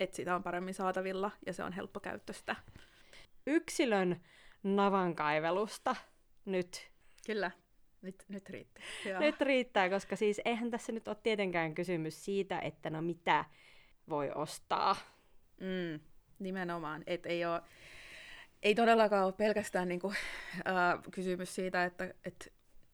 että 0.00 0.16
sitä 0.16 0.34
on 0.34 0.42
paremmin 0.42 0.74
saatavilla 0.74 1.30
ja 1.46 1.52
se 1.52 1.64
on 1.64 1.72
helppokäyttöistä. 1.72 2.56
Yksilön 3.46 4.20
navankaivelusta 4.62 5.96
nyt. 6.44 6.90
Kyllä, 7.26 7.50
nyt, 8.02 8.24
nyt 8.28 8.50
riitti. 8.50 8.80
Joo. 9.08 9.20
Nyt 9.20 9.40
riittää, 9.40 9.90
koska 9.90 10.16
siis 10.16 10.40
eihän 10.44 10.70
tässä 10.70 10.92
nyt 10.92 11.08
ole 11.08 11.16
tietenkään 11.22 11.74
kysymys 11.74 12.24
siitä, 12.24 12.58
että 12.58 12.90
no 12.90 13.02
mitä 13.02 13.44
voi 14.10 14.30
ostaa. 14.34 14.96
Mm, 15.60 16.00
nimenomaan, 16.38 17.02
että 17.06 17.28
ei 17.28 17.44
ole, 17.44 17.62
ei 18.62 18.74
todellakaan 18.74 19.24
ole 19.24 19.32
pelkästään 19.32 19.88
niinku, 19.88 20.12
äh, 20.68 21.02
kysymys 21.10 21.54
siitä, 21.54 21.84
että, 21.84 22.14
että 22.24 22.46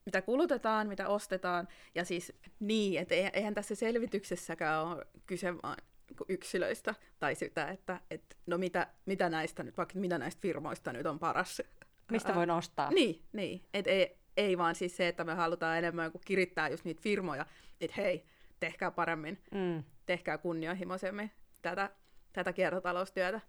mitä 0.06 0.22
kulutetaan, 0.22 0.88
mitä 0.88 1.08
ostetaan, 1.08 1.68
ja 1.94 2.04
siis 2.04 2.32
niin, 2.60 3.00
että 3.00 3.14
eihän 3.14 3.54
tässä 3.54 3.74
selvityksessäkään 3.74 4.86
ole 4.86 5.06
kyse 5.26 5.62
vaan 5.62 5.76
niinku 6.08 6.24
yksilöistä, 6.28 6.94
tai 7.18 7.34
sitä, 7.34 7.68
että, 7.68 8.00
että 8.10 8.36
no 8.46 8.58
mitä, 8.58 8.86
mitä 9.06 9.28
näistä 9.28 9.62
nyt, 9.62 9.76
vaikka 9.76 9.98
mitä 9.98 10.18
näistä 10.18 10.40
firmoista 10.40 10.92
nyt 10.92 11.06
on 11.06 11.18
paras. 11.18 11.62
Mistä 12.10 12.34
voin 12.34 12.50
ostaa? 12.50 12.90
Niin, 12.90 13.22
niin. 13.32 13.62
Et 13.74 13.86
ei, 13.86 14.18
ei 14.36 14.58
vaan 14.58 14.74
siis 14.74 14.96
se, 14.96 15.08
että 15.08 15.24
me 15.24 15.34
halutaan 15.34 15.78
enemmän 15.78 16.12
kuin 16.12 16.22
kirittää 16.24 16.68
just 16.68 16.84
niitä 16.84 17.02
firmoja, 17.02 17.46
että 17.80 17.94
hei, 17.96 18.24
tehkää 18.60 18.90
paremmin, 18.90 19.38
Mm. 19.52 19.84
tehkää 20.06 20.38
kunnianhimoisemmin 20.38 21.30
tätä, 21.62 21.90
tätä 22.32 22.52
kiertotaloustyötä. 22.52 23.40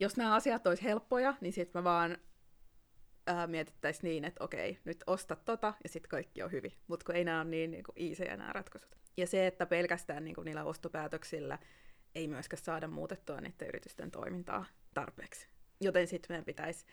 Jos 0.00 0.16
nämä 0.16 0.34
asiat 0.34 0.66
olisi 0.66 0.82
helppoja, 0.84 1.34
niin 1.40 1.52
sitten 1.52 1.80
me 1.80 1.84
vaan 1.84 2.18
ää, 3.26 3.46
mietittäisiin 3.46 4.08
niin, 4.08 4.24
että 4.24 4.44
okei, 4.44 4.78
nyt 4.84 5.04
osta 5.06 5.36
tota 5.36 5.74
ja 5.82 5.88
sitten 5.88 6.08
kaikki 6.08 6.42
on 6.42 6.52
hyvin. 6.52 6.72
Mutta 6.86 7.06
kun 7.06 7.14
ei 7.16 7.24
nämä 7.24 7.40
ole 7.40 7.48
niin, 7.50 7.70
niin 7.70 7.84
easy 7.96 8.24
nämä 8.24 8.52
ratkaisut. 8.52 8.96
Ja 9.16 9.26
se, 9.26 9.46
että 9.46 9.66
pelkästään 9.66 10.24
niin 10.24 10.34
kuin 10.34 10.44
niillä 10.44 10.64
ostopäätöksillä 10.64 11.58
ei 12.14 12.28
myöskään 12.28 12.62
saada 12.62 12.88
muutettua 12.88 13.40
niiden 13.40 13.68
yritysten 13.68 14.10
toimintaa 14.10 14.64
tarpeeksi. 14.94 15.48
Joten 15.80 16.06
sitten 16.06 16.34
meidän 16.34 16.44
pitäisi 16.44 16.86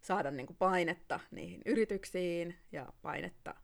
saada 0.00 0.30
niin 0.30 0.46
kuin 0.46 0.56
painetta 0.56 1.20
niihin 1.30 1.62
yrityksiin 1.66 2.56
ja 2.72 2.92
painetta 3.02 3.54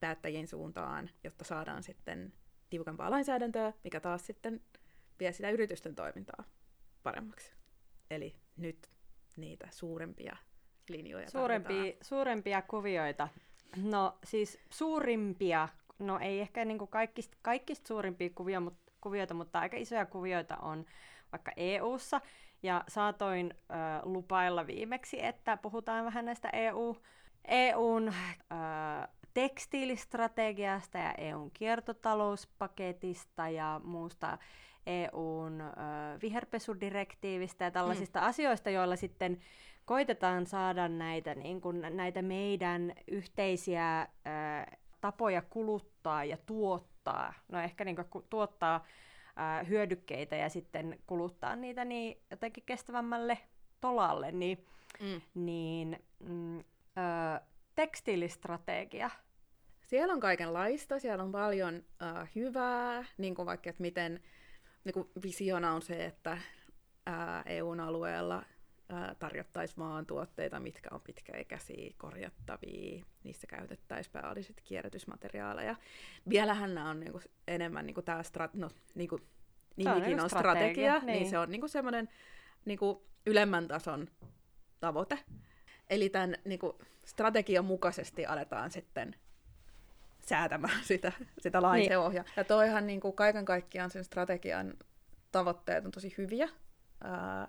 päättäjien 0.00 0.46
suuntaan, 0.46 1.10
jotta 1.24 1.44
saadaan 1.44 1.82
sitten 1.82 2.32
tiukempaa 2.70 3.10
lainsäädäntöä, 3.10 3.72
mikä 3.84 4.00
taas 4.00 4.26
sitten 4.26 4.60
vie 5.20 5.32
sitä 5.32 5.50
yritysten 5.50 5.94
toimintaa 5.94 6.44
paremmaksi. 7.02 7.52
Eli 8.10 8.36
nyt 8.56 8.90
niitä 9.36 9.68
suurempia 9.70 10.36
linjoja 10.88 11.30
Suurempia, 11.30 11.92
suurempia 12.02 12.62
kuvioita. 12.62 13.28
No 13.76 14.18
siis 14.24 14.58
suurimpia, 14.70 15.68
no 15.98 16.18
ei 16.18 16.40
ehkä 16.40 16.64
niinku 16.64 16.86
kaikista, 16.86 17.36
kaikista 17.42 17.88
suurimpia 17.88 18.30
kuvia, 18.34 18.60
mut, 18.60 18.74
kuvioita, 19.00 19.34
mutta 19.34 19.58
aika 19.58 19.76
isoja 19.76 20.06
kuvioita 20.06 20.56
on 20.56 20.86
vaikka 21.32 21.52
EU-ssa. 21.56 22.20
Ja 22.62 22.84
saatoin 22.88 23.54
ö, 23.54 23.74
lupailla 24.02 24.66
viimeksi, 24.66 25.24
että 25.24 25.56
puhutaan 25.56 26.04
vähän 26.04 26.24
näistä 26.24 26.50
EU, 26.50 26.96
EUn 27.44 28.08
ö, 28.08 28.12
tekstiilistrategiasta 29.34 30.98
ja 30.98 31.12
EUn 31.12 31.50
kiertotalouspaketista 31.50 33.48
ja 33.48 33.80
muusta 33.84 34.38
EUn 34.86 35.60
ö, 35.60 35.64
viherpesudirektiivistä 36.22 37.64
ja 37.64 37.70
tällaisista 37.70 38.20
mm. 38.20 38.26
asioista, 38.26 38.70
joilla 38.70 38.96
sitten 38.96 39.40
koitetaan 39.84 40.46
saada 40.46 40.88
näitä, 40.88 41.34
niin 41.34 41.60
kuin, 41.60 41.86
näitä 41.90 42.22
meidän 42.22 42.92
yhteisiä 43.08 44.00
ö, 44.02 44.06
tapoja 45.00 45.42
kuluttaa 45.42 46.24
ja 46.24 46.36
tuottaa, 46.46 47.34
no 47.48 47.60
ehkä 47.60 47.84
niin 47.84 47.96
kuin, 48.10 48.24
tuottaa 48.30 48.84
ö, 49.60 49.64
hyödykkeitä 49.64 50.36
ja 50.36 50.48
sitten 50.48 50.98
kuluttaa 51.06 51.56
niitä 51.56 51.84
niin 51.84 52.18
jotenkin 52.30 52.64
kestävämmälle 52.66 53.38
tolalle, 53.80 54.32
niin, 54.32 54.66
Mm. 55.00 55.20
niin 55.34 56.02
mm, 56.20 56.58
ö, 56.58 56.62
tekstiilistrategia. 57.74 59.10
Siellä 59.86 60.14
on 60.14 60.20
kaikenlaista, 60.20 60.98
siellä 60.98 61.24
on 61.24 61.32
paljon 61.32 61.74
uh, 61.76 62.28
hyvää, 62.34 63.04
niin 63.18 63.34
kuin 63.34 63.46
vaikka, 63.46 63.70
että 63.70 63.82
miten 63.82 64.20
niin 64.84 64.92
kuin 64.92 65.08
visiona 65.22 65.72
on 65.72 65.82
se, 65.82 66.04
että 66.04 66.32
uh, 67.08 67.42
EUn 67.46 67.80
alueella 67.80 68.38
uh, 68.38 69.16
tarjottaisiin 69.18 69.78
vaan 69.78 70.06
tuotteita, 70.06 70.60
mitkä 70.60 70.88
on 70.92 71.00
pitkäikäisiä, 71.00 71.90
korjattavia, 71.98 73.04
niissä 73.24 73.46
käytettäisiin 73.46 74.12
pääasiassa 74.12 74.62
kierrätysmateriaaleja. 74.64 75.76
Vielähän 76.28 76.74
nämä 76.74 76.90
on 76.90 77.00
niin 77.00 77.12
kuin, 77.12 77.24
enemmän 77.48 77.86
niin 77.86 77.94
kuin 77.94 78.04
tämä 78.04 78.22
strat, 78.22 78.54
no, 78.54 78.70
niin 78.94 79.08
kuin, 79.08 79.22
nimikin 79.76 80.02
niinku 80.02 80.22
on 80.22 80.30
strategia, 80.30 80.62
strategia, 80.62 80.92
niin. 80.92 81.06
niin 81.06 81.18
niin 81.18 81.30
se 81.30 81.38
on 81.38 81.50
niin 81.50 81.60
kuin 81.60 81.70
semmoinen 81.70 82.08
niin 82.64 82.78
kuin 82.78 82.98
ylemmän 83.26 83.68
tason 83.68 84.08
tavoite. 84.80 85.18
Eli 85.90 86.08
tämän 86.08 86.34
niin 86.44 86.58
kuin, 86.58 86.72
strategian 87.04 87.64
mukaisesti 87.64 88.26
aletaan 88.26 88.70
sitten 88.70 89.14
säätämään 90.20 90.84
sitä, 90.92 91.12
sitä 91.38 91.62
lainseuhjaa. 91.62 92.24
Niin. 92.24 92.32
Ja 92.36 92.44
toihan 92.44 92.86
niin 92.86 93.00
kuin 93.00 93.16
kaiken 93.16 93.44
kaikkiaan 93.44 93.90
sen 93.90 94.04
strategian 94.04 94.74
tavoitteet 95.32 95.84
on 95.84 95.90
tosi 95.90 96.14
hyviä. 96.18 96.48
Ää, 97.04 97.48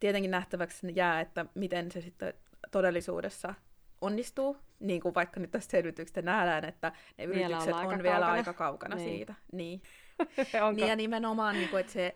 tietenkin 0.00 0.30
nähtäväksi 0.30 0.92
jää, 0.94 1.20
että 1.20 1.46
miten 1.54 1.92
se 1.92 2.00
sitten 2.00 2.34
todellisuudessa 2.70 3.54
onnistuu, 4.00 4.56
niin 4.80 5.00
kuin 5.00 5.14
vaikka 5.14 5.40
nyt 5.40 5.50
tässä 5.50 5.70
selvityksessä 5.70 6.22
nähdään, 6.22 6.64
että 6.64 6.92
ne 7.18 7.28
Vielä 7.28 7.40
yritykset 7.40 7.68
ollaan 7.68 7.86
on 7.86 7.90
aika 7.92 8.02
vielä 8.02 8.14
kaukana. 8.18 8.32
aika 8.32 8.52
kaukana 8.52 8.96
Niin. 8.96 9.08
siitä. 9.16 9.34
Niin. 9.52 9.82
Niin 10.76 10.88
ja 10.88 10.96
nimenomaan, 10.96 11.54
niin 11.54 11.68
kuin, 11.68 11.80
että 11.80 11.92
se, 11.92 12.14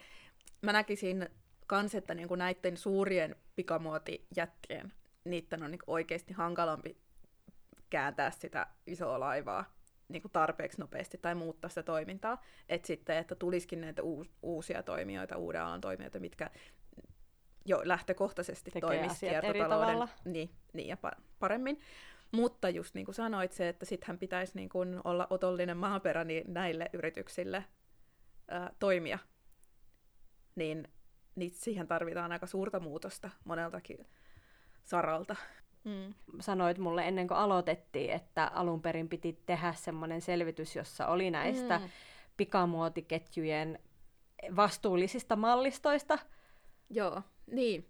mä 0.63 0.73
näkisin 0.73 1.29
kans, 1.67 1.95
että 1.95 2.15
niin 2.15 2.29
kuin 2.29 2.39
näiden 2.39 2.77
suurien 2.77 3.37
pikamuotijättien, 3.57 4.93
niiden 5.31 5.63
on 5.63 5.71
niin 5.71 5.79
kuin 5.85 5.95
oikeasti 5.95 6.35
hankalampi 6.35 6.97
kääntää 7.91 8.31
sitä 8.31 8.67
isoa 8.87 9.21
laivaa 9.21 9.77
niin 10.09 10.23
kuin 10.23 10.33
tarpeeksi 10.33 10.81
nopeasti 10.81 11.19
tai 11.19 11.35
muuttaa 11.35 11.69
sitä 11.69 11.83
toimintaa. 11.83 12.43
Että 12.69 12.87
sitten, 12.87 13.17
että 13.17 13.35
tulisikin 13.35 13.81
näitä 13.81 14.03
uus, 14.03 14.31
uusia 14.43 14.83
toimijoita, 14.83 15.37
uuden 15.37 15.63
alan 15.63 15.81
toimijoita, 15.81 16.21
mitkä 16.21 16.51
jo 17.65 17.81
lähtökohtaisesti 17.85 18.71
Tekee 18.71 18.81
toimisi 18.81 19.13
asiat 19.13 19.45
eri 19.45 19.53
kiertotalouden 19.53 20.09
niin, 20.25 20.51
niin 20.73 20.89
ja 20.89 20.97
pa- 21.07 21.21
paremmin. 21.39 21.81
Mutta 22.33 22.69
just 22.69 22.95
niin 22.95 23.05
kuin 23.05 23.15
sanoit 23.15 23.53
se, 23.53 23.69
että 23.69 23.87
sittenhän 23.87 24.19
pitäisi 24.19 24.53
niin 24.55 24.69
kuin 24.69 25.01
olla 25.05 25.27
otollinen 25.31 25.77
maaperä 25.77 26.25
niin 26.25 26.55
näille 26.55 26.91
yrityksille 26.93 27.65
ää, 28.49 28.71
toimia, 28.79 29.19
niin, 30.55 30.89
niin 31.35 31.51
siihen 31.51 31.87
tarvitaan 31.87 32.33
aika 32.33 32.47
suurta 32.47 32.81
muutosta 32.81 33.31
moneltakin 33.45 34.07
saralta. 34.87 35.37
Mm. 35.85 36.15
sanoit 36.41 36.79
mulle 36.79 37.09
ennen 37.09 37.29
kuin 37.29 37.39
aloitettiin, 37.39 38.11
että 38.11 38.47
alun 38.47 38.83
perin 38.83 39.09
piti 39.09 39.39
tehdä 39.47 39.73
semmoinen 39.77 40.21
selvitys, 40.21 40.77
jossa 40.77 41.07
oli 41.07 41.31
näistä 41.31 41.79
Mm. 41.79 41.89
pikamuotiketjujen 42.37 43.79
vastuullisista 44.57 45.37
mallistoista. 45.37 46.19
Joo, 46.91 47.23
niin. 47.47 47.87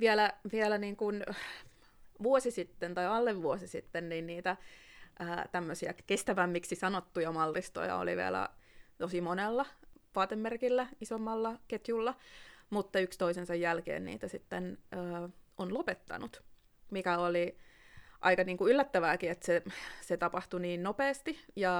Vielä, 0.00 0.32
vielä 0.52 0.78
niin 0.78 0.96
kuin 0.96 1.24
vuosi 2.22 2.50
sitten 2.50 2.94
tai 2.94 3.06
alle 3.06 3.42
vuosi 3.42 3.68
sitten, 3.68 4.08
niin 4.08 4.26
niitä 4.26 4.56
ää, 5.18 5.48
tämmöisiä 5.52 5.94
kestävämmiksi 6.06 6.74
sanottuja 6.76 7.32
mallistoja 7.32 7.96
oli 7.96 8.16
vielä 8.16 8.48
tosi 8.98 9.20
monella 9.20 9.66
vaatemerkillä, 10.14 10.86
isommalla 11.00 11.58
ketjulla, 11.68 12.14
mutta 12.70 12.98
yksi 12.98 13.18
toisensa 13.18 13.54
jälkeen 13.54 14.04
niitä 14.04 14.28
sitten 14.28 14.78
ää, 14.92 15.28
on 15.60 15.74
lopettanut, 15.74 16.42
mikä 16.90 17.18
oli 17.18 17.58
aika 18.20 18.44
niin 18.44 18.56
kuin 18.56 18.72
yllättävääkin, 18.72 19.30
että 19.30 19.46
se, 19.46 19.62
se 20.00 20.16
tapahtui 20.16 20.60
niin 20.60 20.82
nopeasti 20.82 21.40
ja 21.56 21.74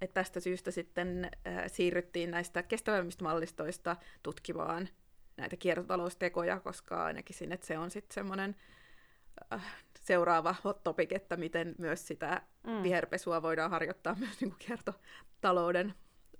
että 0.00 0.14
tästä 0.14 0.40
syystä 0.40 0.70
sitten 0.70 1.30
äh, 1.46 1.64
siirryttiin 1.66 2.30
näistä 2.30 2.62
kestävämmistä 2.62 3.24
mallistoista 3.24 3.96
tutkimaan 4.22 4.88
näitä 5.36 5.56
kiertotaloustekoja, 5.56 6.60
koska 6.60 7.04
ainakin 7.04 7.36
sinne 7.36 7.58
se 7.62 7.78
on 7.78 7.90
sitten 7.90 8.14
semmoinen 8.14 8.56
äh, 9.52 9.64
seuraava 10.00 10.54
hot 10.64 10.84
topic, 10.84 11.12
että 11.12 11.36
miten 11.36 11.74
myös 11.78 12.06
sitä 12.06 12.42
mm. 12.66 12.82
viherpesua 12.82 13.42
voidaan 13.42 13.70
harjoittaa 13.70 14.14
myös 14.14 14.40
niin 14.40 14.50
kuin 14.50 14.58
kiertotalouden 14.58 15.94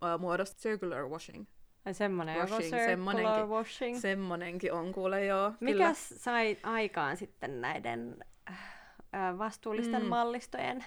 äh, 0.05 0.21
muodosta. 0.21 0.61
Circular 0.61 1.09
washing. 1.09 1.47
Ai 1.89 1.95
semmoinen, 1.95 2.37
Washing, 2.39 2.61
circular 2.61 2.87
semmonenkin. 2.87 3.49
washing. 3.49 3.99
Semmonenkin 4.01 4.73
on 4.73 4.93
kuule 4.93 5.25
joo. 5.25 5.53
Mikä 5.61 5.91
sai 5.95 6.57
aikaan 6.63 7.17
sitten 7.17 7.61
näiden 7.61 8.25
äh, 8.51 9.39
vastuullisten 9.39 10.03
Mm. 10.03 10.09
mallistojen 10.09 10.85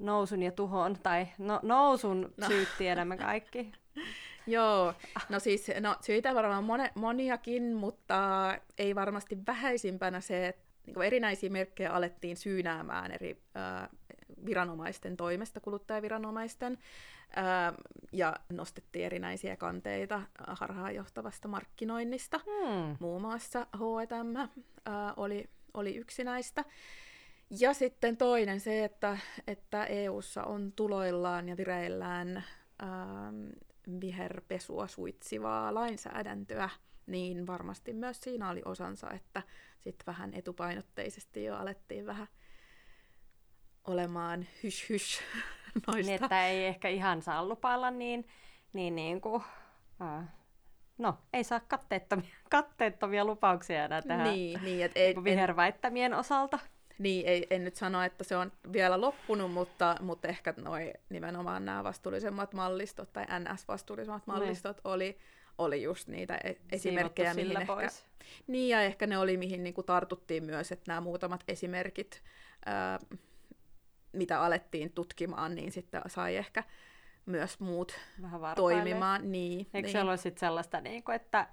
nousun 0.00 0.42
ja 0.42 0.52
tuhon, 0.52 0.96
tai 1.02 1.26
no, 1.38 1.60
nousun 1.62 2.32
No. 2.36 2.46
syyt 2.46 2.68
tiedämme 2.78 3.16
kaikki. 3.16 3.72
Joo, 4.46 4.94
no 5.28 5.38
siis 5.40 5.70
no, 5.80 5.96
syitä 6.00 6.34
varmaan 6.34 6.64
mone, 6.64 6.90
moniakin, 6.94 7.74
mutta 7.74 8.48
ei 8.78 8.94
varmasti 8.94 9.38
vähäisimpänä 9.46 10.20
se, 10.20 10.46
että 10.48 10.62
niin 10.86 11.02
erinäisiä 11.02 11.50
merkkejä 11.50 11.90
alettiin 11.92 12.36
syynäämään 12.36 13.12
eri 13.12 13.42
ää, 13.54 13.88
viranomaisten 14.46 15.16
toimesta, 15.16 15.60
kuluttajaviranomaisten, 15.60 16.78
ää, 17.36 17.72
ja 18.12 18.36
nostettiin 18.48 19.04
erinäisiä 19.04 19.56
kanteita 19.56 20.22
harhaanjohtavasta 20.48 21.48
markkinoinnista. 21.48 22.38
Hmm. 22.38 22.96
Muun 23.00 23.22
muassa 23.22 23.66
H&M 23.76 24.36
ää, 24.36 25.14
oli, 25.16 25.50
oli 25.74 25.96
yksi 25.96 26.24
näistä. 26.24 26.64
Ja 27.60 27.74
sitten 27.74 28.16
toinen 28.16 28.60
se, 28.60 28.84
että, 28.84 29.18
että 29.46 29.84
EU:ssa 29.84 30.44
on 30.44 30.72
tuloillaan 30.76 31.48
ja 31.48 31.56
vireillään 31.56 32.44
ähm, 32.82 33.48
viherpesua 34.00 34.86
suitsivaa 34.86 35.74
lainsäädäntöä, 35.74 36.68
niin 37.06 37.46
varmasti 37.46 37.92
myös 37.92 38.20
siinä 38.20 38.50
oli 38.50 38.62
osansa, 38.64 39.10
että 39.10 39.42
sitten 39.80 40.06
vähän 40.06 40.34
etupainotteisesti 40.34 41.44
jo 41.44 41.56
alettiin 41.56 42.06
vähän 42.06 42.26
olemaan 43.90 44.46
hysh 44.62 44.88
hysh 44.90 45.20
noista. 45.86 46.10
Niin, 46.12 46.22
että 46.24 46.46
ei 46.46 46.66
ehkä 46.66 46.88
ihan 46.88 47.22
saa 47.22 47.44
lupailla 47.44 47.90
niin, 47.90 48.26
niin, 48.72 48.94
niin 48.94 49.20
kuin, 49.20 49.42
äh, 50.02 50.24
no, 50.98 51.18
ei 51.32 51.44
saa 51.44 51.60
katteettomia, 51.60 52.30
katteettomia 52.50 53.24
lupauksia 53.24 53.84
enää 53.84 54.02
tähän 54.02 54.32
niin, 54.34 54.60
niin, 54.62 54.84
et 54.84 54.92
ei, 54.94 55.02
ei, 55.02 55.08
niin 55.08 55.18
en, 55.18 55.24
viherväittämien 55.24 56.14
osalta. 56.14 56.58
Niin, 56.98 57.26
ei, 57.26 57.46
en 57.50 57.64
nyt 57.64 57.76
sano, 57.76 58.02
että 58.02 58.24
se 58.24 58.36
on 58.36 58.52
vielä 58.72 59.00
loppunut, 59.00 59.52
mutta, 59.52 59.96
mutta 60.00 60.28
ehkä 60.28 60.54
noi, 60.56 60.92
nimenomaan 61.08 61.64
nämä 61.64 61.84
vastuullisemmat 61.84 62.54
mallistot 62.54 63.12
tai 63.12 63.24
NS-vastuullisemmat 63.24 64.26
Niin. 64.26 64.34
mallistot 64.34 64.80
oli, 64.84 65.18
oli 65.58 65.82
just 65.82 66.08
niitä 66.08 66.38
e- 66.44 66.54
esimerkkejä, 66.72 67.34
mihin 67.34 67.60
ehkä, 67.60 67.74
pois. 67.74 68.04
niin 68.46 68.68
ja 68.68 68.82
ehkä 68.82 69.06
ne 69.06 69.18
oli, 69.18 69.36
mihin 69.36 69.62
niinku 69.64 69.82
tartuttiin 69.82 70.44
myös, 70.44 70.72
että 70.72 70.84
nämä 70.86 71.00
muutamat 71.00 71.44
esimerkit, 71.48 72.22
ää, 72.66 72.98
mitä 74.12 74.42
alettiin 74.42 74.92
tutkimaan, 74.92 75.54
niin 75.54 75.72
sitten 75.72 76.02
sai 76.06 76.36
ehkä 76.36 76.64
myös 77.26 77.60
muut 77.60 77.92
Vähän 78.22 78.40
toimimaan. 78.56 79.32
Niin, 79.32 79.58
Eikö 79.74 79.86
niin. 79.86 79.92
se 79.92 80.00
ole 80.00 80.16
sitten 80.16 80.40
sellaista, 80.40 80.80
niin 80.80 81.04
kuin, 81.04 81.16
että 81.16 81.48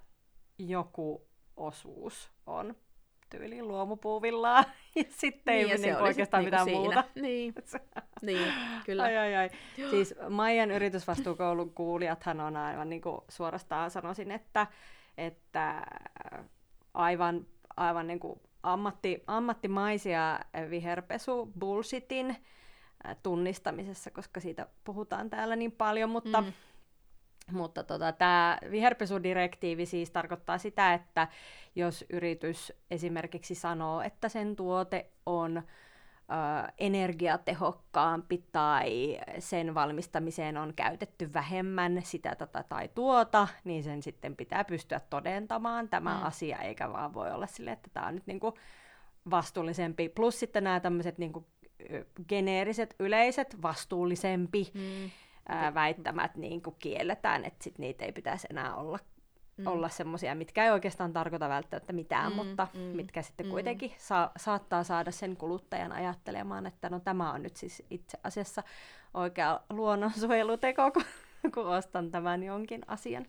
joku 0.58 1.28
osuus 1.56 2.30
on 2.46 2.76
tyyli 3.30 3.62
luomupuuvillaa, 3.62 4.64
ja 4.96 5.04
sitten 5.08 5.54
ei 5.54 5.60
niin, 5.64 5.70
ja 5.70 5.76
niin, 5.76 5.94
se 5.94 6.02
oikeastaan 6.02 6.44
niinku 6.44 6.56
mitään 6.56 6.64
siinä. 6.64 6.80
muuta. 6.80 7.04
Niin, 7.14 7.54
niin, 8.22 8.52
kyllä. 8.86 9.02
Ai, 9.02 9.16
ai, 9.16 9.36
ai. 9.36 9.50
Siis 9.90 10.14
Maijan 10.28 10.70
yritysvastuukoulun 10.70 11.74
kuulijathan 11.74 12.40
on 12.40 12.56
aivan 12.56 12.88
niin 12.88 13.02
kuin 13.02 13.20
suorastaan 13.28 13.90
sanoisin, 13.90 14.30
että, 14.30 14.66
että 15.18 15.86
aivan, 16.94 17.46
aivan 17.76 18.06
niin 18.06 18.20
kuin 18.20 18.40
ammatti, 18.62 19.22
ammattimaisia 19.26 20.40
viherpesu 20.70 21.52
bullshitin 21.58 22.30
äh, 22.30 23.16
tunnistamisessa, 23.22 24.10
koska 24.10 24.40
siitä 24.40 24.66
puhutaan 24.84 25.30
täällä 25.30 25.56
niin 25.56 25.72
paljon, 25.72 26.10
mutta, 26.10 26.40
mm. 26.40 26.52
mutta 27.52 27.82
tota, 27.84 28.12
tämä 28.12 28.58
viherpesudirektiivi 28.70 29.86
siis 29.86 30.10
tarkoittaa 30.10 30.58
sitä, 30.58 30.94
että 30.94 31.28
jos 31.76 32.04
yritys 32.10 32.72
esimerkiksi 32.90 33.54
sanoo, 33.54 34.00
että 34.00 34.28
sen 34.28 34.56
tuote 34.56 35.10
on 35.26 35.62
ö, 36.30 36.72
energiatehokkaampi 36.78 38.44
tai 38.52 39.18
sen 39.38 39.74
valmistamiseen 39.74 40.56
on 40.56 40.74
käytetty 40.74 41.32
vähemmän 41.34 42.00
sitä 42.04 42.34
tätä 42.34 42.64
tai 42.68 42.88
tuota, 42.94 43.48
niin 43.64 43.82
sen 43.82 44.02
sitten 44.02 44.36
pitää 44.36 44.64
pystyä 44.64 45.00
todentamaan 45.10 45.88
tämä 45.88 46.14
Mm. 46.18 46.22
asia, 46.26 46.58
eikä 46.58 46.92
vaan 46.92 47.14
voi 47.14 47.30
olla 47.32 47.46
sille, 47.46 47.72
että 47.72 47.90
tämä 47.92 48.06
on 48.06 48.14
nyt 48.14 48.26
niinku 48.26 48.54
vastuullisempi. 49.30 50.08
Plus 50.08 50.40
sitten 50.40 50.64
nämä 50.64 50.80
tämmöiset 50.80 51.18
niinku 51.18 51.46
geneeriset, 52.28 52.94
yleiset, 52.98 53.62
vastuullisempi 53.62 54.70
Mm. 54.74 55.10
ää, 55.48 55.74
väittämät 55.74 56.36
niin 56.36 56.62
kuin 56.62 56.76
kielletään, 56.78 57.44
että 57.44 57.64
sit 57.64 57.78
niitä 57.78 58.04
ei 58.04 58.12
pitäisi 58.12 58.46
enää 58.50 58.74
olla, 58.74 58.98
Mm. 59.58 59.66
olla 59.66 59.88
semmoisia, 59.88 60.34
mitkä 60.34 60.64
ei 60.64 60.70
oikeastaan 60.70 61.12
tarkoita 61.12 61.48
välttämättä 61.48 61.92
mitään, 61.92 62.32
Mm, 62.32 62.36
mutta 62.36 62.68
mm, 62.74 62.80
mitkä 62.80 63.22
sitten 63.22 63.46
mm. 63.46 63.50
kuitenkin 63.50 63.92
saa, 63.98 64.30
saattaa 64.36 64.84
saada 64.84 65.10
sen 65.10 65.36
kuluttajan 65.36 65.92
ajattelemaan, 65.92 66.66
että 66.66 66.88
no 66.88 67.00
tämä 67.00 67.32
on 67.32 67.42
nyt 67.42 67.56
siis 67.56 67.82
itse 67.90 68.18
asiassa 68.24 68.62
oikea 69.14 69.60
luonnonsuojeluteko, 69.70 70.90
kun, 70.90 71.04
kun 71.54 71.66
ostan 71.66 72.10
tämän 72.10 72.42
jonkin 72.42 72.80
asian. 72.86 73.26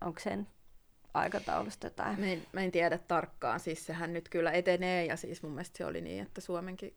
Onko 0.00 0.20
sen 0.20 0.46
aikataulusta 1.14 1.86
jotain? 1.86 2.20
Mä 2.20 2.26
en, 2.26 2.42
mä 2.52 2.60
en 2.60 2.72
tiedä 2.72 2.98
tarkkaan, 2.98 3.60
siis 3.60 3.86
sehän 3.86 4.12
nyt 4.12 4.28
kyllä 4.28 4.50
etenee 4.52 5.04
ja 5.04 5.16
siis 5.16 5.42
mun 5.42 5.52
mielestä 5.52 5.78
se 5.78 5.84
oli 5.84 6.00
niin, 6.00 6.22
että 6.22 6.40
Suomenkin, 6.40 6.94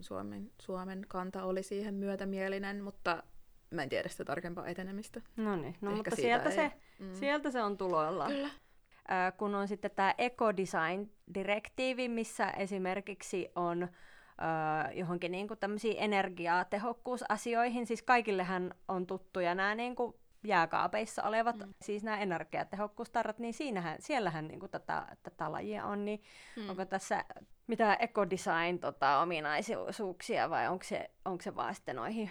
Suomen, 0.00 0.50
Suomen 0.62 1.04
kanta 1.08 1.44
oli 1.44 1.62
siihen 1.62 1.94
myötämielinen, 1.94 2.84
mutta 2.84 3.22
mä 3.70 3.82
en 3.82 3.88
tiedä 3.88 4.08
sitä 4.08 4.24
tarkempaa 4.24 4.66
etenemistä. 4.66 5.20
No 5.36 5.56
niin, 5.56 5.76
no 5.80 5.90
mutta 5.90 6.16
sieltä 6.16 6.48
ei- 6.48 6.54
se, 6.54 6.72
Mm. 7.00 7.14
sieltä 7.14 7.50
se 7.50 7.62
on 7.62 7.78
tuloillaan. 7.78 8.32
Kyllä. 8.32 8.50
Ää, 9.08 9.32
kun 9.32 9.54
on 9.54 9.68
sitten 9.68 9.90
tämä 9.90 10.14
ecodesign-direktiivi, 10.18 12.08
missä 12.08 12.50
esimerkiksi 12.50 13.48
on 13.56 13.88
ää, 14.38 14.90
johonkin 14.92 15.32
niinku 15.32 15.56
tämmöisiin 15.56 15.96
energiatehokkuusasioihin, 15.98 17.86
siis 17.86 18.02
kaikillehän 18.02 18.74
on 18.88 19.06
tuttuja 19.06 19.54
nämä 19.54 19.74
niinku 19.74 20.20
jääkaapeissa 20.44 21.22
olevat, 21.22 21.56
mm. 21.56 21.74
siis 21.82 22.02
nämä 22.02 22.18
energiatehokkuustarrat, 22.18 23.38
niin 23.38 23.54
siinähän, 23.54 23.96
siellähän 24.00 24.48
niinku 24.48 24.68
tätä, 24.68 25.16
tätä 25.22 25.52
lajia 25.52 25.84
on, 25.84 26.04
niin 26.04 26.22
Mm. 26.56 26.70
onko 26.70 26.84
tässä 26.84 27.24
mitään 27.66 27.96
ecodesign 28.00 28.78
tota, 28.80 29.20
ominaisuuksia 29.20 30.50
vai 30.50 30.68
onko 30.68 30.84
se, 30.84 31.10
onko 31.24 31.42
se 31.42 31.56
vaan 31.56 31.74
sitten 31.74 31.96
noihin? 31.96 32.30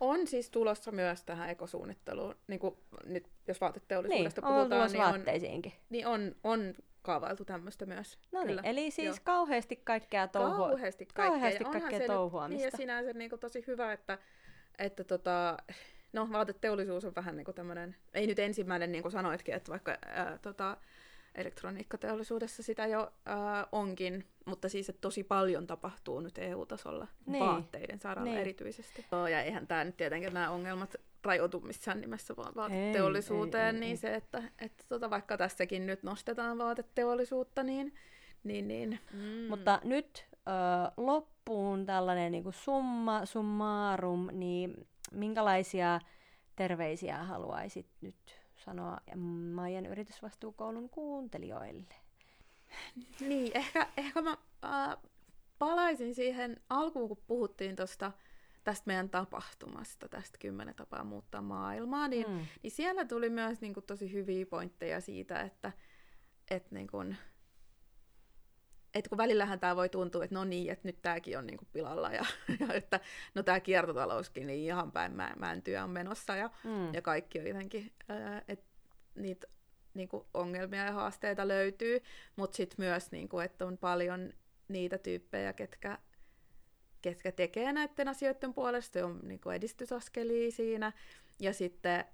On 0.00 0.26
siis 0.26 0.50
tulossa 0.50 0.92
myös 0.92 1.24
tähän 1.24 1.50
ekosuunnitteluun, 1.50 2.34
niin 2.46 2.60
kuin 2.60 2.76
nyt 3.04 3.28
jos 3.50 3.56
Niin, 3.56 3.66
vaateteollisuudesta 3.66 4.46
on 4.46 4.54
puhutaan, 4.54 4.92
niin, 4.92 5.02
on, 5.02 5.72
niin 5.90 6.06
on, 6.06 6.34
on 6.44 6.74
kaavailtu 7.02 7.44
tämmöistä 7.44 7.86
myös. 7.86 8.18
No 8.32 8.44
niin, 8.44 8.60
eli 8.62 8.90
siis 8.90 9.06
Joo. 9.06 9.16
kauheasti 9.24 9.76
kaikkea 9.76 10.28
touhua. 10.28 10.68
Kauheasti 10.68 11.06
kaikkea. 11.06 11.30
kauheasti 11.30 11.64
Ja 11.64 11.70
kaikkea 11.70 11.98
se 11.98 11.98
nyt- 11.98 12.06
touhuamista. 12.06 12.56
Niin 12.56 12.70
ja 12.72 12.76
sinänsä 12.76 13.12
niin 13.12 13.30
kuin 13.30 13.40
tosi 13.40 13.64
hyvä, 13.66 13.92
että, 13.92 14.18
että 14.78 15.04
tota, 15.04 15.56
no 16.12 16.28
vaateteollisuus 16.32 17.04
on 17.04 17.14
vähän 17.16 17.36
niin 17.36 17.44
kuin 17.44 17.54
tämmöinen, 17.54 17.96
ei 18.14 18.26
nyt 18.26 18.38
ensimmäinen 18.38 18.92
niin 18.92 19.02
kuin 19.02 19.12
sanoitkin, 19.12 19.54
että 19.54 19.70
vaikka 19.70 19.96
ää, 20.06 20.38
tota, 20.42 20.76
elektroniikkateollisuudessa 21.40 22.62
sitä 22.62 22.86
jo 22.86 23.12
ää, 23.26 23.66
onkin, 23.72 24.26
mutta 24.44 24.68
siis 24.68 24.88
että 24.88 25.00
tosi 25.00 25.24
paljon 25.24 25.66
tapahtuu 25.66 26.20
nyt 26.20 26.38
EU-tasolla 26.38 27.06
Niin. 27.26 27.44
vaatteiden 27.46 28.00
saralla 28.00 28.30
Niin. 28.30 28.40
erityisesti. 28.40 29.06
Joo, 29.12 29.26
ja 29.26 29.42
eihän 29.42 29.66
tämä 29.66 29.84
nyt 29.84 29.96
tietenkään 29.96 30.34
nämä 30.34 30.50
ongelmat 30.50 30.96
rajoitu 31.24 31.60
missään 31.60 32.00
nimessä 32.00 32.36
vaan 32.36 32.54
vaateteollisuuteen, 32.56 33.74
ei, 33.74 33.74
ei, 33.74 33.80
niin 33.80 33.90
ei. 33.90 33.96
se, 33.96 34.14
että, 34.14 34.42
että 34.58 34.84
tota, 34.88 35.10
vaikka 35.10 35.36
tässäkin 35.36 35.86
nyt 35.86 36.02
nostetaan 36.02 36.58
vaateteollisuutta, 36.58 37.62
niin, 37.62 37.94
niin, 38.44 38.68
niin 38.68 38.98
mm. 39.12 39.48
Mutta 39.48 39.80
nyt 39.84 40.26
ö, 40.32 40.50
loppuun 40.96 41.86
tällainen 41.86 42.32
niin 42.32 42.42
kuin 42.44 42.52
summa 42.52 43.26
summarum, 43.26 44.28
niin 44.32 44.86
minkälaisia 45.12 46.00
terveisiä 46.56 47.16
haluaisit 47.18 47.86
nyt 48.00 48.39
sanoa 48.64 49.00
Maijan 49.54 49.86
yritysvastuukoulun 49.86 50.90
kuuntelijoille? 50.90 51.94
Niin, 53.20 53.52
ehkä, 53.54 53.86
ehkä 53.96 54.22
mä 54.22 54.36
äh, 54.64 54.96
palaisin 55.58 56.14
siihen 56.14 56.60
alkuun, 56.68 57.08
kun 57.08 57.22
puhuttiin 57.26 57.76
tosta, 57.76 58.12
tästä 58.64 58.82
meidän 58.86 59.10
tapahtumasta, 59.10 60.08
tästä 60.08 60.38
kymmenen 60.38 60.74
tapaa 60.74 61.04
muuttaa 61.04 61.42
maailmaa, 61.42 62.08
niin, 62.08 62.26
mm. 62.26 62.32
Mm. 62.32 62.46
niin 62.62 62.70
siellä 62.70 63.04
tuli 63.04 63.30
myös 63.30 63.60
niin 63.60 63.74
kuin, 63.74 63.86
tosi 63.86 64.12
hyviä 64.12 64.46
pointteja 64.46 65.00
siitä, 65.00 65.40
että 65.40 65.72
et, 66.50 66.70
niin 66.70 66.88
kuin, 66.88 67.16
et 68.94 69.08
kun 69.08 69.18
välillähän 69.18 69.60
tämä 69.60 69.76
voi 69.76 69.88
tuntua, 69.88 70.24
että 70.24 70.34
no 70.34 70.44
niin, 70.44 70.72
että 70.72 70.88
nyt 70.88 71.02
tämäkin 71.02 71.38
on 71.38 71.46
niin 71.46 71.58
kuin 71.58 71.68
pilalla 71.72 72.10
ja, 72.10 72.24
ja 72.60 72.74
että 72.74 73.00
no 73.34 73.42
tämä 73.42 73.60
kiertotalouskin 73.60 74.46
niin 74.46 74.64
ihan 74.64 74.92
päin 74.92 75.12
mä, 75.12 75.34
mäntyä 75.38 75.84
on 75.84 75.90
menossa 75.90 76.36
ja, 76.36 76.50
Mm. 76.64 76.94
ja 76.94 77.02
kaikki 77.02 77.38
on 77.38 77.46
jotenkin, 77.46 77.92
että 78.48 78.70
niitä 79.14 79.46
niin 79.94 80.08
kuin 80.08 80.24
ongelmia 80.34 80.84
ja 80.84 80.92
haasteita 80.92 81.48
löytyy, 81.48 82.02
mutta 82.36 82.56
sitten 82.56 82.84
myös, 82.86 83.12
niin 83.12 83.28
kuin, 83.28 83.44
että 83.44 83.66
on 83.66 83.78
paljon 83.78 84.32
niitä 84.68 84.98
tyyppejä, 84.98 85.52
ketkä, 85.52 85.98
ketkä 87.02 87.32
tekee 87.32 87.72
näiden 87.72 88.08
asioiden 88.08 88.54
puolesta, 88.54 89.06
on 89.06 89.20
niin 89.22 89.40
kuin 89.40 89.56
edistysaskelia 89.56 90.50
siinä, 90.50 90.92
ja 91.40 91.52
sitten 91.52 92.04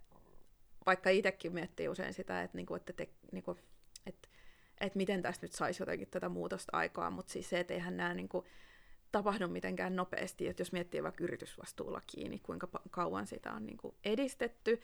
vaikka 0.87 1.11
itsekin 1.11 1.53
miettii 1.53 1.89
usein 1.89 2.14
sitä, 2.14 2.43
että, 2.43 2.57
niin 2.57 2.66
kuin, 2.66 2.77
että, 2.77 2.93
te, 2.93 3.09
niin 3.33 3.45
kuin, 3.45 3.59
että, 4.07 4.29
että 4.81 4.97
miten 4.97 5.22
tästä 5.22 5.47
nyt 5.47 5.53
saisi 5.53 5.83
jotenkin 5.83 6.09
tätä 6.11 6.29
muutosta 6.29 6.77
aikaa, 6.77 7.11
mutta 7.11 7.33
siis 7.33 7.49
se, 7.49 7.61
että 7.61 7.74
eihän 7.74 7.97
nämä 7.97 8.14
niin 8.14 8.29
kuin, 8.29 8.47
tapahdu 9.12 9.49
mitenkään 9.49 9.97
nopeasti, 9.97 10.49
että 10.49 10.61
jos 10.61 10.72
miettii 10.72 11.03
vaikka 11.03 11.24
yritysvastuulakiin, 11.24 12.31
niin 12.31 12.43
kuinka 12.43 12.68
kauan 12.91 13.27
sitä 13.27 13.53
on 13.53 13.66
niin 13.66 13.77
kuin 13.77 13.95
edistetty, 14.05 14.81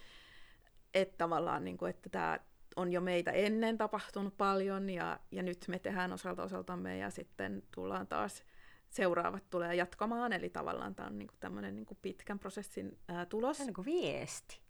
että 0.94 1.18
tavallaan, 1.18 1.64
niin 1.64 1.78
kuin, 1.78 1.90
että 1.90 2.08
tämä 2.08 2.38
on 2.76 2.92
jo 2.92 3.00
meitä 3.00 3.30
ennen 3.30 3.78
tapahtunut 3.78 4.36
paljon, 4.36 4.90
ja, 4.90 5.20
ja 5.30 5.42
nyt 5.42 5.64
me 5.68 5.78
tehdään 5.78 6.12
osalta 6.12 6.42
osaltamme, 6.42 6.98
ja 6.98 7.10
sitten 7.10 7.62
tullaan 7.74 8.06
taas, 8.06 8.44
seuraavat 8.90 9.50
tulee 9.50 9.74
jatkamaan, 9.74 10.32
eli 10.32 10.50
tavallaan 10.50 10.94
tämä 10.94 11.08
on 11.08 11.18
niin 11.18 11.28
kuin 11.28 11.40
tämmöinen 11.40 11.76
niin 11.76 11.86
kuin 11.86 11.98
pitkän 12.02 12.38
prosessin 12.38 12.98
ää, 13.08 13.26
tulos. 13.26 13.56
Se 13.56 13.62
on 13.62 13.66
niin 13.76 13.84
viesti. 13.84 14.60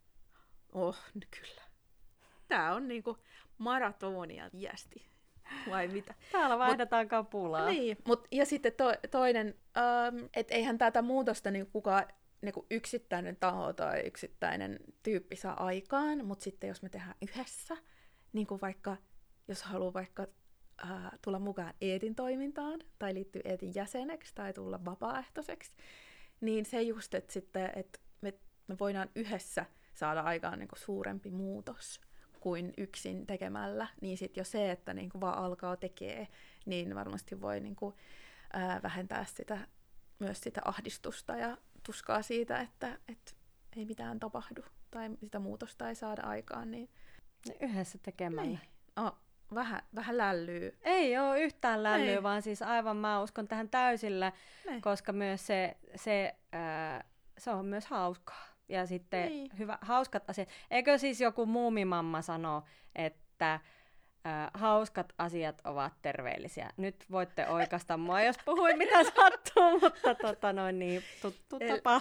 Oh, 0.72 0.98
kyllä. 1.40 1.62
Tämä 2.48 2.74
on 2.74 2.88
niin 2.88 3.02
kuin 3.02 3.16
maratonia 3.58 4.50
viesti 4.52 5.11
vai 5.70 5.88
mitä? 5.88 6.14
Täällä 6.32 6.58
vaihdetaan 6.58 7.04
mut, 7.04 7.10
kapulaa. 7.10 7.66
Niin, 7.66 7.96
mut, 8.06 8.28
ja 8.30 8.46
sitten 8.46 8.72
to, 8.72 8.92
toinen, 9.10 9.54
ähm, 9.76 10.16
että 10.36 10.54
eihän 10.54 10.78
tätä 10.78 11.02
muutosta 11.02 11.50
niin 11.50 11.66
kukaan 11.66 12.04
niin 12.42 12.52
kuin 12.52 12.66
yksittäinen 12.70 13.36
taho 13.36 13.72
tai 13.72 14.00
yksittäinen 14.00 14.78
tyyppi 15.02 15.36
saa 15.36 15.64
aikaan, 15.64 16.26
mutta 16.26 16.44
sitten 16.44 16.68
jos 16.68 16.82
me 16.82 16.88
tehdään 16.88 17.14
yhdessä, 17.22 17.76
niin 18.32 18.46
kuin 18.46 18.60
vaikka, 18.60 18.96
jos 19.48 19.62
haluaa 19.62 19.92
vaikka 19.92 20.26
äh, 20.84 21.10
tulla 21.24 21.38
mukaan 21.38 21.74
Eetin 21.80 22.14
toimintaan, 22.14 22.80
tai 22.98 23.14
liittyy 23.14 23.42
Eetin 23.44 23.72
jäseneksi, 23.74 24.34
tai 24.34 24.52
tulla 24.52 24.84
vapaaehtoiseksi, 24.84 25.72
niin 26.40 26.64
se 26.64 26.82
just, 26.82 27.14
että 27.14 27.32
sitten, 27.32 27.70
että 27.76 27.98
me, 28.20 28.34
me 28.66 28.78
voidaan 28.80 29.10
yhdessä 29.16 29.66
saada 29.94 30.20
aikaan 30.20 30.58
niin 30.58 30.68
kuin 30.68 30.80
suurempi 30.80 31.30
muutos 31.30 32.00
kuin 32.42 32.74
yksin 32.78 33.26
tekemällä, 33.26 33.86
niin 34.00 34.18
sitten 34.18 34.40
jo 34.40 34.44
se, 34.44 34.70
että 34.70 34.94
niin 34.94 35.10
kuin 35.10 35.20
vaan 35.20 35.38
alkaa 35.38 35.76
tekee, 35.76 36.28
niin 36.66 36.94
varmasti 36.94 37.40
voi 37.40 37.60
niin 37.60 37.76
kuin, 37.76 37.94
ää, 38.52 38.80
vähentää 38.82 39.24
sitä, 39.24 39.58
myös 40.18 40.40
sitä 40.40 40.60
ahdistusta 40.64 41.36
ja 41.36 41.56
tuskaa 41.86 42.22
siitä, 42.22 42.60
että, 42.60 42.98
että 43.08 43.32
ei 43.76 43.84
mitään 43.84 44.20
tapahdu 44.20 44.62
tai 44.90 45.10
sitä 45.20 45.38
muutosta 45.38 45.88
ei 45.88 45.94
saada 45.94 46.22
aikaan. 46.22 46.70
Niin... 46.70 46.90
Yhdessä 47.60 47.98
tekemällä. 48.02 48.42
Niin. 48.42 48.60
Oh, 48.96 49.16
vähän, 49.54 49.82
vähän 49.94 50.18
lällyy. 50.18 50.78
Ei 50.82 51.18
ole 51.18 51.40
yhtään 51.40 51.82
lällyy, 51.82 52.08
ei. 52.08 52.22
vaan 52.22 52.42
siis 52.42 52.62
aivan 52.62 52.96
mä 52.96 53.22
uskon 53.22 53.48
tähän 53.48 53.68
täysillä, 53.68 54.32
ei. 54.68 54.80
koska 54.80 55.12
myös 55.12 55.46
se, 55.46 55.76
se, 55.96 56.34
ää, 56.52 57.04
se 57.38 57.50
on 57.50 57.66
myös 57.66 57.86
hauskaa 57.86 58.51
ja 58.72 58.86
sitten 58.86 59.28
niin. 59.28 59.50
hyvä, 59.58 59.78
hauskat 59.80 60.30
asiat. 60.30 60.48
Eikö 60.70 60.98
siis 60.98 61.20
joku 61.20 61.46
muumimamma 61.46 62.22
sano, 62.22 62.64
että 62.94 63.54
äh, 63.54 64.50
hauskat 64.54 65.12
asiat 65.18 65.60
ovat 65.64 65.92
terveellisiä. 66.02 66.70
Nyt 66.76 67.04
voitte 67.10 67.48
oikasta 67.48 67.96
mua, 67.96 68.22
jos 68.22 68.36
puhuin 68.44 68.78
mitä 68.78 69.04
sattuu, 69.16 69.80
mutta 69.80 70.14
tota 70.14 70.52
noin 70.52 70.78
niin, 70.78 71.02
tuttu 71.22 71.58
tapa. 71.58 72.00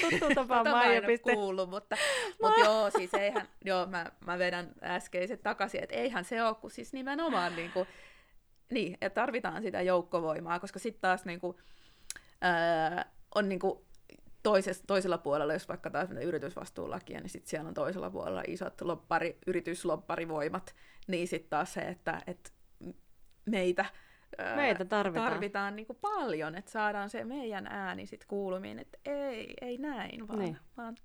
Tuttu 0.00 0.34
tapa 0.34 0.64
Maija. 0.64 1.02
Piste... 1.02 1.34
kuullut, 1.34 1.70
mutta, 1.70 1.96
mutta 2.42 2.60
joo, 2.60 2.90
siis 2.90 3.14
eihän, 3.14 3.48
joo, 3.64 3.86
mä, 3.86 4.06
mä 4.26 4.38
vedän 4.38 4.72
äskeiset 4.82 5.42
takaisin, 5.42 5.82
että 5.82 5.96
eihän 5.96 6.24
se 6.24 6.44
ole, 6.44 6.54
kun 6.54 6.70
siis 6.70 6.92
nimenomaan 6.92 7.56
niin 7.56 7.72
kuin, 7.72 7.88
niin, 8.70 8.98
että 9.00 9.20
tarvitaan 9.20 9.62
sitä 9.62 9.82
joukkovoimaa, 9.82 10.60
koska 10.60 10.78
sitten 10.78 11.00
taas 11.00 11.24
niin 11.24 11.40
kuin, 11.40 11.56
ää, 12.40 13.04
on 13.34 13.48
niin 13.48 13.58
kuin, 13.58 13.78
toisessa, 14.42 14.84
toisella 14.86 15.18
puolella, 15.18 15.52
jos 15.52 15.68
vaikka 15.68 15.90
taas 15.90 16.10
yritysvastuulakia, 16.10 17.20
niin 17.20 17.30
sitten 17.30 17.50
siellä 17.50 17.68
on 17.68 17.74
toisella 17.74 18.10
puolella 18.10 18.42
isot 18.46 18.80
loppari, 18.80 19.38
yrityslopparivoimat, 19.46 20.74
niin 21.06 21.28
sitten 21.28 21.50
taas 21.50 21.72
se, 21.72 21.80
että, 21.80 22.22
että 22.26 22.50
meitä, 23.46 23.84
meitä 24.56 24.84
tarvitaan, 24.84 25.30
tarvitaan 25.30 25.76
niin 25.76 25.86
kuin 25.86 25.98
paljon, 26.00 26.54
että 26.54 26.70
saadaan 26.70 27.10
se 27.10 27.24
meidän 27.24 27.66
ääni 27.66 28.06
sitten 28.06 28.28
kuulumiin, 28.28 28.78
että 28.78 28.98
ei, 29.04 29.54
ei 29.60 29.78
näin, 29.78 30.28
vaan, 30.28 30.38
niin. 30.38 30.56
vaan 30.76 30.96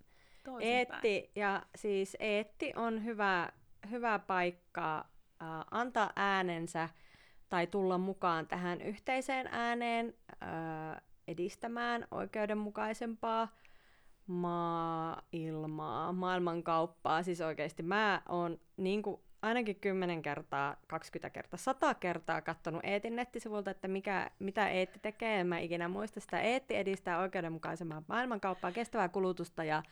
Eetti, 0.62 1.32
ja 1.36 1.66
siis 1.76 2.18
Eetti 2.20 2.74
on 2.76 3.04
hyvä, 3.04 3.50
hyvä 3.90 4.20
paikka 4.20 4.98
äh, 4.98 5.48
antaa 5.72 6.12
äänensä 6.16 6.90
tai 7.50 7.68
tulla 7.68 7.98
mukaan 7.98 8.48
tähän 8.48 8.82
yhteiseen 8.82 9.48
ääneen, 9.52 10.14
äh, 10.44 11.02
edistämään 11.28 12.08
oikeudenmukaisempaa 12.12 13.56
maailmaa, 14.28 16.14
maailmankauppaa. 16.14 17.24
Siis 17.24 17.42
oikeasti 17.42 17.84
mä 17.84 18.22
oon 18.30 18.60
niin 18.78 19.02
kuin 19.02 19.22
ainakin 19.42 19.76
10 19.76 20.22
kertaa, 20.22 20.76
20 20.88 21.30
kertaa, 21.30 21.58
100 21.58 21.94
kertaa 21.94 22.42
katsonut 22.42 22.82
Eetin 22.84 23.16
nettisivulta, 23.16 23.72
että 23.72 23.88
mikä, 23.88 24.32
mitä 24.40 24.70
Eetti 24.70 25.00
tekee. 25.00 25.40
En 25.40 25.48
mä 25.48 25.60
ikinä 25.60 25.88
muista 25.88 26.20
sitä. 26.20 26.40
Eetti 26.40 26.76
edistää 26.76 27.20
oikeudenmukaisempaa 27.20 28.04
maailmankauppaa, 28.08 28.72
kestävää 28.72 29.10
kulutusta 29.10 29.64
ja 29.64 29.84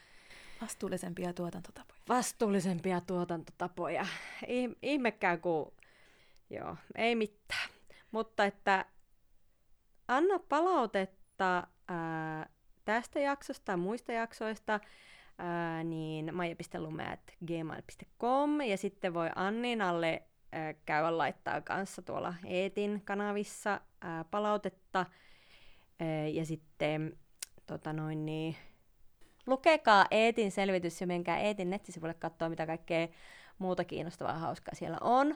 Vastuullisempia 0.62 1.34
tuotantotapoja. 1.34 2.00
Vastuullisempia 2.10 3.02
tuotantotapoja. 3.02 4.06
Ihmekään 4.82 5.42
kun... 5.42 5.74
Joo, 6.50 6.78
ei 6.96 7.16
mitään. 7.16 7.70
Mutta 8.12 8.46
että 8.46 8.86
anna 10.08 10.40
palautetta 10.40 11.25
mutta 11.36 11.68
ää, 11.88 12.50
tästä 12.86 13.20
jaksosta 13.20 13.72
ja 13.72 13.78
muista 13.78 14.12
jaksoista 14.12 14.80
ää, 15.38 15.84
niin 15.84 16.36
maija.lume.gmail.com 16.36 18.62
ja 18.62 18.78
sitten 18.78 19.14
voi 19.14 19.30
Anninalle 19.36 20.24
ää, 20.52 20.74
käydä 20.74 21.18
laittaa 21.18 21.62
kanssa 21.62 22.02
tuolla 22.02 22.34
Eetin 22.46 23.02
kanavissa 23.06 23.82
ää, 24.02 24.24
palautetta 24.24 25.06
ää, 26.00 26.28
ja 26.28 26.46
sitten 26.46 27.18
tota 27.66 27.94
noin 27.94 28.26
niin, 28.26 28.56
lukekaa 29.48 30.06
Eetin 30.12 30.52
selvitys 30.52 31.02
ja 31.02 31.08
menkää 31.08 31.40
Eetin 31.40 31.70
nettisivuille 31.70 32.14
katsoa, 32.14 32.50
mitä 32.50 32.66
kaikkea 32.66 33.08
muuta 33.58 33.84
kiinnostavaa 33.84 34.40
hauskaa 34.40 34.76
siellä 34.76 34.98
on. 35.02 35.36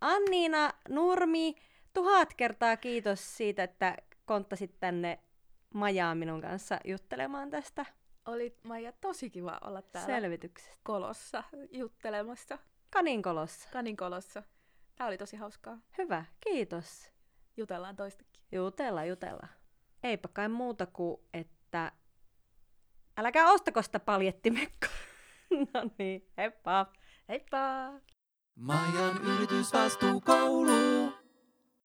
Anniina 0.00 0.72
Nurmi, 0.88 1.54
tuhat 1.94 2.34
kertaa 2.34 2.76
kiitos 2.76 3.36
siitä, 3.36 3.62
että 3.62 3.96
konttasit 4.26 4.80
tänne 4.80 5.18
Majaa 5.74 6.14
minun 6.14 6.40
kanssa 6.40 6.80
juttelemaan 6.84 7.50
tästä. 7.50 7.86
Oli 8.26 8.56
Maija 8.62 8.92
tosi 8.92 9.30
kiva 9.30 9.58
olla 9.64 9.82
täällä 9.82 10.06
selvityksestä. 10.06 10.76
kolossa 10.82 11.44
juttelemassa. 11.70 12.58
Kaninkolossa. 12.90 13.68
Kaninkolossa. 13.72 14.42
Tämä 14.96 15.08
oli 15.08 15.18
tosi 15.18 15.36
hauskaa. 15.36 15.78
Hyvä, 15.98 16.24
kiitos. 16.40 17.12
Jutellaan 17.56 17.96
toistakin. 17.96 18.42
Jutella, 18.52 19.04
jutella. 19.04 19.48
Eipä 20.02 20.28
kai 20.32 20.48
muuta 20.48 20.86
kuin, 20.86 21.20
että 21.34 21.92
älkää 23.16 23.52
ostako 23.52 23.82
sitä 23.82 24.00
paljettimekkoa. 24.00 24.90
no 25.74 25.90
niin, 25.98 26.28
heippa. 26.36 26.86
Heippa. 27.28 27.92
Majan 28.54 29.22
yritysvastuukoulu. 29.22 31.12